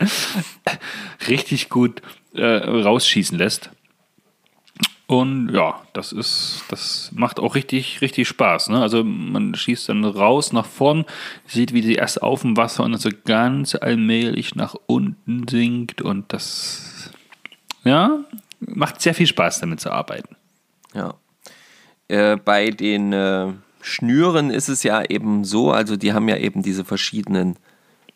richtig 1.29 1.69
gut 1.69 2.03
äh, 2.35 2.45
rausschießen 2.45 3.39
lässt. 3.39 3.71
Und 5.13 5.51
ja, 5.51 5.79
das 5.93 6.11
ist, 6.13 6.65
das 6.71 7.11
macht 7.15 7.39
auch 7.39 7.55
richtig, 7.55 8.01
richtig 8.01 8.27
Spaß. 8.29 8.71
Ne? 8.71 8.81
Also 8.81 9.05
man 9.05 9.55
schießt 9.55 9.91
dann 9.91 10.07
raus 10.07 10.55
nach 10.55 10.65
vorn, 10.65 11.05
sieht, 11.45 11.75
wie 11.75 11.83
sie 11.83 11.97
erst 11.97 12.23
auf 12.23 12.41
dem 12.41 12.57
Wasser 12.57 12.83
und 12.83 12.93
dann 12.93 13.01
so 13.01 13.11
ganz 13.27 13.75
allmählich 13.75 14.55
nach 14.55 14.75
unten 14.87 15.47
sinkt 15.47 16.01
und 16.01 16.33
das, 16.33 17.11
ja, 17.85 18.25
macht 18.61 19.03
sehr 19.03 19.13
viel 19.13 19.27
Spaß, 19.27 19.61
damit 19.61 19.81
zu 19.81 19.91
arbeiten. 19.91 20.35
Ja. 20.95 21.13
Äh, 22.09 22.39
bei 22.39 22.71
den 22.71 23.13
äh, 23.13 23.49
Schnüren 23.83 24.49
ist 24.49 24.71
es 24.71 24.83
ja 24.83 25.05
eben 25.05 25.45
so, 25.45 25.73
also 25.73 25.99
die 25.99 26.15
haben 26.15 26.31
ja 26.31 26.39
eben 26.39 26.63
diese 26.63 26.87
verschiedenen 26.87 27.57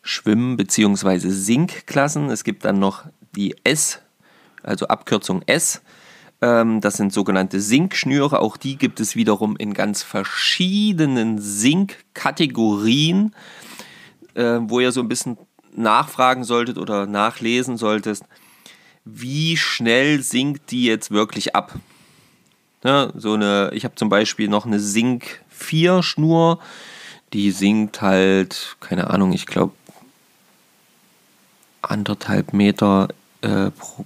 Schwimm- 0.01 0.57
bzw. 0.57 1.29
Sinkklassen. 1.29 2.31
Es 2.31 2.43
gibt 2.43 2.65
dann 2.65 2.79
noch 2.79 3.05
die 3.35 3.55
S, 3.63 4.01
also 4.63 4.87
Abkürzung 4.87 5.43
S 5.45 5.83
das 6.39 6.97
sind 6.97 7.11
sogenannte 7.13 7.59
Sinkschnüre. 7.59 8.39
Auch 8.39 8.57
die 8.57 8.77
gibt 8.77 8.99
es 8.99 9.15
wiederum 9.15 9.57
in 9.57 9.73
ganz 9.73 10.03
verschiedenen 10.03 11.39
Sinkkategorien, 11.39 13.33
äh, 14.35 14.59
wo 14.61 14.79
ihr 14.79 14.91
so 14.91 15.01
ein 15.01 15.07
bisschen 15.09 15.37
nachfragen 15.75 16.43
solltet 16.43 16.77
oder 16.77 17.05
nachlesen 17.05 17.77
solltest, 17.77 18.25
wie 19.05 19.57
schnell 19.57 20.21
sinkt 20.21 20.71
die 20.71 20.83
jetzt 20.83 21.11
wirklich 21.11 21.55
ab. 21.55 21.73
Ja, 22.83 23.11
so 23.15 23.33
eine, 23.33 23.71
ich 23.73 23.83
habe 23.83 23.95
zum 23.95 24.09
Beispiel 24.09 24.47
noch 24.47 24.65
eine 24.65 24.79
Sink 24.79 25.41
4 25.49 26.03
Schnur, 26.03 26.59
die 27.33 27.51
sinkt 27.51 28.01
halt, 28.01 28.77
keine 28.79 29.09
Ahnung, 29.09 29.33
ich 29.33 29.45
glaube 29.45 29.73
anderthalb 31.81 32.53
Meter 32.53 33.07
äh, 33.41 33.71
pro, 33.71 34.05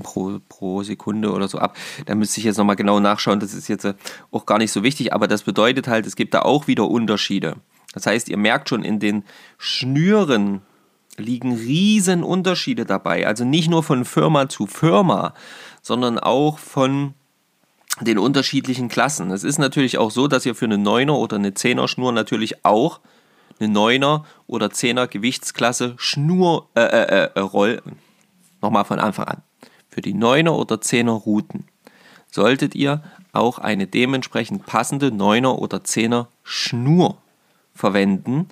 pro, 0.00 0.40
pro 0.48 0.82
Sekunde 0.82 1.32
oder 1.32 1.48
so 1.48 1.58
ab. 1.58 1.76
Da 2.06 2.14
müsste 2.14 2.40
ich 2.40 2.44
jetzt 2.44 2.58
nochmal 2.58 2.76
genau 2.76 3.00
nachschauen, 3.00 3.40
das 3.40 3.54
ist 3.54 3.68
jetzt 3.68 3.84
äh, 3.84 3.94
auch 4.30 4.46
gar 4.46 4.58
nicht 4.58 4.72
so 4.72 4.82
wichtig, 4.82 5.12
aber 5.12 5.28
das 5.28 5.42
bedeutet 5.42 5.88
halt, 5.88 6.06
es 6.06 6.16
gibt 6.16 6.34
da 6.34 6.42
auch 6.42 6.66
wieder 6.66 6.88
Unterschiede. 6.88 7.56
Das 7.94 8.06
heißt, 8.06 8.28
ihr 8.28 8.36
merkt 8.36 8.68
schon, 8.68 8.84
in 8.84 9.00
den 9.00 9.24
Schnüren 9.56 10.62
liegen 11.16 11.54
riesen 11.54 12.22
Unterschiede 12.22 12.84
dabei. 12.84 13.26
Also 13.26 13.44
nicht 13.44 13.68
nur 13.68 13.82
von 13.82 14.04
Firma 14.04 14.48
zu 14.48 14.66
Firma, 14.66 15.34
sondern 15.82 16.18
auch 16.18 16.58
von 16.58 17.14
den 18.00 18.18
unterschiedlichen 18.18 18.88
Klassen. 18.88 19.30
Es 19.30 19.44
ist 19.44 19.58
natürlich 19.58 19.98
auch 19.98 20.10
so, 20.10 20.28
dass 20.28 20.46
ihr 20.46 20.54
für 20.54 20.66
eine 20.66 20.76
9er 20.76 21.12
oder 21.12 21.36
eine 21.36 21.50
10er 21.50 21.88
Schnur 21.88 22.12
natürlich 22.12 22.64
auch 22.64 23.00
eine 23.58 23.72
9er 23.72 24.22
oder 24.46 24.66
10er 24.66 25.08
Gewichtsklasse 25.08 25.94
Schnur 25.96 26.68
äh, 26.76 26.82
äh, 26.82 27.30
äh, 27.34 27.40
Roll 27.40 27.82
nochmal 28.62 28.84
von 28.84 29.00
Anfang 29.00 29.26
an. 29.26 29.42
Für 29.98 30.02
die 30.02 30.14
9er 30.14 30.50
oder 30.50 30.76
10er 30.76 31.10
Routen 31.10 31.64
solltet 32.30 32.76
ihr 32.76 33.02
auch 33.32 33.58
eine 33.58 33.88
dementsprechend 33.88 34.64
passende 34.64 35.08
9er 35.08 35.56
oder 35.56 35.78
10er 35.78 36.28
Schnur 36.44 37.18
verwenden. 37.74 38.48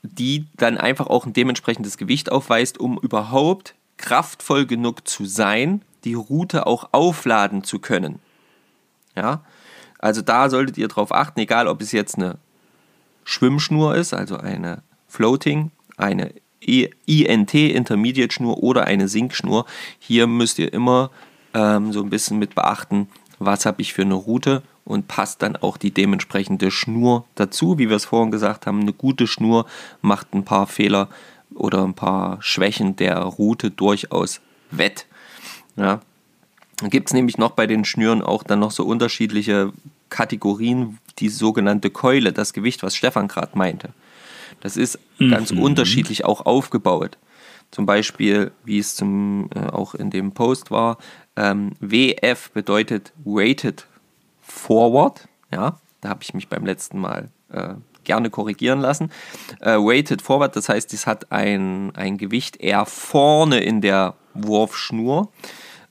die 0.00 0.46
dann 0.56 0.78
einfach 0.78 1.08
auch 1.08 1.26
ein 1.26 1.34
dementsprechendes 1.34 1.98
Gewicht 1.98 2.32
aufweist, 2.32 2.80
um 2.80 2.96
überhaupt 2.96 3.74
kraftvoll 3.98 4.64
genug 4.64 5.06
zu 5.06 5.26
sein, 5.26 5.82
die 6.04 6.14
Route 6.14 6.66
auch 6.66 6.88
aufladen 6.92 7.62
zu 7.62 7.80
können. 7.80 8.18
Ja, 9.14 9.44
also 9.98 10.22
da 10.22 10.48
solltet 10.48 10.78
ihr 10.78 10.88
darauf 10.88 11.12
achten, 11.12 11.40
egal 11.40 11.68
ob 11.68 11.82
es 11.82 11.92
jetzt 11.92 12.16
eine 12.16 12.38
Schwimmschnur 13.24 13.94
ist, 13.94 14.14
also 14.14 14.38
eine 14.38 14.82
Floating, 15.06 15.70
eine 15.98 16.32
INT 16.60 17.54
Intermediate 17.54 18.32
Schnur 18.32 18.62
oder 18.62 18.84
eine 18.84 19.08
Sinkschnur. 19.08 19.66
Hier 19.98 20.26
müsst 20.26 20.58
ihr 20.58 20.72
immer 20.72 21.10
ähm, 21.54 21.92
so 21.92 22.02
ein 22.02 22.10
bisschen 22.10 22.38
mit 22.38 22.54
beachten, 22.54 23.08
was 23.38 23.66
habe 23.66 23.82
ich 23.82 23.92
für 23.92 24.02
eine 24.02 24.14
Route 24.14 24.62
und 24.84 25.08
passt 25.08 25.42
dann 25.42 25.56
auch 25.56 25.76
die 25.76 25.90
dementsprechende 25.90 26.70
Schnur 26.70 27.24
dazu. 27.34 27.78
Wie 27.78 27.88
wir 27.88 27.96
es 27.96 28.04
vorhin 28.04 28.30
gesagt 28.30 28.66
haben, 28.66 28.80
eine 28.80 28.92
gute 28.92 29.26
Schnur 29.26 29.66
macht 30.02 30.34
ein 30.34 30.44
paar 30.44 30.66
Fehler 30.66 31.08
oder 31.54 31.84
ein 31.84 31.94
paar 31.94 32.38
Schwächen 32.42 32.96
der 32.96 33.18
Route 33.18 33.70
durchaus 33.70 34.40
wett. 34.70 35.06
Ja. 35.76 36.00
Gibt 36.84 37.08
es 37.08 37.14
nämlich 37.14 37.36
noch 37.36 37.52
bei 37.52 37.66
den 37.66 37.84
Schnüren 37.84 38.22
auch 38.22 38.42
dann 38.42 38.60
noch 38.60 38.70
so 38.70 38.84
unterschiedliche 38.84 39.72
Kategorien, 40.08 40.98
die 41.18 41.28
sogenannte 41.28 41.90
Keule, 41.90 42.32
das 42.32 42.52
Gewicht, 42.52 42.82
was 42.82 42.96
Stefan 42.96 43.28
gerade 43.28 43.56
meinte. 43.56 43.90
Das 44.60 44.76
ist 44.76 44.98
mhm. 45.18 45.30
ganz 45.30 45.50
unterschiedlich 45.50 46.24
auch 46.24 46.46
aufgebaut. 46.46 47.18
Zum 47.70 47.86
Beispiel, 47.86 48.50
wie 48.64 48.78
es 48.78 48.96
zum, 48.96 49.48
äh, 49.54 49.60
auch 49.60 49.94
in 49.94 50.10
dem 50.10 50.32
Post 50.32 50.70
war, 50.70 50.98
ähm, 51.36 51.72
WF 51.80 52.50
bedeutet 52.50 53.12
Weighted 53.24 53.86
Forward. 54.40 55.28
Ja, 55.52 55.78
da 56.00 56.08
habe 56.08 56.22
ich 56.22 56.34
mich 56.34 56.48
beim 56.48 56.66
letzten 56.66 56.98
Mal 56.98 57.30
äh, 57.52 57.74
gerne 58.04 58.30
korrigieren 58.30 58.80
lassen. 58.80 59.10
Äh, 59.60 59.76
weighted 59.76 60.22
Forward, 60.22 60.56
das 60.56 60.68
heißt, 60.68 60.92
es 60.94 61.06
hat 61.06 61.30
ein, 61.30 61.94
ein 61.94 62.18
Gewicht 62.18 62.56
eher 62.56 62.86
vorne 62.86 63.60
in 63.60 63.80
der 63.80 64.14
Wurfschnur, 64.34 65.30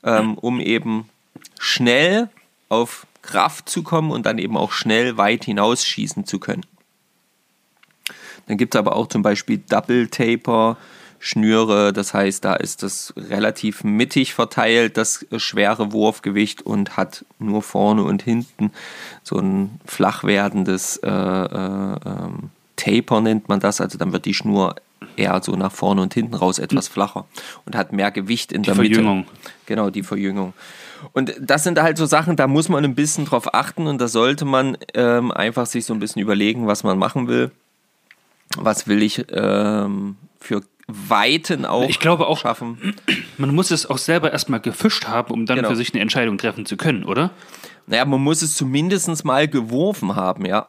ähm, 0.04 0.38
um 0.38 0.60
eben 0.60 1.10
schnell 1.60 2.30
auf 2.68 3.06
Kraft 3.22 3.70
zu 3.70 3.84
kommen 3.84 4.12
und 4.12 4.26
dann 4.26 4.38
eben 4.38 4.58
auch 4.58 4.72
schnell 4.72 5.18
weit 5.18 5.46
hinausschießen 5.46 6.26
zu 6.26 6.40
können. 6.40 6.66
Dann 8.50 8.58
gibt 8.58 8.74
es 8.74 8.80
aber 8.80 8.96
auch 8.96 9.06
zum 9.06 9.22
Beispiel 9.22 9.60
Double 9.60 10.08
Taper, 10.08 10.76
Schnüre, 11.20 11.94
das 11.94 12.16
heißt, 12.16 12.44
da 12.44 12.56
ist 12.56 12.82
das 12.82 13.14
relativ 13.16 13.84
mittig 13.84 14.34
verteilt, 14.34 14.98
das 14.98 15.26
schwere 15.38 15.92
Wurfgewicht 15.92 16.64
und 16.64 16.98
hat 16.98 17.26
nur 17.38 17.62
vorne 17.62 18.04
und 18.04 18.24
hinten 18.24 18.72
so 19.22 19.38
ein 19.38 19.80
flach 19.86 20.24
werdendes 20.24 20.98
äh, 20.98 21.10
äh, 21.10 21.96
ähm, 22.06 22.50
Taper 22.76 23.22
nennt 23.22 23.50
man 23.50 23.60
das, 23.60 23.82
also 23.82 24.00
dann 24.00 24.14
wird 24.14 24.26
die 24.26 24.34
Schnur 24.34 24.76
eher 25.16 25.40
so 25.44 25.52
nach 25.56 25.72
vorne 25.72 26.02
und 26.02 26.16
hinten 26.16 26.34
raus 26.34 26.58
etwas 26.58 26.88
flacher 26.88 27.26
und 27.66 27.76
hat 27.76 27.94
mehr 27.94 28.10
Gewicht 28.10 28.52
in 28.52 28.64
die 28.64 28.68
der 28.68 28.76
Verjüngung. 28.76 29.20
Mitte. 29.20 29.32
Genau, 29.68 29.90
die 29.92 30.04
Verjüngung. 30.04 30.54
Und 31.14 31.36
das 31.40 31.64
sind 31.64 31.80
halt 31.80 31.98
so 31.98 32.08
Sachen, 32.08 32.36
da 32.36 32.48
muss 32.48 32.68
man 32.68 32.84
ein 32.84 32.96
bisschen 32.96 33.26
drauf 33.26 33.54
achten 33.54 33.86
und 33.86 34.02
da 34.02 34.08
sollte 34.08 34.46
man 34.46 34.76
ähm, 34.96 35.32
einfach 35.32 35.68
sich 35.68 35.86
so 35.86 35.94
ein 35.94 36.00
bisschen 36.00 36.22
überlegen, 36.22 36.66
was 36.66 36.84
man 36.84 36.98
machen 36.98 37.28
will. 37.28 37.52
Was 38.58 38.88
will 38.88 39.02
ich 39.04 39.26
ähm, 39.32 40.18
für 40.40 40.62
Weiten 40.88 41.66
auch 41.66 41.88
ich 41.88 42.00
glaube 42.00 42.28
auch, 42.28 42.40
schaffen? 42.40 42.96
Man 43.38 43.54
muss 43.54 43.70
es 43.72 43.86
auch 43.86 44.00
selber 44.00 44.32
erstmal 44.32 44.60
gefischt 44.60 45.08
haben, 45.08 45.32
um 45.32 45.46
dann 45.46 45.58
Genau. 45.58 45.70
für 45.70 45.76
sich 45.76 45.94
eine 45.94 46.02
Entscheidung 46.02 46.38
treffen 46.38 46.66
zu 46.66 46.78
können, 46.78 47.04
oder? 47.04 47.30
Naja, 47.86 48.06
man 48.06 48.22
muss 48.22 48.42
es 48.42 48.56
zumindest 48.56 49.24
mal 49.24 49.48
geworfen 49.48 50.16
haben, 50.16 50.46
ja. 50.46 50.68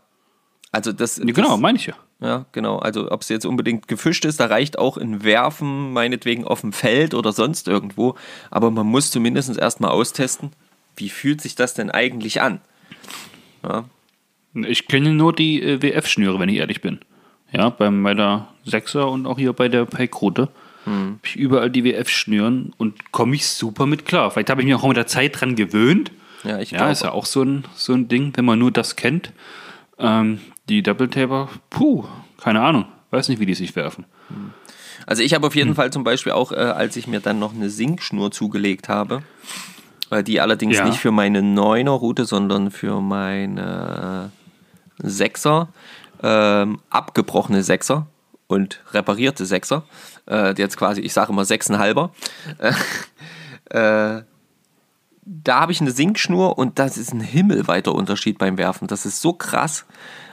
Also 0.73 0.93
das, 0.93 1.17
Ja, 1.19 1.25
genau, 1.25 1.57
meine 1.57 1.79
ich 1.79 1.87
ja. 1.87 1.95
Ja, 2.23 2.45
genau. 2.53 2.79
Also 2.79 3.11
ob 3.11 3.23
es 3.23 3.31
jetzt 3.31 3.47
unbedingt 3.47 3.89
gefischt 3.89 4.27
ist, 4.27 4.41
da 4.41 4.47
reicht 4.47 4.79
auch 4.79 4.99
ein 4.99 5.25
Werfen, 5.25 5.95
meinetwegen 5.95 6.45
auf 6.45 6.61
dem 6.61 6.75
Feld 6.75 7.15
oder 7.15 7.33
sonst 7.33 7.67
irgendwo. 7.67 8.15
Aber 8.51 8.71
man 8.71 8.87
muss 8.87 9.11
zumindest 9.11 9.57
erstmal 9.57 9.91
austesten, 9.91 10.53
wie 10.97 11.09
fühlt 11.09 11.41
sich 11.41 11.55
das 11.55 11.73
denn 11.73 11.91
eigentlich 11.91 12.43
an? 12.43 12.61
Ja, 13.65 13.85
Ich 14.55 14.87
kenne 14.87 15.15
nur 15.15 15.33
die 15.35 15.63
äh, 15.63 15.81
WF-Schnüre, 15.83 16.39
wenn 16.39 16.51
ich 16.51 16.57
ehrlich 16.57 16.83
bin. 16.83 17.01
Ja, 17.53 17.69
beim, 17.71 18.03
bei 18.03 18.15
der 18.15 18.47
Sechser 18.65 19.09
und 19.11 19.27
auch 19.27 19.39
hier 19.39 19.53
bei 19.53 19.69
der 19.69 19.85
Pike-Route. 19.85 20.49
Hm. 20.85 21.17
Hab 21.19 21.27
ich 21.27 21.37
überall 21.37 21.71
die 21.71 21.85
WF-Schnüren 21.85 22.73
und 22.79 23.13
komme 23.13 23.35
ich 23.35 23.47
super 23.47 23.87
mit 23.87 24.05
klar. 24.07 24.31
Vielleicht 24.31 24.51
habe 24.51 24.61
ich 24.63 24.67
mich 24.67 24.75
auch 24.77 24.87
mit 24.87 24.97
der 24.97 25.07
Zeit 25.07 25.41
dran 25.41 25.57
gewöhnt. 25.57 26.11
ja 26.45 26.59
ich 26.59 26.71
Ja, 26.71 26.79
glaube. 26.79 26.93
ist 26.93 27.03
ja 27.03 27.13
auch 27.13 27.27
so 27.27 27.43
ein, 27.43 27.65
so 27.75 27.93
ein 27.93 28.09
Ding, 28.09 28.33
wenn 28.37 28.45
man 28.45 28.59
nur 28.59 28.71
das 28.71 28.97
kennt. 28.97 29.33
Ähm, 29.99 30.41
die 30.69 30.83
Double 30.83 31.09
Taper, 31.09 31.49
puh, 31.69 32.05
keine 32.41 32.61
Ahnung. 32.63 32.87
Weiß 33.11 33.29
nicht, 33.29 33.41
wie 33.41 33.47
die 33.47 33.55
sich 33.55 33.75
werfen. 33.77 34.05
Also 35.07 35.23
ich 35.25 35.35
habe 35.35 35.47
auf 35.47 35.57
jeden 35.57 35.75
Fall 35.75 35.91
zum 35.93 36.05
Beispiel 36.05 36.33
auch, 36.33 36.53
äh, 36.53 36.57
als 36.57 36.97
ich 36.97 37.07
mir 37.09 37.19
dann 37.21 37.39
noch 37.41 37.53
eine 37.55 37.69
Sinkschnur 37.69 38.31
zugelegt 38.31 38.89
habe, 38.89 39.23
äh, 40.11 40.23
die 40.23 40.41
allerdings 40.41 40.77
Ja. 40.79 40.85
nicht 40.87 40.99
für 40.99 41.11
meine 41.11 41.41
9er 41.43 41.91
Route, 41.91 42.25
sondern 42.25 42.71
für 42.71 43.01
meine 43.01 44.31
6er, 45.03 45.69
ähm, 46.23 46.81
abgebrochene 46.91 47.63
Sechser 47.63 48.07
und 48.47 48.83
reparierte 48.93 49.47
Sechser, 49.47 49.85
äh, 50.29 50.55
jetzt 50.57 50.77
quasi, 50.77 51.01
ich 51.01 51.13
sage 51.13 51.33
immer 51.33 51.43
6,5er, 51.43 52.11
äh, 52.59 52.73
äh, 54.19 54.23
da 55.23 55.61
habe 55.61 55.73
ich 55.73 55.81
eine 55.81 55.93
Sinkschnur 55.93 56.59
und 56.59 56.79
das 56.79 56.99
ist 56.99 57.13
ein 57.13 57.21
himmelweiter 57.21 57.95
Unterschied 57.95 58.39
beim 58.39 58.59
Werfen. 58.59 58.89
Das 58.89 59.07
ist 59.07 59.21
so 59.21 59.33
krass. 59.33 59.87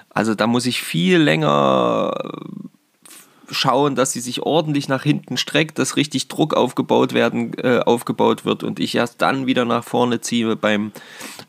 Also 0.10 0.34
da 0.34 0.48
muss 0.48 0.66
ich 0.66 0.82
viel 0.82 1.18
länger 1.18 2.14
schauen, 3.50 3.96
dass 3.96 4.12
sie 4.12 4.20
sich 4.20 4.42
ordentlich 4.42 4.90
nach 4.90 5.04
hinten 5.04 5.38
streckt, 5.38 5.80
dass 5.80 5.96
richtig 5.96 6.28
Druck 6.28 6.54
aufgebaut 6.56 7.14
werden, 7.14 7.54
äh, 7.60 7.80
aufgebaut 7.80 8.46
wird 8.46 8.64
und 8.64 8.80
ich 8.80 8.96
erst 8.96 9.22
dann 9.22 9.46
wieder 9.46 9.66
nach 9.66 9.84
vorne 9.84 10.20
ziehe 10.22 10.56
beim, 10.56 10.92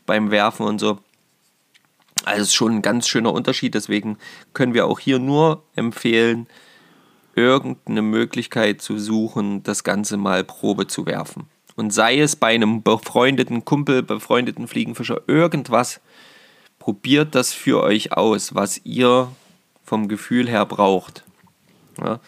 beim 0.05 0.31
Werfen 0.31 0.65
und 0.65 0.79
so. 0.79 0.99
Also 2.29 2.43
ist 2.43 2.53
schon 2.53 2.75
ein 2.75 2.81
ganz 2.83 3.07
schöner 3.07 3.33
Unterschied, 3.33 3.73
deswegen 3.73 4.19
können 4.53 4.75
wir 4.75 4.85
auch 4.85 4.99
hier 4.99 5.17
nur 5.17 5.63
empfehlen, 5.75 6.45
irgendeine 7.33 8.03
Möglichkeit 8.03 8.83
zu 8.83 8.99
suchen, 8.99 9.63
das 9.63 9.83
Ganze 9.83 10.15
mal 10.15 10.43
Probe 10.43 10.85
zu 10.85 11.07
werfen. 11.07 11.47
Und 11.75 11.91
sei 11.91 12.19
es 12.19 12.35
bei 12.35 12.53
einem 12.53 12.83
befreundeten 12.83 13.65
Kumpel, 13.65 14.03
befreundeten 14.03 14.67
Fliegenfischer, 14.67 15.21
irgendwas, 15.25 16.01
probiert 16.77 17.33
das 17.33 17.51
für 17.51 17.81
euch 17.81 18.11
aus, 18.11 18.53
was 18.53 18.79
ihr 18.83 19.31
vom 19.83 20.07
Gefühl 20.07 20.47
her 20.47 20.67
braucht. 20.67 21.23
Ja. 21.99 22.19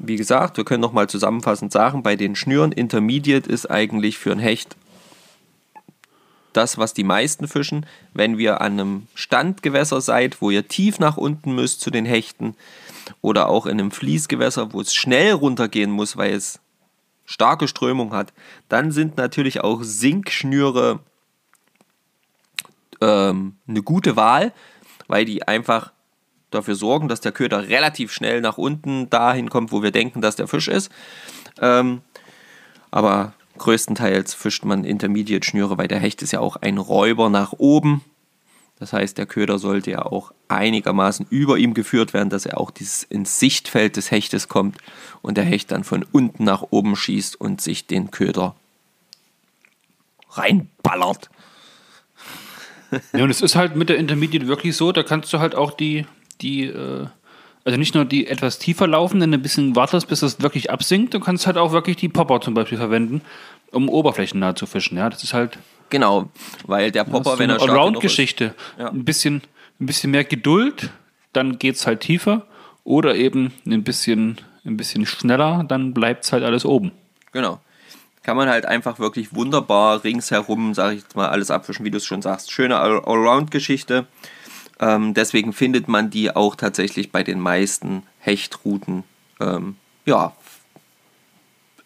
Wie 0.00 0.16
gesagt, 0.16 0.56
wir 0.56 0.64
können 0.64 0.80
nochmal 0.80 1.08
zusammenfassend 1.08 1.70
sagen, 1.70 2.02
bei 2.02 2.16
den 2.16 2.34
Schnüren 2.34 2.72
Intermediate 2.72 3.48
ist 3.48 3.70
eigentlich 3.70 4.18
für 4.18 4.32
ein 4.32 4.40
Hecht 4.40 4.74
das, 6.52 6.78
was 6.78 6.94
die 6.94 7.04
meisten 7.04 7.48
fischen. 7.48 7.86
Wenn 8.12 8.38
wir 8.38 8.60
an 8.60 8.72
einem 8.72 9.06
Standgewässer 9.14 10.00
seid, 10.00 10.40
wo 10.40 10.50
ihr 10.50 10.68
tief 10.68 10.98
nach 10.98 11.16
unten 11.16 11.54
müsst 11.54 11.80
zu 11.80 11.90
den 11.90 12.04
Hechten 12.04 12.56
oder 13.20 13.48
auch 13.48 13.66
in 13.66 13.78
einem 13.78 13.90
Fließgewässer, 13.90 14.72
wo 14.72 14.80
es 14.80 14.94
schnell 14.94 15.32
runtergehen 15.32 15.90
muss, 15.90 16.16
weil 16.16 16.32
es 16.32 16.60
starke 17.24 17.68
Strömung 17.68 18.12
hat, 18.12 18.32
dann 18.68 18.90
sind 18.90 19.16
natürlich 19.16 19.60
auch 19.60 19.82
Sinkschnüre 19.82 21.00
ähm, 23.00 23.56
eine 23.68 23.82
gute 23.82 24.16
Wahl, 24.16 24.52
weil 25.06 25.24
die 25.24 25.46
einfach 25.46 25.92
dafür 26.50 26.74
sorgen, 26.74 27.08
dass 27.08 27.20
der 27.20 27.32
Köder 27.32 27.68
relativ 27.68 28.12
schnell 28.12 28.40
nach 28.40 28.58
unten 28.58 29.08
dahin 29.10 29.50
kommt, 29.50 29.72
wo 29.72 29.82
wir 29.82 29.92
denken, 29.92 30.20
dass 30.20 30.36
der 30.36 30.48
Fisch 30.48 30.68
ist. 30.68 30.90
Ähm, 31.60 32.02
aber 32.90 33.34
größtenteils 33.60 34.34
fischt 34.34 34.64
man 34.64 34.84
Intermediate-Schnüre, 34.84 35.78
weil 35.78 35.86
der 35.86 36.00
Hecht 36.00 36.22
ist 36.22 36.32
ja 36.32 36.40
auch 36.40 36.56
ein 36.56 36.78
Räuber 36.78 37.28
nach 37.28 37.52
oben. 37.52 38.02
Das 38.78 38.94
heißt, 38.94 39.18
der 39.18 39.26
Köder 39.26 39.58
sollte 39.58 39.90
ja 39.90 40.02
auch 40.06 40.32
einigermaßen 40.48 41.26
über 41.28 41.58
ihm 41.58 41.74
geführt 41.74 42.14
werden, 42.14 42.30
dass 42.30 42.46
er 42.46 42.58
auch 42.58 42.70
dieses 42.70 43.02
ins 43.02 43.38
Sichtfeld 43.38 43.96
des 43.96 44.10
Hechtes 44.10 44.48
kommt 44.48 44.78
und 45.20 45.36
der 45.36 45.44
Hecht 45.44 45.70
dann 45.70 45.84
von 45.84 46.06
unten 46.10 46.44
nach 46.44 46.64
oben 46.70 46.96
schießt 46.96 47.38
und 47.38 47.60
sich 47.60 47.86
den 47.86 48.10
Köder 48.10 48.56
reinballert. 50.30 51.28
Ja, 53.12 53.24
und 53.24 53.30
es 53.30 53.42
ist 53.42 53.56
halt 53.56 53.76
mit 53.76 53.90
der 53.90 53.98
Intermediate 53.98 54.48
wirklich 54.48 54.74
so, 54.74 54.90
da 54.90 55.02
kannst 55.02 55.32
du 55.32 55.38
halt 55.38 55.54
auch 55.54 55.72
die, 55.72 56.06
die, 56.40 56.64
äh, 56.64 57.06
also 57.64 57.78
nicht 57.78 57.94
nur 57.94 58.04
die 58.04 58.26
etwas 58.26 58.58
tiefer 58.58 58.86
laufenden, 58.86 59.32
ein 59.34 59.42
bisschen 59.42 59.76
wartest, 59.76 60.08
bis 60.08 60.22
es 60.22 60.40
wirklich 60.40 60.70
absinkt, 60.70 61.14
du 61.14 61.20
kannst 61.20 61.46
halt 61.46 61.56
auch 61.58 61.72
wirklich 61.72 61.96
die 61.96 62.08
Popper 62.08 62.40
zum 62.40 62.54
Beispiel 62.54 62.78
verwenden, 62.78 63.20
um 63.70 63.88
oberflächennah 63.88 64.54
zu 64.56 64.66
fischen. 64.66 64.96
Ja, 64.96 65.10
das 65.10 65.22
ist 65.22 65.34
halt 65.34 65.58
Genau, 65.90 66.30
weil 66.66 66.90
der 66.92 67.04
das 67.04 67.12
Popper, 67.12 67.38
wenn 67.38 67.50
er 67.50 67.56
stark 67.56 67.68
ist, 67.68 67.74
Allround-Geschichte. 67.74 68.54
Ja. 68.78 68.88
Ein, 68.90 69.04
bisschen, 69.04 69.42
ein 69.80 69.86
bisschen 69.86 70.12
mehr 70.12 70.24
Geduld, 70.24 70.90
dann 71.32 71.58
geht 71.58 71.74
es 71.74 71.86
halt 71.86 72.00
tiefer. 72.00 72.46
Oder 72.84 73.16
eben 73.16 73.52
ein 73.66 73.82
bisschen, 73.84 74.40
ein 74.64 74.76
bisschen 74.76 75.04
schneller, 75.04 75.64
dann 75.66 75.92
bleibt 75.92 76.24
es 76.24 76.32
halt 76.32 76.44
alles 76.44 76.64
oben. 76.64 76.92
Genau. 77.32 77.60
Kann 78.22 78.36
man 78.36 78.48
halt 78.48 78.66
einfach 78.66 78.98
wirklich 78.98 79.34
wunderbar 79.34 80.02
ringsherum, 80.04 80.74
sage 80.74 80.94
ich 80.96 81.02
jetzt 81.02 81.16
mal, 81.16 81.28
alles 81.28 81.50
abfischen, 81.50 81.84
wie 81.84 81.90
du 81.90 81.96
es 81.98 82.04
schon 82.04 82.22
sagst. 82.22 82.52
Schöne 82.52 82.78
All- 82.78 83.04
Allround-Geschichte. 83.04 84.06
Ähm, 84.80 85.14
deswegen 85.14 85.52
findet 85.52 85.88
man 85.88 86.10
die 86.10 86.34
auch 86.34 86.56
tatsächlich 86.56 87.12
bei 87.12 87.22
den 87.22 87.38
meisten 87.38 88.02
Hechtrouten 88.18 89.04
ähm, 89.38 89.76
ja, 90.06 90.32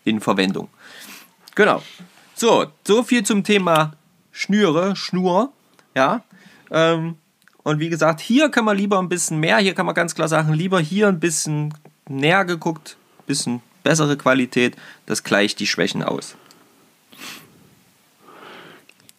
in 0.04 0.20
Verwendung. 0.20 0.68
Genau. 1.54 1.82
So, 2.34 2.66
so 2.86 3.02
viel 3.02 3.24
zum 3.24 3.44
Thema 3.44 3.92
Schnüre, 4.32 4.96
Schnur. 4.96 5.52
Ja. 5.94 6.22
Ähm, 6.70 7.16
und 7.64 7.80
wie 7.80 7.88
gesagt, 7.88 8.20
hier 8.20 8.50
kann 8.50 8.64
man 8.64 8.76
lieber 8.76 8.98
ein 8.98 9.08
bisschen 9.08 9.40
mehr, 9.40 9.58
hier 9.58 9.74
kann 9.74 9.86
man 9.86 9.94
ganz 9.94 10.14
klar 10.14 10.28
sagen, 10.28 10.52
lieber 10.52 10.80
hier 10.80 11.08
ein 11.08 11.20
bisschen 11.20 11.72
näher 12.08 12.44
geguckt, 12.44 12.96
ein 13.18 13.26
bisschen 13.26 13.62
bessere 13.82 14.16
Qualität, 14.16 14.76
das 15.06 15.24
gleicht 15.24 15.60
die 15.60 15.66
Schwächen 15.66 16.02
aus. 16.02 16.36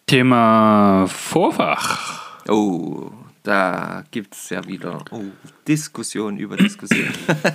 Thema 0.06 1.08
Vorfach. 1.08 2.22
Oh, 2.48 3.10
da 3.46 4.04
gibt 4.12 4.34
es 4.34 4.50
ja 4.50 4.66
wieder 4.68 5.06
oh, 5.12 5.22
Diskussion 5.68 6.38
über 6.38 6.58
Diskussion. 6.58 7.08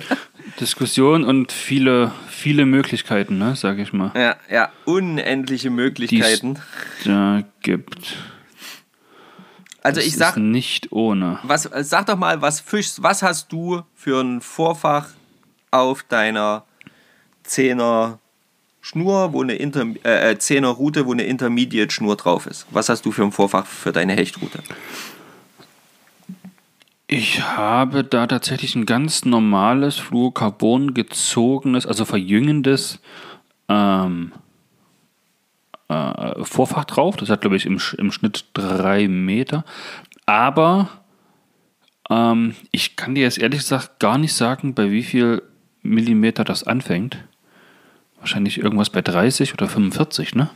Diskussion 0.59 1.23
und 1.23 1.51
viele, 1.51 2.11
viele 2.29 2.65
Möglichkeiten, 2.65 3.37
ne, 3.37 3.55
sag 3.55 3.77
ich 3.77 3.93
mal. 3.93 4.11
Ja, 4.15 4.37
ja, 4.49 4.71
unendliche 4.85 5.69
Möglichkeiten. 5.69 6.57
Die 7.03 7.09
da 7.09 7.43
gibt. 7.61 8.15
Also 9.83 9.99
das 9.99 10.07
ich 10.07 10.15
sag 10.15 10.37
nicht 10.37 10.91
ohne. 10.91 11.39
Was, 11.43 11.63
sag 11.63 12.05
doch 12.05 12.17
mal, 12.17 12.41
was 12.41 12.59
fischst, 12.59 13.03
was 13.03 13.21
hast 13.21 13.51
du 13.51 13.81
für 13.95 14.21
ein 14.21 14.41
Vorfach 14.41 15.09
auf 15.71 16.03
deiner 16.03 16.63
Zehner 17.43 18.19
Schnur, 18.79 19.33
wo 19.33 19.43
eine 19.43 19.55
Inter, 19.55 19.85
äh, 20.03 20.37
Zehner 20.37 20.69
Route, 20.69 21.05
wo 21.05 21.11
eine 21.11 21.23
Intermediate 21.23 21.91
Schnur 21.91 22.15
drauf 22.15 22.47
ist? 22.47 22.65
Was 22.71 22.89
hast 22.89 23.05
du 23.05 23.11
für 23.11 23.23
ein 23.23 23.31
Vorfach 23.31 23.65
für 23.65 23.91
deine 23.91 24.13
Hechtroute? 24.13 24.59
Ich 27.13 27.43
habe 27.43 28.05
da 28.05 28.25
tatsächlich 28.25 28.73
ein 28.73 28.85
ganz 28.85 29.25
normales 29.25 29.97
Fluorocarbon 29.97 30.93
gezogenes, 30.93 31.85
also 31.85 32.05
verjüngendes 32.05 33.01
ähm, 33.67 34.31
äh, 35.89 36.41
Vorfach 36.45 36.85
drauf. 36.85 37.17
Das 37.17 37.29
hat, 37.29 37.41
glaube 37.41 37.57
ich, 37.57 37.65
im, 37.65 37.81
im 37.97 38.13
Schnitt 38.13 38.45
drei 38.53 39.09
Meter. 39.09 39.65
Aber 40.25 40.87
ähm, 42.09 42.55
ich 42.71 42.95
kann 42.95 43.13
dir 43.13 43.23
jetzt 43.23 43.39
ehrlich 43.39 43.59
gesagt 43.59 43.99
gar 43.99 44.17
nicht 44.17 44.33
sagen, 44.33 44.73
bei 44.73 44.89
wie 44.89 45.03
viel 45.03 45.43
Millimeter 45.81 46.45
das 46.45 46.63
anfängt. 46.63 47.17
Wahrscheinlich 48.19 48.57
irgendwas 48.57 48.89
bei 48.89 49.01
30 49.01 49.53
oder 49.53 49.67
45, 49.67 50.33
ne? 50.35 50.49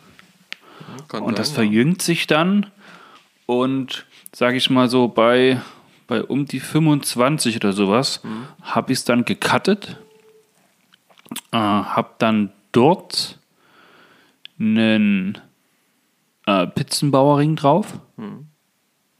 Kann 1.09 1.21
und 1.23 1.31
sein, 1.31 1.35
das 1.35 1.51
verjüngt 1.51 2.01
ja. 2.03 2.05
sich 2.05 2.27
dann 2.27 2.67
und 3.45 4.05
sage 4.33 4.55
ich 4.55 4.69
mal 4.69 4.87
so 4.87 5.09
bei, 5.09 5.59
bei 6.07 6.23
um 6.23 6.45
die 6.45 6.59
25 6.59 7.57
oder 7.57 7.73
sowas 7.73 8.23
mhm. 8.23 8.47
habe 8.61 8.91
ich 8.91 8.99
es 8.99 9.05
dann 9.05 9.25
gecuttet, 9.25 9.97
äh, 11.51 11.57
habe 11.57 12.09
dann 12.17 12.51
dort 12.71 13.39
einen 14.59 15.39
äh, 16.45 16.67
Pizzenbauerring 16.67 17.55
drauf. 17.55 17.99
Mhm. 18.17 18.47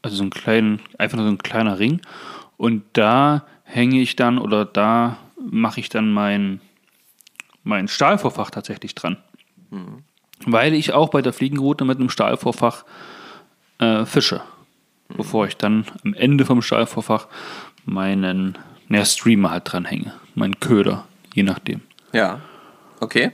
Also 0.02 0.18
so 0.18 0.24
einen 0.24 0.30
kleinen, 0.30 0.82
einfach 0.98 1.18
nur 1.18 1.26
so 1.26 1.32
ein 1.32 1.40
kleiner 1.40 1.80
Ring. 1.80 2.02
Und 2.58 2.84
da 2.94 3.46
hänge 3.64 4.00
ich 4.00 4.16
dann 4.16 4.38
oder 4.38 4.66
da 4.66 5.18
mache 5.40 5.80
ich 5.80 5.90
dann 5.90 6.14
mein, 6.14 6.62
mein 7.64 7.88
Stahlvorfach 7.88 8.52
tatsächlich 8.52 8.94
dran. 8.96 9.18
Mhm. 9.72 10.04
Weil 10.46 10.74
ich 10.74 10.94
auch 10.94 11.10
bei 11.10 11.22
der 11.22 11.34
Fliegenroute 11.34 11.86
mit 11.86 11.98
einem 11.98 12.10
Stahlvorfach 12.10 12.86
äh, 13.80 14.06
fische. 14.06 14.42
Bevor 15.10 15.48
ich 15.48 15.58
dann 15.58 15.86
am 16.04 16.14
Ende 16.14 16.46
vom 16.46 16.62
Stahlvorfach 16.62 17.28
meinen 17.86 18.58
ja, 18.90 19.06
Streamer 19.06 19.52
halt 19.52 19.72
dranhänge. 19.72 20.14
Meinen 20.34 20.60
Köder, 20.60 21.06
je 21.34 21.44
nachdem. 21.44 21.82
Ja. 22.12 22.42
Okay. 23.00 23.32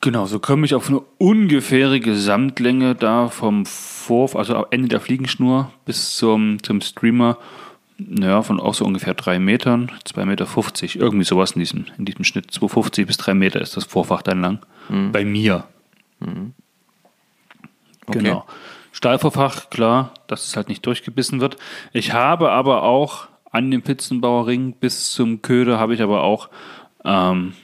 Genau, 0.00 0.26
so 0.26 0.38
komme 0.38 0.64
ich 0.64 0.74
auf 0.74 0.88
eine 0.88 1.00
ungefähre 1.18 2.00
Gesamtlänge 2.00 2.94
da 2.94 3.28
vom 3.28 3.66
Vorf, 3.66 4.34
also 4.34 4.56
am 4.56 4.64
Ende 4.70 4.88
der 4.88 5.00
Fliegenschnur 5.00 5.70
bis 5.84 6.16
zum, 6.16 6.62
zum 6.62 6.80
Streamer, 6.80 7.36
naja, 7.98 8.40
von 8.40 8.60
auch 8.60 8.72
so 8.72 8.86
ungefähr 8.86 9.12
drei 9.12 9.38
Metern, 9.38 9.92
2,50 10.06 10.24
Meter, 10.24 10.46
irgendwie 10.96 11.24
sowas 11.24 11.52
in 11.52 11.60
diesem, 11.60 11.84
in 11.98 12.06
diesem 12.06 12.24
Schnitt. 12.24 12.50
2,50 12.50 13.06
bis 13.06 13.18
drei 13.18 13.34
Meter 13.34 13.60
ist 13.60 13.76
das 13.76 13.84
Vorfach 13.84 14.22
dann 14.22 14.40
lang. 14.40 14.60
Mhm. 14.88 15.12
Bei 15.12 15.24
mir. 15.24 15.64
Mhm. 16.20 16.54
Okay. 18.06 18.20
Genau. 18.20 18.46
Stahlvorfach, 19.00 19.70
klar, 19.70 20.12
dass 20.26 20.46
es 20.46 20.56
halt 20.56 20.68
nicht 20.68 20.84
durchgebissen 20.84 21.40
wird. 21.40 21.56
Ich 21.94 22.12
habe 22.12 22.50
aber 22.50 22.82
auch 22.82 23.28
an 23.50 23.70
dem 23.70 23.80
Pizzenbauerring 23.80 24.74
bis 24.74 25.12
zum 25.12 25.40
Köder 25.40 25.80
habe 25.80 25.94
ich 25.94 26.02
aber 26.02 26.22
auch 26.22 26.50
ähm, 27.02 27.54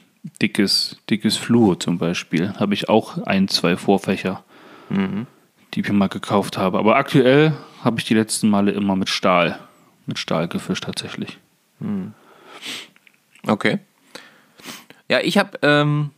dickes, 0.41 0.97
dickes 1.11 1.37
Fluor 1.37 1.79
zum 1.79 1.99
Beispiel. 1.99 2.55
Habe 2.59 2.73
ich 2.73 2.89
auch 2.89 3.19
ein, 3.27 3.49
zwei 3.49 3.77
Vorfächer, 3.77 4.45
mhm. 4.89 5.27
die 5.75 5.81
ich 5.81 5.89
mir 5.91 5.93
mal 5.93 6.09
gekauft 6.09 6.57
habe. 6.57 6.79
Aber 6.79 6.97
aktuell 6.97 7.53
habe 7.85 7.99
ich 7.99 8.07
die 8.07 8.15
letzten 8.15 8.49
Male 8.49 8.71
immer 8.71 8.97
mit 8.97 9.11
Stahl, 9.11 9.59
mit 10.07 10.19
Stahl 10.19 10.49
gefischt 10.49 10.85
tatsächlich. 10.85 11.37
Mhm. 11.81 12.15
Okay. 13.47 13.81
Ja, 15.11 15.21
ich 15.21 15.37
habe 15.37 15.59
ähm, 15.61 16.13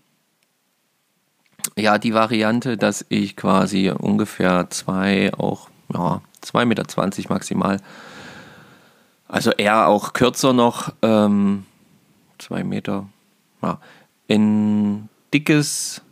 ja 1.78 1.98
die 1.98 2.14
Variante, 2.14 2.76
dass 2.76 3.04
ich 3.08 3.36
quasi 3.36 3.90
ungefähr 3.90 4.68
zwei, 4.70 5.32
auch 5.34 5.68
ja, 5.92 6.20
2,20 6.44 6.64
Meter 6.66 6.84
maximal, 7.28 7.80
also 9.28 9.50
eher 9.52 9.86
auch 9.88 10.12
kürzer 10.12 10.52
noch, 10.52 10.92
ähm, 11.02 11.66
zwei 12.38 12.64
Meter, 12.64 13.08
ja, 13.62 13.78
in 14.26 15.08
dickes 15.32 16.02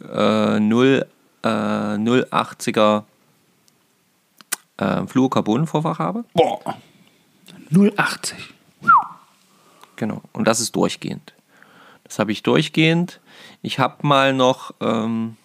äh, 0.00 0.58
0, 0.58 1.06
äh, 1.42 1.48
080er 1.48 3.04
äh, 4.78 5.06
Fluorocarbon-Vorfach 5.06 5.98
habe. 5.98 6.24
Boah, 6.34 6.60
080. 7.70 8.54
Genau, 9.96 10.22
und 10.32 10.46
das 10.46 10.60
ist 10.60 10.74
durchgehend. 10.74 11.32
Das 12.04 12.18
habe 12.18 12.32
ich 12.32 12.42
durchgehend. 12.42 13.20
Ich 13.62 13.78
habe 13.78 14.06
mal 14.06 14.32
noch, 14.32 14.72
ähm, 14.80 15.36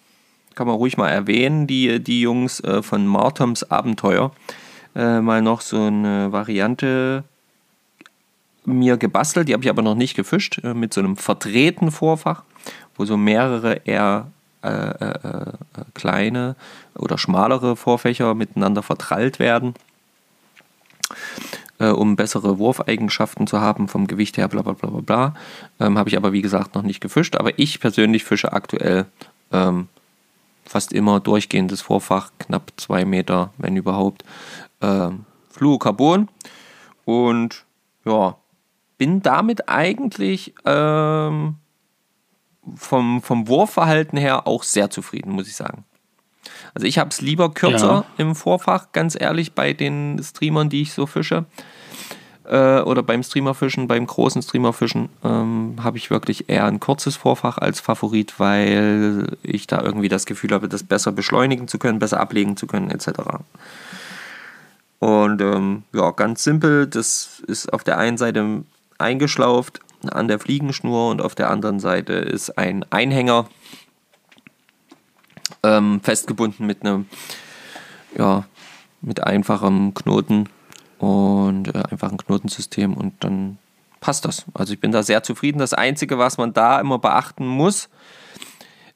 kann 0.54 0.66
man 0.66 0.76
ruhig 0.76 0.96
mal 0.96 1.08
erwähnen, 1.08 1.66
die, 1.66 2.02
die 2.02 2.20
Jungs 2.20 2.60
äh, 2.60 2.82
von 2.82 3.06
Martoms 3.06 3.70
Abenteuer, 3.70 4.32
äh, 4.96 5.20
mal 5.20 5.40
noch 5.40 5.60
so 5.60 5.80
eine 5.80 6.32
Variante 6.32 7.24
mir 8.64 8.96
gebastelt, 8.96 9.48
die 9.48 9.54
habe 9.54 9.62
ich 9.62 9.70
aber 9.70 9.82
noch 9.82 9.94
nicht 9.94 10.14
gefischt, 10.14 10.60
äh, 10.64 10.74
mit 10.74 10.92
so 10.92 11.00
einem 11.00 11.16
verdrehten 11.16 11.90
Vorfach, 11.90 12.42
wo 12.96 13.04
so 13.04 13.16
mehrere 13.16 13.82
eher 13.84 14.26
äh, 14.62 14.68
äh, 14.70 15.28
äh, 15.28 15.52
kleine 15.94 16.56
oder 16.96 17.16
schmalere 17.16 17.76
Vorfächer 17.76 18.34
miteinander 18.34 18.82
vertrallt 18.82 19.38
werden, 19.38 19.74
äh, 21.78 21.88
um 21.88 22.16
bessere 22.16 22.58
Wurfeigenschaften 22.58 23.46
zu 23.46 23.60
haben, 23.60 23.88
vom 23.88 24.06
Gewicht 24.06 24.36
her, 24.36 24.48
bla 24.48 24.62
bla 24.62 24.72
bla 24.72 24.90
bla 24.90 25.00
bla. 25.00 25.34
Ähm, 25.80 25.98
habe 25.98 26.08
ich 26.08 26.16
aber 26.16 26.32
wie 26.32 26.42
gesagt 26.42 26.74
noch 26.74 26.82
nicht 26.82 27.00
gefischt, 27.00 27.36
aber 27.36 27.58
ich 27.58 27.80
persönlich 27.80 28.24
fische 28.24 28.52
aktuell 28.52 29.06
ähm, 29.52 29.88
fast 30.64 30.92
immer 30.92 31.20
durchgehendes 31.20 31.80
Vorfach, 31.80 32.30
knapp 32.38 32.72
zwei 32.76 33.04
Meter, 33.04 33.52
wenn 33.58 33.76
überhaupt, 33.76 34.24
ähm, 34.80 35.24
Fluorocarbon 35.50 36.28
und 37.04 37.64
ja, 38.04 38.36
bin 38.98 39.22
damit 39.22 39.68
eigentlich 39.68 40.54
ähm, 40.64 41.56
vom, 42.76 43.22
vom 43.22 43.48
Wurfverhalten 43.48 44.18
her 44.18 44.46
auch 44.46 44.62
sehr 44.62 44.90
zufrieden, 44.90 45.32
muss 45.32 45.48
ich 45.48 45.56
sagen. 45.56 45.84
Also 46.74 46.86
ich 46.86 46.98
habe 46.98 47.10
es 47.10 47.20
lieber 47.20 47.52
kürzer 47.52 47.86
ja. 47.86 48.04
im 48.16 48.34
Vorfach, 48.34 48.88
ganz 48.92 49.16
ehrlich, 49.18 49.52
bei 49.52 49.72
den 49.72 50.20
Streamern, 50.22 50.68
die 50.68 50.82
ich 50.82 50.92
so 50.92 51.06
fische. 51.06 51.44
Äh, 52.48 52.80
oder 52.80 53.02
beim 53.02 53.22
Streamerfischen, 53.22 53.88
beim 53.88 54.06
großen 54.06 54.40
Streamerfischen, 54.40 55.10
ähm, 55.22 55.76
habe 55.82 55.98
ich 55.98 56.10
wirklich 56.10 56.48
eher 56.48 56.64
ein 56.64 56.80
kurzes 56.80 57.16
Vorfach 57.16 57.58
als 57.58 57.80
Favorit, 57.80 58.38
weil 58.38 59.36
ich 59.42 59.66
da 59.66 59.82
irgendwie 59.82 60.08
das 60.08 60.24
Gefühl 60.24 60.52
habe, 60.52 60.68
das 60.68 60.82
besser 60.82 61.12
beschleunigen 61.12 61.68
zu 61.68 61.78
können, 61.78 61.98
besser 61.98 62.20
ablegen 62.20 62.56
zu 62.56 62.66
können, 62.66 62.90
etc. 62.90 63.10
Und 64.98 65.42
ähm, 65.42 65.82
ja, 65.92 66.10
ganz 66.12 66.42
simpel, 66.42 66.86
das 66.86 67.42
ist 67.46 67.72
auf 67.72 67.84
der 67.84 67.98
einen 67.98 68.16
Seite 68.16 68.64
eingeschlauft 68.96 69.80
an 70.10 70.28
der 70.28 70.38
Fliegenschnur 70.38 71.10
und 71.10 71.20
auf 71.20 71.34
der 71.34 71.50
anderen 71.50 71.80
Seite 71.80 72.14
ist 72.14 72.56
ein 72.56 72.84
Einhänger 72.90 73.46
ähm, 75.62 76.00
festgebunden 76.02 76.66
mit 76.66 76.82
einem, 76.82 77.06
ja, 78.16 78.44
mit 79.00 79.22
einfachem 79.22 79.94
Knoten 79.94 80.48
und 80.98 81.68
äh, 81.74 81.82
einfachem 81.90 82.18
Knotensystem 82.18 82.94
und 82.94 83.14
dann 83.24 83.58
passt 84.00 84.24
das. 84.24 84.44
Also 84.54 84.72
ich 84.74 84.80
bin 84.80 84.92
da 84.92 85.02
sehr 85.02 85.22
zufrieden. 85.22 85.58
Das 85.58 85.74
Einzige, 85.74 86.18
was 86.18 86.38
man 86.38 86.52
da 86.52 86.80
immer 86.80 86.98
beachten 86.98 87.46
muss, 87.46 87.88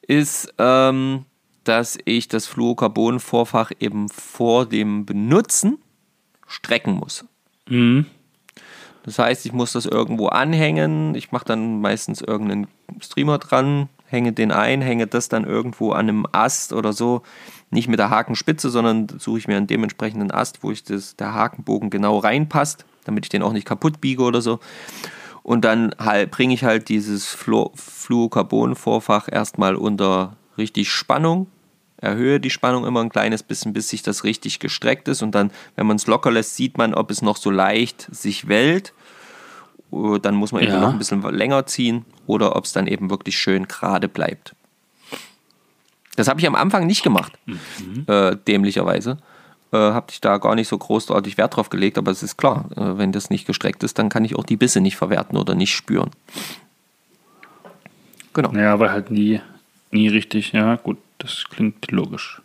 ist, 0.02 0.52
ähm, 0.58 1.24
dass 1.64 1.98
ich 2.04 2.28
das 2.28 2.46
Fluorocarbon-Vorfach 2.46 3.70
eben 3.78 4.08
vor 4.08 4.66
dem 4.66 5.06
Benutzen 5.06 5.78
strecken 6.46 6.94
muss. 6.94 7.24
Mhm. 7.68 8.06
Das 9.04 9.18
heißt, 9.18 9.46
ich 9.46 9.52
muss 9.52 9.72
das 9.72 9.86
irgendwo 9.86 10.28
anhängen. 10.28 11.14
Ich 11.14 11.32
mache 11.32 11.44
dann 11.44 11.80
meistens 11.80 12.20
irgendeinen 12.20 12.68
Streamer 13.00 13.38
dran, 13.38 13.88
hänge 14.12 14.32
den 14.32 14.52
ein, 14.52 14.82
hänge 14.82 15.06
das 15.06 15.28
dann 15.28 15.44
irgendwo 15.44 15.92
an 15.92 16.08
einem 16.08 16.26
Ast 16.30 16.72
oder 16.72 16.92
so. 16.92 17.22
Nicht 17.70 17.88
mit 17.88 17.98
der 17.98 18.10
Hakenspitze, 18.10 18.70
sondern 18.70 19.08
suche 19.18 19.38
ich 19.38 19.48
mir 19.48 19.56
einen 19.56 19.66
dementsprechenden 19.66 20.30
Ast, 20.30 20.62
wo 20.62 20.70
ich 20.70 20.84
das, 20.84 21.16
der 21.16 21.34
Hakenbogen 21.34 21.90
genau 21.90 22.18
reinpasst, 22.18 22.84
damit 23.04 23.24
ich 23.24 23.30
den 23.30 23.42
auch 23.42 23.52
nicht 23.52 23.66
kaputt 23.66 24.00
biege 24.00 24.22
oder 24.22 24.42
so. 24.42 24.60
Und 25.42 25.64
dann 25.64 25.94
halt, 25.98 26.30
bringe 26.30 26.54
ich 26.54 26.64
halt 26.64 26.88
dieses 26.88 27.26
Fluorocarbon-Vorfach 27.26 29.28
erstmal 29.30 29.74
unter 29.74 30.36
richtig 30.56 30.90
Spannung, 30.90 31.48
erhöhe 31.96 32.40
die 32.40 32.50
Spannung 32.50 32.84
immer 32.84 33.00
ein 33.00 33.08
kleines 33.08 33.42
bisschen, 33.42 33.72
bis 33.72 33.88
sich 33.88 34.02
das 34.02 34.24
richtig 34.24 34.58
gestreckt 34.58 35.08
ist. 35.08 35.22
Und 35.22 35.34
dann, 35.34 35.50
wenn 35.76 35.86
man 35.86 35.96
es 35.96 36.06
locker 36.06 36.30
lässt, 36.30 36.56
sieht 36.56 36.78
man, 36.78 36.94
ob 36.94 37.10
es 37.10 37.22
noch 37.22 37.36
so 37.36 37.50
leicht 37.50 38.08
sich 38.14 38.48
wellt. 38.48 38.92
Äh, 39.92 40.18
dann 40.20 40.34
muss 40.34 40.52
man 40.52 40.62
Ja. 40.62 40.70
eben 40.70 40.80
noch 40.80 40.92
ein 40.92 40.98
bisschen 40.98 41.22
länger 41.22 41.66
ziehen 41.66 42.04
oder 42.26 42.56
ob 42.56 42.64
es 42.64 42.72
dann 42.72 42.86
eben 42.86 43.10
wirklich 43.10 43.36
schön 43.38 43.68
gerade 43.68 44.08
bleibt. 44.08 44.54
Das 46.16 46.28
habe 46.28 46.40
ich 46.40 46.46
am 46.46 46.54
Anfang 46.54 46.86
nicht 46.86 47.02
gemacht, 47.02 47.32
äh, 48.06 48.36
dämlicherweise. 48.46 49.16
Äh, 49.72 49.78
habe 49.78 50.06
ich 50.10 50.20
da 50.20 50.36
gar 50.36 50.54
nicht 50.54 50.68
so 50.68 50.76
großartig 50.76 51.38
Wert 51.38 51.56
drauf 51.56 51.70
gelegt, 51.70 51.96
aber 51.96 52.10
es 52.10 52.22
ist 52.22 52.36
klar, 52.36 52.66
äh, 52.76 52.98
wenn 52.98 53.12
das 53.12 53.30
nicht 53.30 53.46
gestreckt 53.46 53.82
ist, 53.82 53.98
dann 53.98 54.10
kann 54.10 54.22
ich 54.26 54.36
auch 54.36 54.44
die 54.44 54.58
Bisse 54.58 54.82
nicht 54.82 54.96
verwerten 54.96 55.38
oder 55.38 55.54
nicht 55.54 55.74
spüren. 55.74 56.10
Genau. 58.34 58.52
Ja, 58.52 58.74
aber 58.74 58.90
halt 58.92 59.10
nie, 59.10 59.40
nie 59.90 60.08
richtig. 60.08 60.52
Ja, 60.52 60.76
gut, 60.76 60.98
das 61.16 61.44
klingt 61.48 61.90
logisch. 61.90 62.41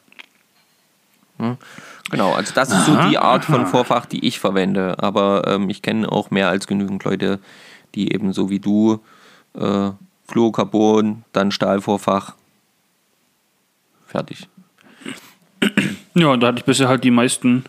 Genau, 2.10 2.34
also 2.34 2.54
das 2.54 2.72
ist 2.72 2.86
so 2.86 2.96
die 3.10 3.18
Art 3.18 3.46
von 3.46 3.68
Vorfach, 3.68 4.06
die 4.06 4.26
ich 4.26 4.40
verwende. 4.40 4.96
Aber 5.00 5.44
ähm, 5.48 5.70
ich 5.70 5.82
kenne 5.82 6.12
auch 6.12 6.32
mehr 6.32 6.50
als 6.50 6.68
genügend 6.68 7.04
Leute, 7.04 7.40
die 7.96 8.14
eben 8.14 8.34
so 8.34 8.50
wie 8.50 8.60
du 8.60 9.00
äh, 9.54 9.92
Fluorocarbon, 10.28 11.24
dann 11.34 11.52
Stahlvorfach, 11.52 12.34
fertig. 14.06 14.48
Ja, 16.16 16.28
und 16.28 16.42
da 16.42 16.48
hatte 16.48 16.60
ich 16.60 16.66
bisher 16.66 16.88
halt 16.88 17.04
die 17.04 17.12
meisten, 17.12 17.66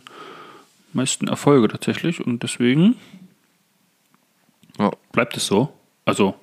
meisten 0.93 1.29
Erfolge 1.29 1.69
tatsächlich 1.69 2.25
und 2.25 2.43
deswegen 2.43 2.97
Ja. 4.79 4.91
bleibt 5.13 5.37
es 5.37 5.47
so. 5.47 5.73
Also, 6.05 6.35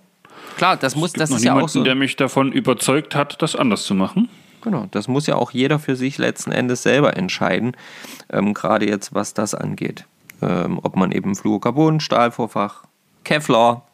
Klar, 0.57 0.77
das 0.77 0.95
muss, 0.95 1.13
das 1.13 1.29
ist 1.31 1.43
ja 1.43 1.51
niemanden, 1.51 1.65
auch 1.65 1.69
so. 1.69 1.83
der 1.83 1.95
mich 1.95 2.15
davon 2.15 2.51
überzeugt 2.51 3.15
hat, 3.15 3.41
das 3.41 3.55
anders 3.55 3.83
zu 3.83 3.93
machen. 3.93 4.29
Genau, 4.65 4.87
das 4.89 5.07
muss 5.07 5.27
ja 5.27 5.35
auch 5.35 5.51
jeder 5.51 5.77
für 5.77 5.95
sich 5.95 6.17
letzten 6.17 6.51
Endes 6.51 6.81
selber 6.81 7.15
entscheiden, 7.15 7.77
ähm, 8.33 8.55
gerade 8.55 8.89
jetzt 8.89 9.13
was 9.13 9.35
das 9.35 9.53
angeht. 9.53 10.05
Ähm, 10.41 10.79
ob 10.81 10.95
man 10.95 11.11
eben 11.11 11.35
Fluorocarbon, 11.35 11.99
Stahlvorfach, 11.99 12.83
Kevlar, 13.23 13.87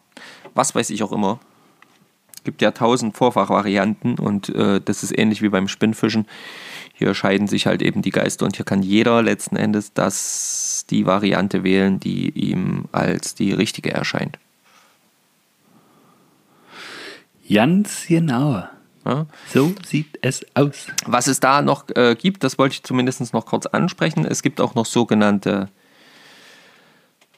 was 0.56 0.74
weiß 0.74 0.90
ich 0.92 1.04
auch 1.04 1.12
immer. 1.12 1.42
Gibt 2.46 2.62
ja 2.62 2.72
tausend 2.72 3.18
Vorfachvarianten 3.18 4.18
und 4.18 4.48
äh, 4.48 4.80
das 4.80 5.04
ist 5.04 5.12
ähnlich 5.16 5.42
wie 5.42 5.50
beim 5.50 5.68
Spinnfischen. 5.68 6.26
Hier 6.94 7.14
scheiden 7.16 7.50
sich 7.50 7.68
halt 7.68 7.82
eben 7.82 8.02
die 8.02 8.12
Geister 8.12 8.46
und 8.46 8.56
hier 8.56 8.66
kann 8.66 8.82
jeder 8.82 9.22
letzten 9.22 9.58
Endes 9.58 9.92
das, 9.92 10.86
die 10.90 11.06
Variante 11.06 11.66
wählen, 11.66 12.00
die 12.00 12.30
ihm 12.30 12.86
als 12.94 13.36
die 13.36 13.52
richtige 13.52 13.92
erscheint. 13.92 14.40
Ganz 17.50 18.06
genau. 18.08 18.64
Ja? 19.06 19.26
So 19.54 19.74
sieht 19.86 20.20
es 20.22 20.46
aus. 20.54 20.88
Was 21.06 21.28
es 21.28 21.40
da 21.40 21.62
noch 21.62 21.86
äh, 21.96 22.16
gibt, 22.16 22.44
das 22.44 22.58
wollte 22.58 22.74
ich 22.74 22.84
zumindest 22.84 23.34
noch 23.34 23.46
kurz 23.46 23.66
ansprechen. 23.66 24.26
Es 24.26 24.42
gibt 24.42 24.62
auch 24.62 24.76
noch 24.76 24.86
sogenannte 24.86 25.70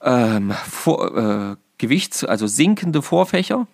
ähm, 0.02 0.52
Vor, 0.52 1.18
äh, 1.18 1.56
Gewichts-, 1.78 2.24
also 2.24 2.48
sinkende 2.48 3.02
Vorfächer, 3.02 3.68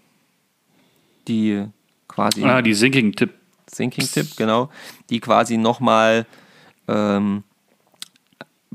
die 1.28 1.66
quasi 2.08 2.44
Ah, 2.44 2.62
die 2.62 2.74
Sinking-Tipp. 2.74 3.34
Sinking 3.72 4.08
Tip, 4.08 4.36
genau, 4.36 4.70
die 5.12 5.20
quasi 5.20 5.58
nochmal 5.58 6.26
ähm, 6.88 7.44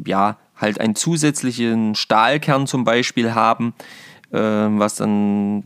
ja, 0.07 0.39
halt 0.57 0.81
einen 0.81 0.95
zusätzlichen 0.95 1.95
Stahlkern 1.95 2.67
zum 2.67 2.85
Beispiel 2.85 3.35
haben, 3.35 3.75
ähm, 4.33 4.79
was 4.79 4.97
dann 4.97 5.65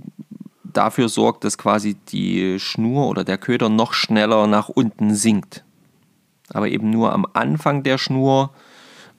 dafür 0.78 1.08
sorgt, 1.08 1.44
dass 1.44 1.58
quasi 1.58 1.94
die 1.94 2.60
Schnur 2.60 3.08
oder 3.08 3.24
der 3.24 3.36
Köder 3.36 3.68
noch 3.68 3.92
schneller 3.92 4.46
nach 4.46 4.68
unten 4.68 5.14
sinkt. 5.14 5.64
Aber 6.50 6.68
eben 6.68 6.88
nur 6.90 7.12
am 7.12 7.26
Anfang 7.32 7.82
der 7.82 7.98
Schnur, 7.98 8.50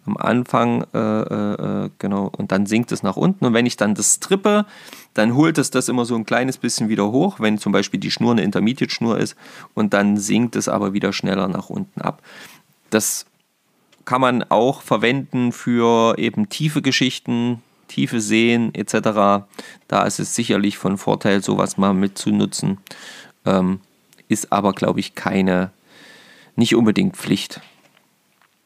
am 0.05 0.15
Anfang, 0.15 0.85
äh, 0.93 0.97
äh, 0.97 1.85
äh, 1.85 1.89
genau, 1.99 2.31
und 2.35 2.53
dann 2.53 2.65
sinkt 2.65 2.93
es 2.93 3.03
nach 3.03 3.17
unten. 3.17 3.45
Und 3.45 3.53
wenn 3.53 3.65
ich 3.65 3.75
dann 3.75 3.93
das 3.93 4.15
strippe, 4.15 4.65
dann 5.13 5.35
holt 5.35 5.57
es 5.57 5.69
das 5.69 5.89
immer 5.89 6.05
so 6.05 6.15
ein 6.15 6.25
kleines 6.25 6.57
bisschen 6.57 6.87
wieder 6.87 7.11
hoch, 7.11 7.39
wenn 7.41 7.57
zum 7.57 7.73
Beispiel 7.73 7.99
die 7.99 8.09
Schnur 8.09 8.31
eine 8.31 8.43
Intermediate-Schnur 8.43 9.17
ist, 9.17 9.35
und 9.73 9.93
dann 9.93 10.17
sinkt 10.17 10.55
es 10.55 10.69
aber 10.69 10.93
wieder 10.93 11.11
schneller 11.11 11.49
nach 11.49 11.69
unten 11.69 12.01
ab. 12.01 12.21
Das 12.89 13.25
kann 14.05 14.21
man 14.21 14.43
auch 14.43 14.81
verwenden 14.81 15.51
für 15.51 16.17
eben 16.17 16.49
tiefe 16.49 16.81
Geschichten, 16.81 17.61
tiefe 17.89 18.21
Seen 18.21 18.73
etc. 18.73 19.45
Da 19.89 20.03
ist 20.03 20.19
es 20.19 20.33
sicherlich 20.33 20.77
von 20.77 20.97
Vorteil, 20.97 21.43
sowas 21.43 21.77
mal 21.77 21.93
mitzunutzen. 21.93 22.77
Ähm, 23.45 23.81
ist 24.29 24.53
aber, 24.53 24.71
glaube 24.71 25.01
ich, 25.01 25.15
keine, 25.15 25.71
nicht 26.55 26.75
unbedingt 26.75 27.17
Pflicht. 27.17 27.59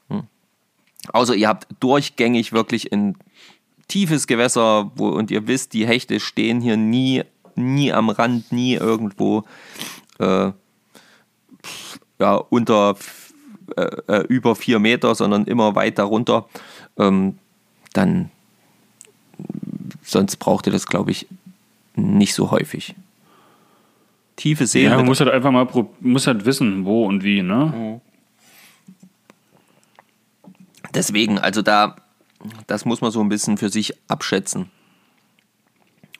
Hm. 0.09 0.23
Außer 1.11 1.35
ihr 1.35 1.47
habt 1.47 1.67
durchgängig 1.79 2.53
wirklich 2.53 2.93
ein 2.93 3.17
tiefes 3.87 4.27
Gewässer 4.27 4.91
wo, 4.95 5.09
und 5.09 5.31
ihr 5.31 5.47
wisst, 5.47 5.73
die 5.73 5.87
Hechte 5.87 6.19
stehen 6.19 6.61
hier 6.61 6.77
nie, 6.77 7.23
nie 7.55 7.91
am 7.91 8.09
Rand, 8.09 8.51
nie 8.51 8.75
irgendwo 8.75 9.43
äh, 10.19 10.51
ja, 12.19 12.35
unter 12.35 12.95
äh, 13.75 13.81
äh, 14.07 14.25
über 14.27 14.55
vier 14.55 14.79
Meter, 14.79 15.15
sondern 15.15 15.45
immer 15.45 15.75
weiter 15.75 16.03
runter, 16.03 16.47
ähm, 16.97 17.37
dann 17.93 18.29
sonst 20.03 20.37
braucht 20.37 20.67
ihr 20.67 20.73
das, 20.73 20.87
glaube 20.87 21.11
ich, 21.11 21.27
nicht 21.95 22.33
so 22.33 22.51
häufig. 22.51 22.95
Tiefe 24.35 24.67
Seen. 24.67 24.85
Ja, 24.85 24.97
man 24.97 25.05
muss 25.05 25.19
halt 25.19 25.29
einfach 25.29 25.51
mal 25.51 25.67
muss 25.99 26.27
halt 26.27 26.45
wissen, 26.45 26.85
wo 26.85 27.05
und 27.05 27.23
wie, 27.23 27.41
ne? 27.41 28.01
Deswegen, 30.93 31.39
also 31.39 31.61
da, 31.61 31.95
das 32.67 32.85
muss 32.85 33.01
man 33.01 33.11
so 33.11 33.21
ein 33.21 33.29
bisschen 33.29 33.57
für 33.57 33.69
sich 33.69 33.93
abschätzen. 34.07 34.69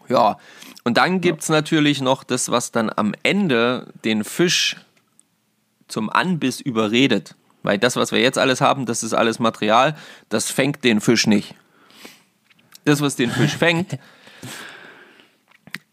Ja, 0.10 0.38
und 0.84 0.98
dann 0.98 1.22
gibt 1.22 1.42
es 1.42 1.50
natürlich 1.50 2.02
noch 2.02 2.24
das, 2.24 2.52
was 2.52 2.72
dann 2.72 2.92
am 2.96 3.14
Ende 3.24 3.92
den 4.04 4.24
Fisch 4.24 4.78
zum 5.88 6.10
Anbiss 6.10 6.60
überredet. 6.60 7.36
Weil 7.62 7.78
das, 7.78 7.96
was 7.96 8.12
wir 8.12 8.20
jetzt 8.20 8.38
alles 8.38 8.60
haben, 8.60 8.86
das 8.86 9.04
ist 9.04 9.14
alles 9.14 9.40
Material, 9.40 9.96
das 10.28 10.52
fängt 10.52 10.84
den 10.84 11.00
Fisch 11.00 11.28
nicht. 11.28 11.56
Das, 12.86 13.02
was 13.02 13.16
den 13.16 13.30
Fisch 13.32 13.56
fängt, 13.58 13.98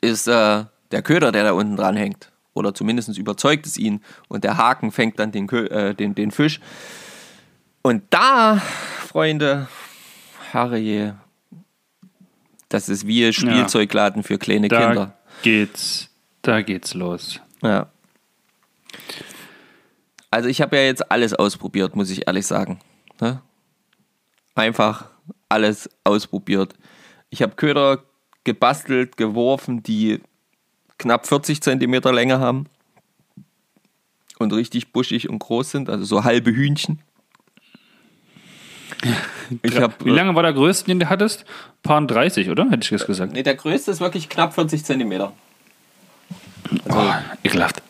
ist 0.01 0.27
äh, 0.27 0.65
der 0.91 1.03
Köder, 1.03 1.33
der 1.33 1.45
da 1.45 1.53
unten 1.53 1.77
dran 1.77 1.97
hängt. 1.97 2.31
Oder 2.53 2.75
zumindest 2.75 3.17
überzeugt 3.17 3.67
es 3.67 3.77
ihn. 3.79 4.03
Und 4.29 4.45
der 4.45 4.57
Haken 4.57 4.91
fängt 4.93 5.19
dann 5.19 5.31
den, 5.33 5.47
Kö 5.47 5.67
äh, 5.67 5.95
den, 5.95 6.15
den 6.15 6.31
Fisch. 6.31 6.61
Und 7.83 8.03
da, 8.11 8.57
Freunde, 9.07 9.69
herrje, 10.51 11.17
das 12.69 12.89
ist 12.89 13.07
wie 13.07 13.33
Spielzeugladen 13.33 14.23
für 14.23 14.39
kleine 14.39 14.69
Da 14.69 14.87
Kinder. 14.87 15.15
geht's, 15.43 16.11
da 16.43 16.61
geht's 16.63 16.95
los. 16.95 17.41
Ja. 17.63 17.87
Also 20.31 20.49
ich 20.49 20.61
habe 20.61 20.77
ja 20.77 20.83
jetzt 20.83 21.11
alles 21.11 21.35
ausprobiert, 21.35 21.97
muss 21.97 22.11
ich 22.11 22.27
ehrlich 22.27 22.47
sagen. 22.47 22.81
Ne? 23.21 23.41
Einfach 24.55 25.07
alles 25.49 25.91
ausprobiert. 26.05 26.75
Ich 27.31 27.43
habe 27.43 27.55
Köder 27.55 28.03
gebastelt, 28.45 29.17
geworfen, 29.17 29.83
die 29.83 30.21
knapp 30.99 31.27
40 31.27 31.63
Zentimeter 31.63 32.13
Länge 32.13 32.41
haben 32.41 32.67
und 34.39 34.53
richtig 34.53 34.93
buschig 34.93 35.29
und 35.29 35.39
groß 35.39 35.71
sind, 35.71 35.91
also 35.91 36.05
so 36.05 36.25
halbe 36.25 36.51
Hühnchen. 36.51 37.01
Ich 39.63 39.77
habe 39.79 39.95
Wie 40.05 40.11
lange 40.11 40.35
war 40.35 40.43
der 40.43 40.53
größte, 40.53 40.87
den 40.87 40.99
du 41.01 41.09
hattest? 41.09 41.45
Paar 41.83 42.05
30, 42.05 42.51
oder? 42.51 42.69
Hätte 42.71 42.85
ich 42.85 42.91
jetzt 42.91 43.07
gesagt. 43.07 43.33
Nee, 43.33 43.43
der 43.43 43.55
größte 43.55 43.91
ist 43.91 44.01
wirklich 44.01 44.29
knapp 44.29 44.55
40 44.55 44.85
Zentimeter. 44.85 45.33
Oh, 46.89 47.13
ekelhaft. 47.43 47.83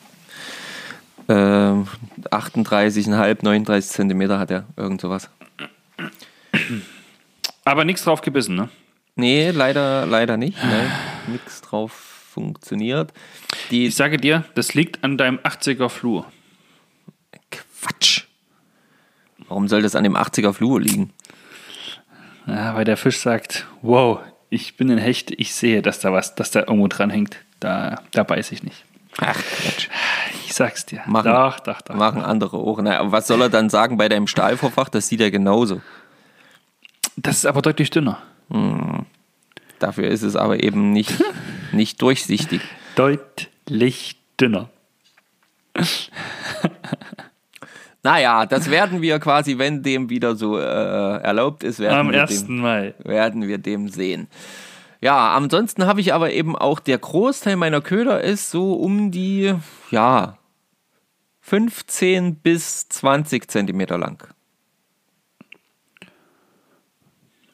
Ähm, 1.28 1.86
38,5, 2.30 3.38
39 3.42 3.90
Zentimeter 3.90 4.38
hat 4.38 4.50
er, 4.50 4.64
irgend 4.76 5.00
sowas. 5.00 5.30
Aber 7.64 7.84
nichts 7.84 8.04
drauf 8.04 8.20
gebissen, 8.20 8.56
ne? 8.56 8.68
Nee, 9.20 9.50
leider, 9.50 10.06
leider 10.06 10.36
nicht. 10.36 10.62
Ne? 10.62 10.90
Nichts 11.28 11.60
drauf 11.60 11.92
funktioniert. 11.92 13.12
Die 13.70 13.86
Ich 13.86 13.94
sage 13.96 14.16
dir, 14.16 14.44
das 14.54 14.74
liegt 14.74 15.04
an 15.04 15.18
deinem 15.18 15.38
80er 15.38 15.88
Flur. 15.88 16.26
Quatsch. 17.50 18.24
Warum 19.48 19.68
soll 19.68 19.82
das 19.82 19.94
an 19.94 20.04
dem 20.04 20.16
80er 20.16 20.52
Flur 20.52 20.80
liegen? 20.80 21.12
Ja, 22.46 22.74
weil 22.74 22.84
der 22.84 22.96
Fisch 22.96 23.18
sagt, 23.18 23.66
wow, 23.82 24.20
ich 24.48 24.76
bin 24.76 24.90
ein 24.90 24.98
Hecht, 24.98 25.30
ich 25.30 25.54
sehe, 25.54 25.82
dass 25.82 26.00
da 26.00 26.12
was, 26.12 26.34
dass 26.34 26.50
da 26.50 26.60
irgendwo 26.60 26.88
dran 26.88 27.10
hängt. 27.10 27.36
Da, 27.60 28.00
da 28.12 28.22
beiß 28.22 28.52
ich 28.52 28.62
nicht. 28.62 28.84
Ach, 29.18 29.34
Quatsch. 29.34 29.88
Ich 30.46 30.54
sag's 30.54 30.86
dir. 30.86 31.02
Machen, 31.06 31.32
doch, 31.32 31.60
doch, 31.60 31.80
doch. 31.82 31.94
machen 31.94 32.22
andere 32.22 32.58
Ohren. 32.58 32.86
Aber 32.86 33.12
was 33.12 33.26
soll 33.26 33.42
er 33.42 33.50
dann 33.50 33.68
sagen 33.70 33.96
bei 33.96 34.08
deinem 34.08 34.26
Stahlvorfach? 34.26 34.88
Das 34.88 35.08
sieht 35.08 35.20
er 35.20 35.30
genauso. 35.30 35.80
Das 37.16 37.36
ist 37.36 37.46
aber 37.46 37.60
deutlich 37.60 37.90
dünner. 37.90 38.22
Dafür 39.78 40.08
ist 40.08 40.22
es 40.22 40.36
aber 40.36 40.62
eben 40.62 40.92
nicht, 40.92 41.12
nicht 41.72 42.00
durchsichtig. 42.02 42.60
Deutlich 42.94 44.16
dünner. 44.38 44.68
Naja, 48.02 48.46
das 48.46 48.70
werden 48.70 49.02
wir 49.02 49.18
quasi, 49.18 49.58
wenn 49.58 49.82
dem 49.82 50.08
wieder 50.08 50.34
so 50.34 50.56
äh, 50.58 50.62
erlaubt 50.62 51.62
ist, 51.62 51.80
werden, 51.80 51.98
Am 51.98 52.12
wir 52.12 52.22
1. 52.22 52.46
dem, 52.46 52.56
Mai. 52.56 52.94
werden 53.04 53.46
wir 53.46 53.58
dem 53.58 53.88
sehen. 53.88 54.28
Ja, 55.02 55.34
ansonsten 55.34 55.84
habe 55.84 56.00
ich 56.00 56.14
aber 56.14 56.32
eben 56.32 56.56
auch, 56.56 56.80
der 56.80 56.96
Großteil 56.96 57.56
meiner 57.56 57.82
Köder 57.82 58.22
ist 58.22 58.50
so 58.50 58.72
um 58.72 59.10
die, 59.10 59.54
ja, 59.90 60.38
15 61.42 62.36
bis 62.36 62.88
20 62.88 63.50
Zentimeter 63.50 63.98
lang. 63.98 64.26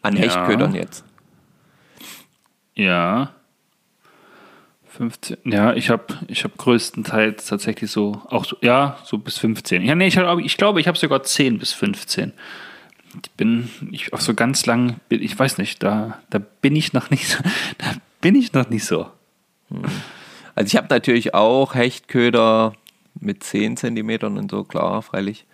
An 0.07 0.17
Ja. 0.17 0.23
Hechtködern 0.23 0.75
jetzt. 0.75 1.05
Ja. 2.75 3.31
15. 4.89 5.37
Ja, 5.45 5.75
ich 5.75 5.91
habe 5.91 6.05
ich 6.29 6.45
hab 6.45 6.57
größtenteils 6.57 7.47
tatsächlich 7.47 7.91
so, 7.91 8.23
auch 8.31 8.45
so, 8.47 8.57
ja, 8.63 8.99
so 9.05 9.19
bis 9.19 9.37
15. 9.39 9.83
Ja, 9.85 9.95
nee, 9.95 10.07
ich, 10.07 10.17
hab, 10.17 10.39
ich 10.39 10.57
glaube, 10.57 10.81
ich 10.81 10.89
habe 10.89 10.97
sogar 10.97 11.23
10 11.23 11.59
bis 11.59 11.73
15. 11.75 12.33
Ich 13.23 13.31
bin, 13.33 13.69
ich 13.93 14.13
auch 14.15 14.21
so 14.21 14.33
ganz 14.35 14.65
lang, 14.67 14.97
bin- 15.09 15.23
ich 15.23 15.39
weiß 15.39 15.59
nicht, 15.59 15.83
da, 15.83 16.19
da 16.31 16.39
bin 16.39 16.75
ich 16.77 16.93
noch 16.95 17.11
nicht 17.11 17.29
so, 17.29 17.39
da 17.79 17.87
bin 18.23 18.35
ich 18.35 18.53
noch 18.55 18.71
nicht 18.71 18.85
so. 18.85 19.11
Also 20.55 20.67
ich 20.67 20.77
habe 20.77 20.87
natürlich 20.91 21.35
auch 21.35 21.75
Hechtköder 21.75 22.73
mit 23.21 23.43
10 23.43 23.77
Zentimetern 23.77 24.39
und 24.39 24.51
so, 24.51 24.65
klar, 24.65 25.03
freilich. 25.03 25.45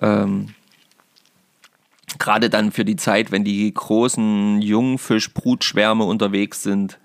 Ähm, 0.00 0.54
Gerade 2.18 2.50
dann 2.50 2.72
für 2.72 2.84
die 2.84 2.96
Zeit, 2.96 3.32
wenn 3.32 3.44
die 3.44 3.72
großen 3.72 4.62
Jungfischbrutschwärme 4.62 6.04
unterwegs 6.04 6.62
sind, 6.62 6.98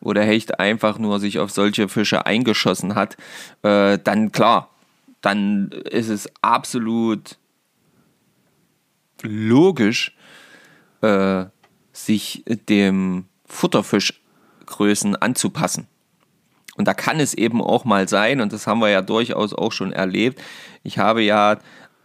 wo 0.00 0.12
der 0.12 0.24
Hecht 0.24 0.58
einfach 0.58 0.98
nur 0.98 1.20
sich 1.20 1.38
auf 1.38 1.50
solche 1.50 1.88
Fische 1.88 2.26
eingeschossen 2.26 2.94
hat, 2.94 3.16
äh, 3.62 3.98
dann 3.98 4.32
klar, 4.32 4.70
dann 5.20 5.70
ist 5.90 6.08
es 6.08 6.28
absolut 6.42 7.38
logisch, 9.22 10.16
äh, 11.02 11.44
sich 11.92 12.44
dem 12.46 13.26
Futterfischgrößen 13.46 15.16
anzupassen. 15.16 15.86
Und 16.76 16.86
da 16.86 16.94
kann 16.94 17.20
es 17.20 17.34
eben 17.34 17.60
auch 17.60 17.84
mal 17.84 18.08
sein, 18.08 18.40
und 18.40 18.52
das 18.52 18.66
haben 18.66 18.80
wir 18.80 18.88
ja 18.88 19.02
durchaus 19.02 19.52
auch 19.52 19.72
schon 19.72 19.92
erlebt. 19.92 20.40
Ich 20.82 20.98
habe 20.98 21.22
ja 21.22 21.58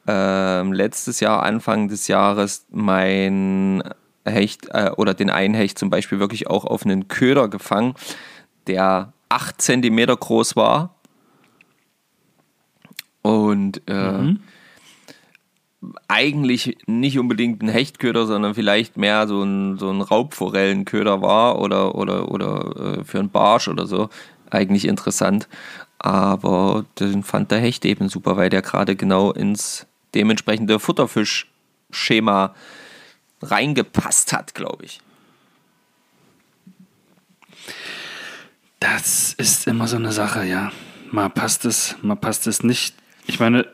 ähm, 0.07 0.73
letztes 0.73 1.19
Jahr, 1.19 1.43
Anfang 1.43 1.87
des 1.87 2.07
Jahres, 2.07 2.65
mein 2.71 3.83
Hecht 4.25 4.67
äh, 4.71 4.91
oder 4.97 5.13
den 5.13 5.29
einen 5.29 5.53
Hecht 5.53 5.77
zum 5.77 5.89
Beispiel 5.89 6.19
wirklich 6.19 6.47
auch 6.47 6.65
auf 6.65 6.85
einen 6.85 7.07
Köder 7.07 7.47
gefangen, 7.47 7.93
der 8.67 9.13
8 9.29 9.61
cm 9.61 10.07
groß 10.07 10.55
war. 10.55 10.95
Und 13.21 13.81
äh, 13.89 14.35
eigentlich 16.07 16.77
nicht 16.85 17.17
unbedingt 17.19 17.61
ein 17.61 17.69
Hechtköder, 17.69 18.25
sondern 18.25 18.55
vielleicht 18.55 18.97
mehr 18.97 19.27
so 19.27 19.43
ein, 19.43 19.77
so 19.77 19.89
ein 19.89 20.01
Raubforellenköder 20.01 21.21
war 21.21 21.59
oder, 21.59 21.95
oder, 21.95 22.31
oder 22.31 22.99
äh, 22.99 23.03
für 23.03 23.19
einen 23.19 23.29
Barsch 23.29 23.67
oder 23.67 23.87
so. 23.87 24.09
Eigentlich 24.49 24.87
interessant. 24.87 25.47
Aber 25.97 26.85
den 26.99 27.23
fand 27.23 27.51
der 27.51 27.59
Hecht 27.59 27.85
eben 27.85 28.09
super, 28.09 28.37
weil 28.37 28.49
der 28.49 28.61
gerade 28.61 28.95
genau 28.95 29.31
ins 29.31 29.87
dementsprechende 30.15 30.79
Futterfischschema 30.79 32.55
reingepasst 33.41 34.33
hat, 34.33 34.55
glaube 34.55 34.85
ich. 34.85 35.01
Das 38.79 39.33
ist 39.33 39.67
immer 39.67 39.87
so 39.87 39.95
eine 39.95 40.11
Sache, 40.11 40.45
ja. 40.45 40.71
Mal 41.11 41.29
passt 41.29 41.65
es, 41.65 41.95
mal 42.01 42.15
passt 42.15 42.47
es 42.47 42.63
nicht. 42.63 42.95
Ich 43.27 43.39
meine, 43.39 43.67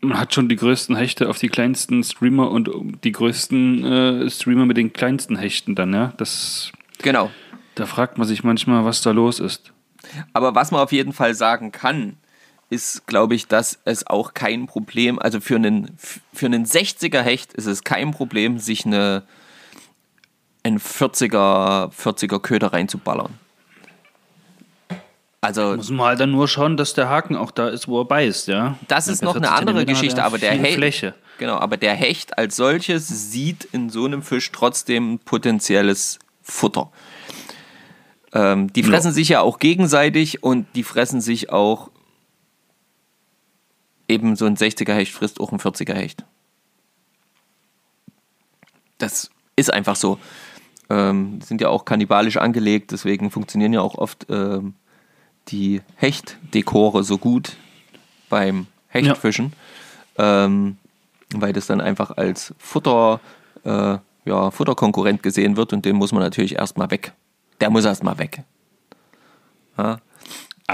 man 0.00 0.18
hat 0.18 0.34
schon 0.34 0.48
die 0.48 0.56
größten 0.56 0.96
Hechte 0.96 1.28
auf 1.28 1.38
die 1.38 1.48
kleinsten 1.48 2.02
Streamer 2.04 2.50
und 2.50 2.70
die 3.04 3.12
größten 3.12 3.84
äh, 3.84 4.30
Streamer 4.30 4.66
mit 4.66 4.76
den 4.76 4.92
kleinsten 4.92 5.36
Hechten 5.36 5.74
dann, 5.74 5.92
ja. 5.92 6.12
Das, 6.16 6.72
Genau. 7.02 7.30
da 7.74 7.86
fragt 7.86 8.18
man 8.18 8.26
sich 8.26 8.44
manchmal, 8.44 8.84
was 8.84 9.02
da 9.02 9.10
los 9.10 9.40
ist. 9.40 9.72
Aber 10.32 10.54
was 10.54 10.70
man 10.70 10.80
auf 10.80 10.92
jeden 10.92 11.12
Fall 11.12 11.34
sagen 11.34 11.72
kann, 11.72 12.16
ist, 12.70 13.06
glaube 13.06 13.34
ich, 13.34 13.48
dass 13.48 13.80
es 13.84 14.06
auch 14.06 14.32
kein 14.32 14.66
Problem, 14.66 15.18
also 15.18 15.40
für 15.40 15.56
einen, 15.56 15.98
für 16.32 16.46
einen 16.46 16.64
60er 16.64 17.20
Hecht 17.20 17.52
ist 17.52 17.66
es 17.66 17.82
kein 17.82 18.12
Problem, 18.12 18.58
sich 18.58 18.86
eine, 18.86 19.24
einen 20.62 20.78
40er, 20.78 21.92
40er 21.92 22.38
Köder 22.38 22.72
reinzuballern. 22.72 23.34
Also, 25.42 25.74
Muss 25.74 25.90
man 25.90 26.06
halt 26.06 26.20
dann 26.20 26.30
nur 26.30 26.48
schauen, 26.48 26.76
dass 26.76 26.94
der 26.94 27.08
Haken 27.08 27.34
auch 27.34 27.50
da 27.50 27.68
ist, 27.68 27.88
wo 27.88 28.02
er 28.02 28.04
beißt, 28.04 28.48
ja. 28.48 28.76
das 28.88 29.08
ist 29.08 29.22
noch 29.22 29.36
eine 29.36 29.48
40 29.48 29.58
andere 29.58 29.86
Geschichte, 29.86 30.20
er 30.20 30.26
aber 30.26 30.38
der 30.38 30.52
Hecht, 30.52 30.74
Fläche. 30.74 31.14
genau, 31.38 31.56
aber 31.56 31.76
der 31.76 31.94
Hecht 31.94 32.38
als 32.38 32.56
solches 32.56 33.32
sieht 33.32 33.64
in 33.72 33.90
so 33.90 34.04
einem 34.04 34.22
Fisch 34.22 34.52
trotzdem 34.52 35.18
potenzielles 35.18 36.18
Futter. 36.42 36.92
Ähm, 38.32 38.72
die 38.72 38.82
fressen 38.82 39.12
sich 39.12 39.30
ja 39.30 39.40
auch 39.40 39.58
gegenseitig 39.58 40.42
und 40.42 40.66
die 40.76 40.84
fressen 40.84 41.20
sich 41.20 41.50
auch 41.50 41.90
eben 44.10 44.36
so 44.36 44.44
ein 44.46 44.56
60er 44.56 44.92
Hecht 44.92 45.12
frisst 45.12 45.40
auch 45.40 45.52
ein 45.52 45.58
40er 45.58 45.94
Hecht. 45.94 46.24
Das 48.98 49.30
ist 49.56 49.72
einfach 49.72 49.96
so. 49.96 50.18
Ähm, 50.90 51.40
sind 51.40 51.60
ja 51.60 51.68
auch 51.68 51.84
kannibalisch 51.84 52.36
angelegt, 52.36 52.90
deswegen 52.90 53.30
funktionieren 53.30 53.72
ja 53.72 53.80
auch 53.80 53.94
oft 53.94 54.26
ähm, 54.28 54.74
die 55.48 55.80
Hechtdekore 55.96 57.04
so 57.04 57.16
gut 57.16 57.56
beim 58.28 58.66
Hechtfischen, 58.88 59.52
ähm, 60.18 60.78
weil 61.32 61.52
das 61.52 61.66
dann 61.66 61.80
einfach 61.80 62.10
als 62.16 62.54
Futter, 62.58 63.20
äh, 63.64 63.98
ja, 64.24 64.50
Futterkonkurrent 64.50 65.22
gesehen 65.22 65.56
wird 65.56 65.72
und 65.72 65.84
den 65.84 65.96
muss 65.96 66.12
man 66.12 66.22
natürlich 66.22 66.56
erstmal 66.56 66.90
weg. 66.90 67.12
Der 67.60 67.70
muss 67.70 67.84
erstmal 67.84 68.18
weg. 68.18 68.42
Ja. 69.78 70.00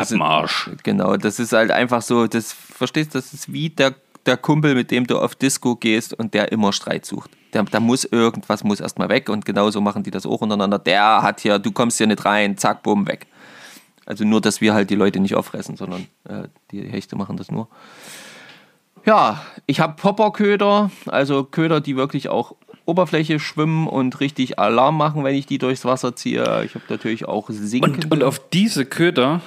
Abmarsch. 0.00 0.70
Genau, 0.82 1.16
das 1.16 1.38
ist 1.38 1.52
halt 1.52 1.70
einfach 1.70 2.02
so, 2.02 2.26
das 2.26 2.52
verstehst 2.52 3.14
du, 3.14 3.18
das 3.18 3.32
ist 3.32 3.52
wie 3.52 3.70
der, 3.70 3.94
der 4.24 4.36
Kumpel, 4.36 4.74
mit 4.74 4.90
dem 4.90 5.06
du 5.06 5.18
auf 5.18 5.34
Disco 5.34 5.76
gehst 5.76 6.14
und 6.14 6.34
der 6.34 6.52
immer 6.52 6.72
Streit 6.72 7.06
sucht. 7.06 7.30
Der, 7.52 7.62
da 7.64 7.80
muss 7.80 8.04
irgendwas 8.04 8.64
muss 8.64 8.80
erstmal 8.80 9.08
weg 9.08 9.28
und 9.28 9.44
genauso 9.44 9.80
machen 9.80 10.02
die 10.02 10.10
das 10.10 10.26
auch 10.26 10.40
untereinander. 10.40 10.78
Der 10.78 11.22
hat 11.22 11.40
hier, 11.40 11.58
du 11.58 11.72
kommst 11.72 11.98
hier 11.98 12.06
nicht 12.06 12.24
rein, 12.24 12.58
zack, 12.58 12.82
bumm, 12.82 13.06
weg. 13.06 13.26
Also 14.04 14.24
nur, 14.24 14.40
dass 14.40 14.60
wir 14.60 14.72
halt 14.72 14.90
die 14.90 14.94
Leute 14.94 15.18
nicht 15.20 15.34
auffressen, 15.34 15.76
sondern 15.76 16.06
äh, 16.28 16.48
die 16.70 16.82
Hechte 16.82 17.16
machen 17.16 17.36
das 17.36 17.50
nur. 17.50 17.68
Ja, 19.04 19.42
ich 19.66 19.80
habe 19.80 19.94
Popperköder, 19.96 20.90
also 21.06 21.44
Köder, 21.44 21.80
die 21.80 21.96
wirklich 21.96 22.28
auch 22.28 22.54
Oberfläche 22.86 23.38
schwimmen 23.40 23.88
und 23.88 24.20
richtig 24.20 24.58
Alarm 24.58 24.96
machen, 24.96 25.24
wenn 25.24 25.34
ich 25.34 25.46
die 25.46 25.58
durchs 25.58 25.84
Wasser 25.84 26.14
ziehe. 26.14 26.64
Ich 26.64 26.74
habe 26.74 26.84
natürlich 26.88 27.26
auch 27.26 27.50
sinkende. 27.50 28.06
Und, 28.06 28.12
und 28.12 28.22
auf 28.22 28.40
diese 28.50 28.84
Köder 28.84 29.40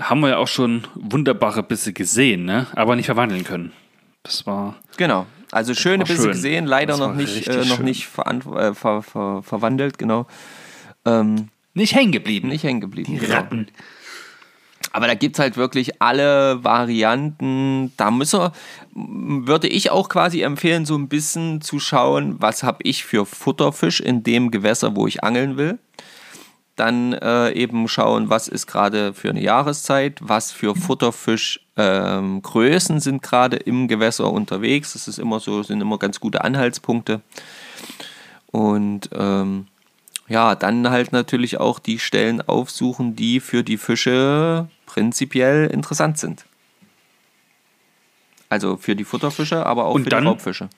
haben 0.00 0.20
wir 0.20 0.30
ja 0.30 0.36
auch 0.38 0.48
schon 0.48 0.86
wunderbare 0.94 1.62
Bisse 1.62 1.92
gesehen, 1.92 2.44
ne? 2.44 2.66
aber 2.74 2.96
nicht 2.96 3.06
verwandeln 3.06 3.44
können. 3.44 3.72
Das 4.22 4.46
war. 4.46 4.76
Genau. 4.96 5.26
Also 5.50 5.74
schöne 5.74 6.04
Bisse 6.04 6.22
schön. 6.22 6.32
gesehen, 6.32 6.66
leider 6.66 6.96
noch 6.98 7.14
nicht, 7.14 7.46
äh, 7.48 7.56
noch 7.64 7.76
schön. 7.76 7.84
nicht 7.86 8.06
veran- 8.06 8.42
äh, 8.54 8.74
ver 8.74 9.02
ver 9.02 9.42
verwandelt, 9.42 9.96
genau. 9.98 10.26
Ähm, 11.06 11.48
Nicht 11.74 11.94
hängen 11.94 12.12
geblieben. 12.12 12.48
nicht 12.48 12.64
hängen 12.64 12.80
geblieben. 12.80 13.12
Die 13.14 13.18
genau. 13.18 13.34
Ratten. 13.36 13.68
Aber 14.92 15.06
da 15.06 15.14
gibt 15.14 15.36
es 15.36 15.40
halt 15.40 15.56
wirklich 15.56 16.00
alle 16.02 16.62
Varianten. 16.64 17.92
Da 17.96 18.10
müsse, 18.10 18.52
würde 18.94 19.68
ich 19.68 19.90
auch 19.90 20.08
quasi 20.08 20.42
empfehlen, 20.42 20.84
so 20.86 20.96
ein 20.96 21.08
bisschen 21.08 21.60
zu 21.60 21.78
schauen, 21.78 22.36
was 22.40 22.62
habe 22.62 22.78
ich 22.82 23.04
für 23.04 23.24
Futterfisch 23.26 24.00
in 24.00 24.22
dem 24.22 24.50
Gewässer, 24.50 24.96
wo 24.96 25.06
ich 25.06 25.22
angeln 25.24 25.56
will. 25.56 25.78
Dann 26.78 27.12
äh, 27.12 27.50
eben 27.52 27.88
schauen, 27.88 28.30
was 28.30 28.46
ist 28.46 28.68
gerade 28.68 29.12
für 29.12 29.30
eine 29.30 29.42
Jahreszeit, 29.42 30.20
was 30.22 30.52
für 30.52 30.76
Futterfischgrößen 30.76 32.96
ähm, 32.96 33.00
sind 33.00 33.20
gerade 33.20 33.56
im 33.56 33.88
Gewässer 33.88 34.30
unterwegs. 34.30 34.92
Das 34.92 35.08
ist 35.08 35.18
immer 35.18 35.40
so, 35.40 35.64
sind 35.64 35.80
immer 35.80 35.98
ganz 35.98 36.20
gute 36.20 36.44
Anhaltspunkte. 36.44 37.20
Und 38.52 39.10
ähm, 39.12 39.66
ja, 40.28 40.54
dann 40.54 40.88
halt 40.88 41.10
natürlich 41.10 41.58
auch 41.58 41.80
die 41.80 41.98
Stellen 41.98 42.42
aufsuchen, 42.42 43.16
die 43.16 43.40
für 43.40 43.64
die 43.64 43.76
Fische 43.76 44.68
prinzipiell 44.86 45.66
interessant 45.66 46.18
sind. 46.18 46.46
Also 48.48 48.76
für 48.76 48.94
die 48.94 49.04
Futterfische, 49.04 49.66
aber 49.66 49.86
auch 49.86 49.94
Und 49.94 50.04
für 50.04 50.10
die 50.10 50.16
Raubfische. 50.16 50.68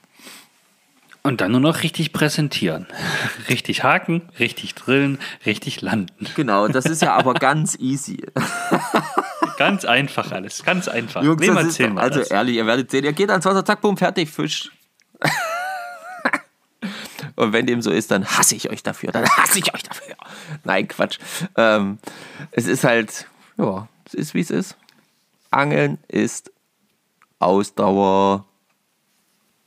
Und 1.23 1.41
dann 1.43 1.53
nur 1.53 1.61
noch 1.61 1.83
richtig 1.83 2.13
präsentieren. 2.13 2.87
Richtig 3.49 3.83
haken, 3.85 4.23
richtig 4.39 4.75
drillen, 4.75 5.19
richtig 5.45 5.83
landen. 5.83 6.27
Genau, 6.35 6.69
das 6.69 6.87
ist 6.87 7.03
ja 7.03 7.15
aber 7.15 7.35
ganz 7.41 7.77
easy. 7.79 8.25
Ganz 9.59 9.85
einfach 9.85 10.33
alles, 10.33 10.63
ganz 10.65 10.89
einfach. 10.89 11.23
Jungs, 11.23 11.45
das 11.45 11.55
mal 11.55 11.65
erzähl 11.65 11.91
mal 11.91 12.03
also 12.03 12.21
das. 12.21 12.31
ehrlich, 12.31 12.57
ihr 12.57 12.67
werdet 12.67 12.91
sehen, 12.91 13.05
ihr 13.05 13.13
geht 13.13 13.29
ans 13.29 13.45
Wasser, 13.45 13.65
zack, 13.65 13.83
bumm, 13.83 13.97
fertig, 13.99 14.31
Fisch. 14.31 14.71
Und 17.37 17.53
wenn 17.53 17.67
dem 17.67 17.81
so 17.83 17.91
ist, 17.91 18.11
dann 18.11 18.27
hasse 18.27 18.55
ich 18.55 18.71
euch 18.71 18.83
dafür. 18.83 19.13
Dann 19.13 19.27
hasse 19.29 19.59
ich 19.59 19.75
euch 19.75 19.83
dafür. 19.83 20.15
Nein, 20.65 20.89
Quatsch. 20.89 21.19
Ähm, 21.57 21.99
es 22.51 22.67
ist 22.67 22.85
halt, 22.85 23.27
ja, 23.57 23.89
es 24.05 24.15
ist 24.15 24.35
wie 24.35 24.41
es 24.41 24.51
ist. 24.51 24.77
Angeln 25.51 25.99
ist 26.09 26.53
Ausdauer. 27.39 28.47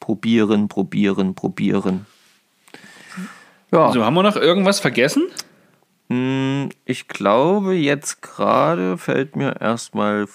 Probieren, 0.07 0.67
probieren, 0.67 1.33
probieren. 1.33 2.05
Ja, 3.71 3.89
So, 3.93 4.03
haben 4.03 4.13
wir 4.15 4.23
noch 4.23 4.35
irgendwas 4.35 4.81
vergessen? 4.81 5.29
hm, 6.09 6.67
ich 6.83 7.07
glaube, 7.07 7.73
jetzt 7.75 8.21
gerade 8.21 8.97
fällt 8.97 9.37
mir 9.37 9.61
erstmal 9.61 10.27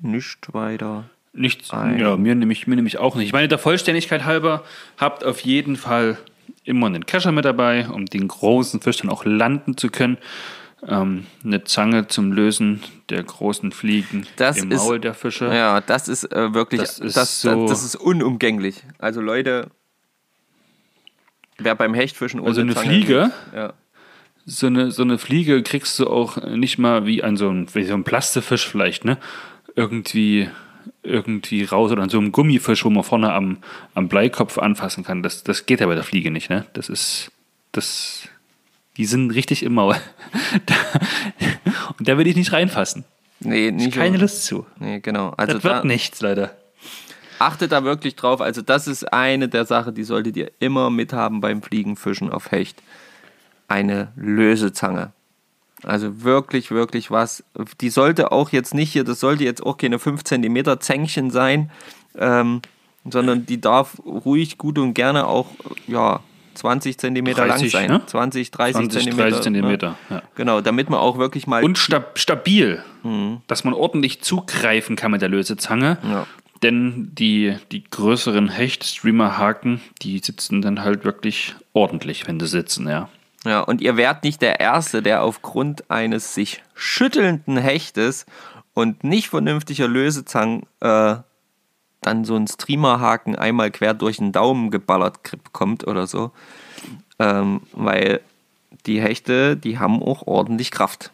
nicht 0.00 0.54
weiter. 0.54 1.10
Nichts. 1.32 1.72
Ein- 1.72 1.98
Ja, 1.98 2.16
mir 2.16 2.36
nämlich, 2.36 2.68
mir 2.68 2.76
nämlich 2.76 2.98
auch 2.98 3.16
nicht. 3.16 3.26
Ich 3.26 3.32
meine, 3.32 3.48
der 3.48 3.58
Vollständigkeit 3.58 4.24
halber, 4.24 4.62
habt 4.98 5.24
auf 5.24 5.40
jeden 5.40 5.74
Fall 5.74 6.16
immer 6.62 6.86
einen 6.86 7.06
Kescher 7.06 7.32
mit 7.32 7.44
dabei, 7.44 7.88
um 7.88 8.06
den 8.06 8.28
großen 8.28 8.80
Fisch 8.80 8.98
dann 8.98 9.10
auch 9.10 9.24
landen 9.24 9.76
zu 9.76 9.88
können. 9.90 10.16
Ähm, 10.86 11.26
eine 11.42 11.64
Zange 11.64 12.08
zum 12.08 12.30
Lösen 12.32 12.82
der 13.08 13.22
großen 13.22 13.72
Fliegen 13.72 14.26
Das 14.36 14.58
im 14.58 14.70
ist- 14.70 14.78
Maul 14.84 15.00
der 15.00 15.14
Fische. 15.14 15.46
Ja, 15.46 15.80
das 15.80 16.08
ist 16.08 16.24
äh, 16.32 16.52
wirklich, 16.52 16.80
Das 16.82 16.98
ist 16.98 17.16
das, 17.16 17.40
so- 17.40 17.66
das, 17.66 17.82
ist 17.84 17.96
unumgänglich. 17.96 18.82
Also 18.98 19.20
Leute, 19.22 19.70
wer 21.58 21.74
beim 21.74 21.94
Hechtfischen 21.94 22.40
ohne 22.40 22.48
Also 22.50 22.60
eine 22.60 22.72
Zange- 22.74 22.84
Fliege? 22.84 23.30
Ja. 23.54 23.72
So 24.46 24.66
eine, 24.66 24.90
so 24.90 25.02
eine 25.02 25.16
Fliege 25.16 25.62
kriegst 25.62 25.98
du 25.98 26.06
auch 26.06 26.36
nicht 26.36 26.76
mal 26.78 27.06
wie 27.06 27.22
an 27.22 27.36
so 27.38 27.48
einem, 27.48 27.66
wie 27.74 27.84
so 27.84 27.94
einem 27.94 28.04
Plastefisch 28.04 28.68
vielleicht, 28.68 29.06
ne? 29.06 29.16
Irgendwie, 29.76 30.50
irgendwie 31.02 31.64
raus 31.64 31.90
oder 31.92 32.02
an 32.02 32.10
so 32.10 32.18
einem 32.18 32.30
Gummifisch, 32.30 32.84
wo 32.84 32.90
man 32.90 33.04
vorne 33.04 33.32
am, 33.32 33.56
am 33.94 34.08
Bleikopf 34.08 34.58
anfassen 34.58 35.02
kann. 35.02 35.22
Das, 35.22 35.44
das 35.44 35.64
geht 35.64 35.80
ja 35.80 35.86
bei 35.86 35.94
der 35.94 36.04
Fliege 36.04 36.30
nicht, 36.30 36.50
ne? 36.50 36.66
Das 36.74 36.90
ist, 36.90 37.30
das, 37.72 38.28
die 38.96 39.06
sind 39.06 39.30
richtig 39.30 39.62
im 39.62 39.74
Maul. 39.74 39.96
Und 41.98 42.08
da 42.08 42.18
will 42.18 42.26
ich 42.26 42.36
nicht 42.36 42.52
reinfassen. 42.52 43.04
Nee, 43.40 43.70
nicht 43.70 43.94
Keine 43.94 44.16
so. 44.16 44.22
Lust 44.22 44.44
zu. 44.44 44.66
Nee, 44.78 45.00
genau. 45.00 45.30
Also 45.36 45.54
Das 45.54 45.64
wird 45.64 45.74
da, 45.74 45.84
nichts, 45.84 46.20
leider. 46.20 46.54
achtet 47.38 47.72
da 47.72 47.84
wirklich 47.84 48.16
drauf. 48.16 48.40
Also 48.40 48.62
das 48.62 48.86
ist 48.86 49.12
eine 49.12 49.48
der 49.48 49.64
Sachen, 49.64 49.94
die 49.94 50.04
solltet 50.04 50.36
ihr 50.36 50.50
immer 50.60 50.90
mithaben 50.90 51.40
beim 51.40 51.62
Fliegenfischen 51.62 52.30
auf 52.30 52.52
Hecht. 52.52 52.82
Eine 53.68 54.12
Lösezange. 54.16 55.12
Also 55.82 56.22
wirklich, 56.22 56.70
wirklich 56.70 57.10
was. 57.10 57.44
Die 57.80 57.90
sollte 57.90 58.32
auch 58.32 58.50
jetzt 58.50 58.72
nicht 58.72 58.92
hier, 58.92 59.04
das 59.04 59.20
sollte 59.20 59.44
jetzt 59.44 59.62
auch 59.62 59.76
keine 59.76 59.98
5 59.98 60.24
cm 60.24 60.80
Zängchen 60.80 61.30
sein, 61.30 61.70
ähm, 62.16 62.62
sondern 63.08 63.44
die 63.44 63.60
darf 63.60 63.98
ruhig 64.06 64.56
gut 64.56 64.78
und 64.78 64.94
gerne 64.94 65.26
auch 65.26 65.48
ja, 65.86 66.20
20 66.54 66.98
cm 66.98 67.26
lang 67.26 67.34
30, 67.34 67.72
sein. 67.72 67.90
ne? 67.90 68.02
20, 68.06 68.50
30 68.50 68.74
20, 68.90 69.04
cm. 69.04 69.16
30 69.16 69.40
Zentimeter. 69.42 69.96
Ja. 70.10 70.22
Genau, 70.34 70.60
damit 70.60 70.90
man 70.90 71.00
auch 71.00 71.18
wirklich 71.18 71.46
mal. 71.46 71.62
Und 71.64 71.78
stab 71.78 72.18
stabil, 72.18 72.82
dass 73.46 73.64
man 73.64 73.74
ordentlich 73.74 74.22
zugreifen 74.22 74.96
kann 74.96 75.10
mit 75.10 75.22
der 75.22 75.28
Lösezange. 75.28 75.98
Ja. 76.02 76.26
Denn 76.62 77.10
die, 77.12 77.56
die 77.72 77.84
größeren 77.84 78.48
Hecht-Streamer-Haken, 78.48 79.82
die 80.00 80.18
sitzen 80.20 80.62
dann 80.62 80.82
halt 80.82 81.04
wirklich 81.04 81.54
ordentlich, 81.74 82.26
wenn 82.26 82.40
sie 82.40 82.46
sitzen, 82.46 82.88
ja. 82.88 83.08
Ja, 83.44 83.60
und 83.60 83.82
ihr 83.82 83.98
wärt 83.98 84.24
nicht 84.24 84.40
der 84.40 84.60
Erste, 84.60 85.02
der 85.02 85.22
aufgrund 85.22 85.90
eines 85.90 86.34
sich 86.34 86.62
schüttelnden 86.74 87.58
Hechtes 87.58 88.24
und 88.72 89.04
nicht 89.04 89.28
vernünftiger 89.28 89.86
Lösezangen 89.86 90.62
äh, 90.80 91.16
dann 92.06 92.24
so 92.24 92.34
einen 92.36 92.46
Streamerhaken 92.46 93.36
einmal 93.36 93.70
quer 93.70 93.94
durch 93.94 94.18
den 94.18 94.32
Daumen 94.32 94.70
geballert 94.70 95.20
bekommt 95.44 95.86
oder 95.86 96.06
so. 96.06 96.30
Ähm, 97.18 97.62
weil 97.72 98.20
die 98.86 99.00
Hechte, 99.00 99.56
die 99.56 99.78
haben 99.78 100.02
auch 100.02 100.26
ordentlich 100.26 100.70
Kraft. 100.70 101.10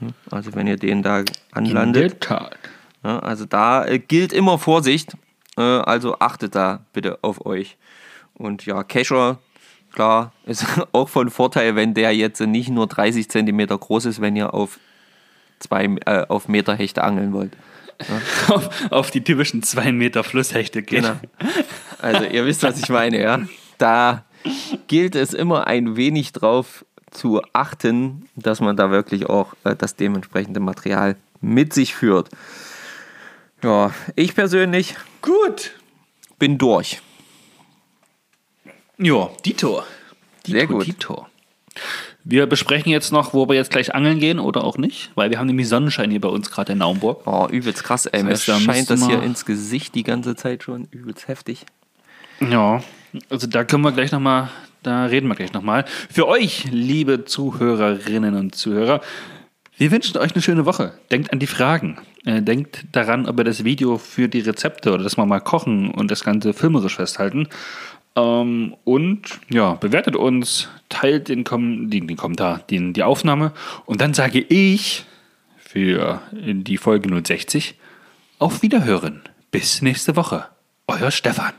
Hm, 0.00 0.14
Also 0.30 0.54
wenn 0.54 0.66
ihr 0.66 0.76
den 0.76 1.02
da 1.02 1.22
anlandet. 1.52 2.20
Tat. 2.20 2.56
Ja, 3.02 3.18
also 3.18 3.44
da 3.44 3.84
äh, 3.84 3.98
gilt 3.98 4.32
immer 4.32 4.58
Vorsicht. 4.58 5.16
Äh, 5.56 5.62
also 5.62 6.18
achtet 6.18 6.54
da 6.54 6.80
bitte 6.92 7.18
auf 7.22 7.44
euch. 7.46 7.76
Und 8.34 8.66
ja, 8.66 8.82
Kescher, 8.82 9.38
klar, 9.92 10.32
ist 10.46 10.66
auch 10.92 11.08
von 11.08 11.30
Vorteil, 11.30 11.76
wenn 11.76 11.94
der 11.94 12.14
jetzt 12.14 12.40
nicht 12.40 12.68
nur 12.68 12.86
30 12.86 13.28
cm 13.28 13.66
groß 13.66 14.06
ist, 14.06 14.20
wenn 14.20 14.36
ihr 14.36 14.54
auf, 14.54 14.78
zwei, 15.58 15.84
äh, 16.06 16.26
auf 16.28 16.48
Meter 16.48 16.74
Hechte 16.74 17.02
angeln 17.04 17.32
wollt. 17.32 17.52
Auf, 18.48 18.90
auf 18.90 19.10
die 19.10 19.22
typischen 19.22 19.62
2 19.62 19.92
Meter 19.92 20.24
Flusshechte 20.24 20.82
geht. 20.82 21.02
Genau. 21.02 21.16
Also 21.98 22.24
ihr 22.24 22.44
wisst, 22.44 22.62
was 22.62 22.78
ich 22.78 22.88
meine, 22.88 23.20
ja. 23.20 23.40
Da 23.78 24.24
gilt 24.88 25.14
es 25.14 25.32
immer 25.32 25.66
ein 25.66 25.96
wenig 25.96 26.32
drauf 26.32 26.84
zu 27.10 27.40
achten, 27.52 28.28
dass 28.36 28.60
man 28.60 28.76
da 28.76 28.90
wirklich 28.90 29.26
auch 29.26 29.54
äh, 29.64 29.74
das 29.76 29.96
dementsprechende 29.96 30.60
Material 30.60 31.16
mit 31.40 31.72
sich 31.72 31.94
führt. 31.94 32.28
Ja, 33.62 33.94
ich 34.16 34.34
persönlich 34.34 34.94
Gut. 35.22 35.72
bin 36.38 36.58
durch. 36.58 37.00
Ja, 38.98 39.30
Dito. 39.44 39.82
Dito, 40.46 40.58
Sehr 40.58 40.66
gut. 40.66 40.86
Dito. 40.86 41.26
Wir 42.26 42.46
besprechen 42.46 42.90
jetzt 42.90 43.12
noch, 43.12 43.34
wo 43.34 43.48
wir 43.48 43.54
jetzt 43.54 43.70
gleich 43.70 43.94
angeln 43.94 44.18
gehen 44.18 44.38
oder 44.38 44.64
auch 44.64 44.78
nicht, 44.78 45.10
weil 45.14 45.30
wir 45.30 45.38
haben 45.38 45.46
nämlich 45.46 45.68
Sonnenschein 45.68 46.10
hier 46.10 46.22
bei 46.22 46.28
uns 46.28 46.50
gerade 46.50 46.72
in 46.72 46.78
Naumburg. 46.78 47.26
Oh, 47.26 47.46
übelst 47.50 47.84
krass, 47.84 48.06
ey. 48.06 48.22
Mir 48.22 48.30
heißt, 48.30 48.48
da 48.48 48.58
scheint 48.58 48.88
das 48.88 49.06
hier 49.06 49.22
ins 49.22 49.44
Gesicht 49.44 49.94
die 49.94 50.04
ganze 50.04 50.34
Zeit 50.34 50.62
schon. 50.62 50.88
Übelst 50.90 51.28
heftig. 51.28 51.66
Ja, 52.40 52.82
also 53.28 53.46
da 53.46 53.64
können 53.64 53.84
wir 53.84 53.92
gleich 53.92 54.10
nochmal, 54.10 54.48
da 54.82 55.04
reden 55.04 55.28
wir 55.28 55.34
gleich 55.34 55.52
nochmal. 55.52 55.84
Für 56.10 56.26
euch, 56.26 56.64
liebe 56.70 57.26
Zuhörerinnen 57.26 58.34
und 58.36 58.54
Zuhörer, 58.54 59.02
wir 59.76 59.90
wünschen 59.90 60.16
euch 60.16 60.32
eine 60.34 60.42
schöne 60.42 60.64
Woche. 60.64 60.94
Denkt 61.10 61.32
an 61.32 61.40
die 61.40 61.46
Fragen. 61.46 61.98
Äh, 62.24 62.40
denkt 62.40 62.86
daran, 62.92 63.26
ob 63.28 63.38
ihr 63.38 63.44
das 63.44 63.64
Video 63.64 63.98
für 63.98 64.28
die 64.28 64.40
Rezepte 64.40 64.92
oder 64.92 65.02
dass 65.02 65.18
wir 65.18 65.26
mal 65.26 65.40
kochen 65.40 65.90
und 65.90 66.10
das 66.10 66.24
Ganze 66.24 66.54
filmerisch 66.54 66.96
festhalten. 66.96 67.48
Ähm, 68.16 68.76
und 68.84 69.40
ja, 69.50 69.74
bewertet 69.74 70.16
uns, 70.16 70.68
teilt 70.88 71.28
den, 71.28 71.44
Kom 71.44 71.90
den, 71.90 72.06
den 72.06 72.16
Kommentar, 72.16 72.60
den, 72.70 72.92
die 72.92 73.02
Aufnahme. 73.02 73.52
Und 73.86 74.00
dann 74.00 74.14
sage 74.14 74.40
ich 74.40 75.04
für 75.56 76.20
die 76.32 76.76
Folge 76.76 77.08
060 77.08 77.76
auf 78.38 78.62
Wiederhören. 78.62 79.22
Bis 79.50 79.82
nächste 79.82 80.16
Woche. 80.16 80.46
Euer 80.86 81.10
Stefan. 81.10 81.52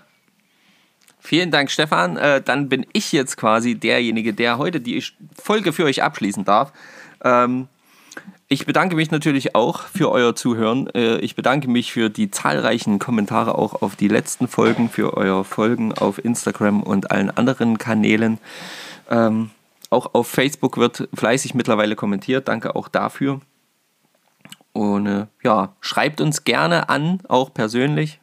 Vielen 1.19 1.49
Dank, 1.49 1.71
Stefan. 1.71 2.17
Äh, 2.17 2.41
dann 2.41 2.69
bin 2.69 2.85
ich 2.93 3.11
jetzt 3.11 3.35
quasi 3.35 3.75
derjenige, 3.75 4.33
der 4.33 4.59
heute 4.59 4.79
die 4.79 5.03
Folge 5.33 5.73
für 5.73 5.85
euch 5.85 6.03
abschließen 6.03 6.45
darf. 6.45 6.71
Ähm, 7.23 7.67
ich 8.47 8.65
bedanke 8.65 8.95
mich 8.95 9.09
natürlich 9.09 9.55
auch 9.55 9.81
für 9.81 10.11
euer 10.11 10.35
Zuhören. 10.35 10.87
Äh, 10.93 11.17
ich 11.17 11.35
bedanke 11.35 11.67
mich 11.67 11.91
für 11.91 12.09
die 12.09 12.29
zahlreichen 12.29 12.99
Kommentare 12.99 13.57
auch 13.57 13.81
auf 13.81 13.95
die 13.95 14.07
letzten 14.07 14.47
Folgen, 14.47 14.89
für 14.89 15.17
euer 15.17 15.43
Folgen 15.43 15.93
auf 15.93 16.23
Instagram 16.23 16.83
und 16.83 17.11
allen 17.11 17.35
anderen 17.35 17.77
Kanälen. 17.77 18.37
Ähm, 19.09 19.49
auch 19.89 20.13
auf 20.13 20.27
Facebook 20.27 20.77
wird 20.77 21.07
fleißig 21.13 21.55
mittlerweile 21.55 21.95
kommentiert. 21.95 22.47
Danke 22.47 22.75
auch 22.75 22.87
dafür. 22.87 23.41
Und 24.73 25.07
äh, 25.07 25.25
ja, 25.43 25.73
schreibt 25.81 26.21
uns 26.21 26.43
gerne 26.43 26.89
an, 26.89 27.21
auch 27.27 27.53
persönlich. 27.53 28.19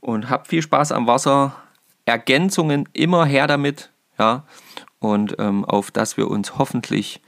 Und 0.00 0.30
habt 0.30 0.48
viel 0.48 0.62
Spaß 0.62 0.90
am 0.92 1.06
Wasser. 1.06 1.54
Ergänzungen 2.04 2.88
immer 2.94 3.26
her 3.26 3.46
damit. 3.46 3.90
Ja. 4.18 4.44
Und 4.98 5.36
ähm, 5.38 5.64
auf 5.64 5.90
dass 5.90 6.16
wir 6.16 6.28
uns 6.28 6.58
hoffentlich 6.58 7.20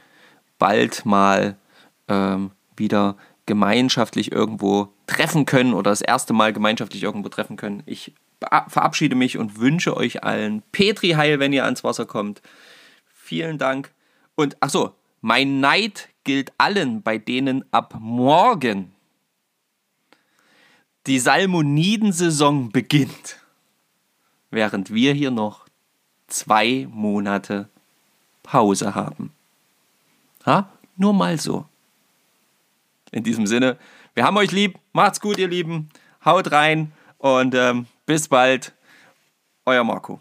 bald 0.59 1.05
mal 1.07 1.57
ähm, 2.13 2.51
wieder 2.77 3.17
gemeinschaftlich 3.47 4.31
irgendwo 4.31 4.89
treffen 5.07 5.47
können 5.47 5.75
oder 5.75 5.91
das 5.91 6.03
erste 6.03 6.33
Mal 6.33 6.53
gemeinschaftlich 6.53 7.03
irgendwo 7.03 7.29
treffen 7.29 7.57
können. 7.57 7.83
Ich 7.87 8.13
verabschiede 8.69 9.15
mich 9.15 9.39
und 9.39 9.59
wünsche 9.59 9.97
euch 9.97 10.25
allen 10.25 10.63
Petri 10.73 11.11
Heil, 11.11 11.39
wenn 11.39 11.53
ihr 11.53 11.65
ans 11.65 11.85
Wasser 11.85 12.07
kommt. 12.07 12.43
Vielen 13.07 13.59
Dank. 13.59 13.93
Und 14.35 14.57
ach 14.61 14.71
so, 14.71 14.95
mein 15.21 15.61
Neid 15.61 16.09
gilt 16.25 16.53
allen, 16.59 17.03
bei 17.03 17.19
denen 17.19 17.65
ab 17.73 17.97
morgen 17.99 18.93
die 21.07 21.19
Salmonidensaison 21.19 22.71
beginnt, 22.71 23.39
während 24.51 24.93
wir 24.93 25.15
hier 25.15 25.31
noch 25.31 25.67
zwei 26.29 26.87
Monate 26.91 27.69
Pause 28.43 28.95
haben. 28.95 29.33
Ha? 30.47 30.69
Nur 30.97 31.13
mal 31.13 31.39
so. 31.39 31.67
In 33.13 33.23
diesem 33.23 33.47
Sinne, 33.47 33.77
wir 34.15 34.25
haben 34.25 34.37
euch 34.37 34.51
lieb. 34.51 34.79
Macht's 34.93 35.21
gut, 35.21 35.39
ihr 35.39 35.49
Lieben. 35.49 35.91
Haut 36.25 36.51
rein 36.51 36.93
und 37.19 37.55
ähm, 37.55 37.87
bis 38.07 38.29
bald. 38.29 38.75
Euer 39.65 39.85
Marco. 39.85 40.21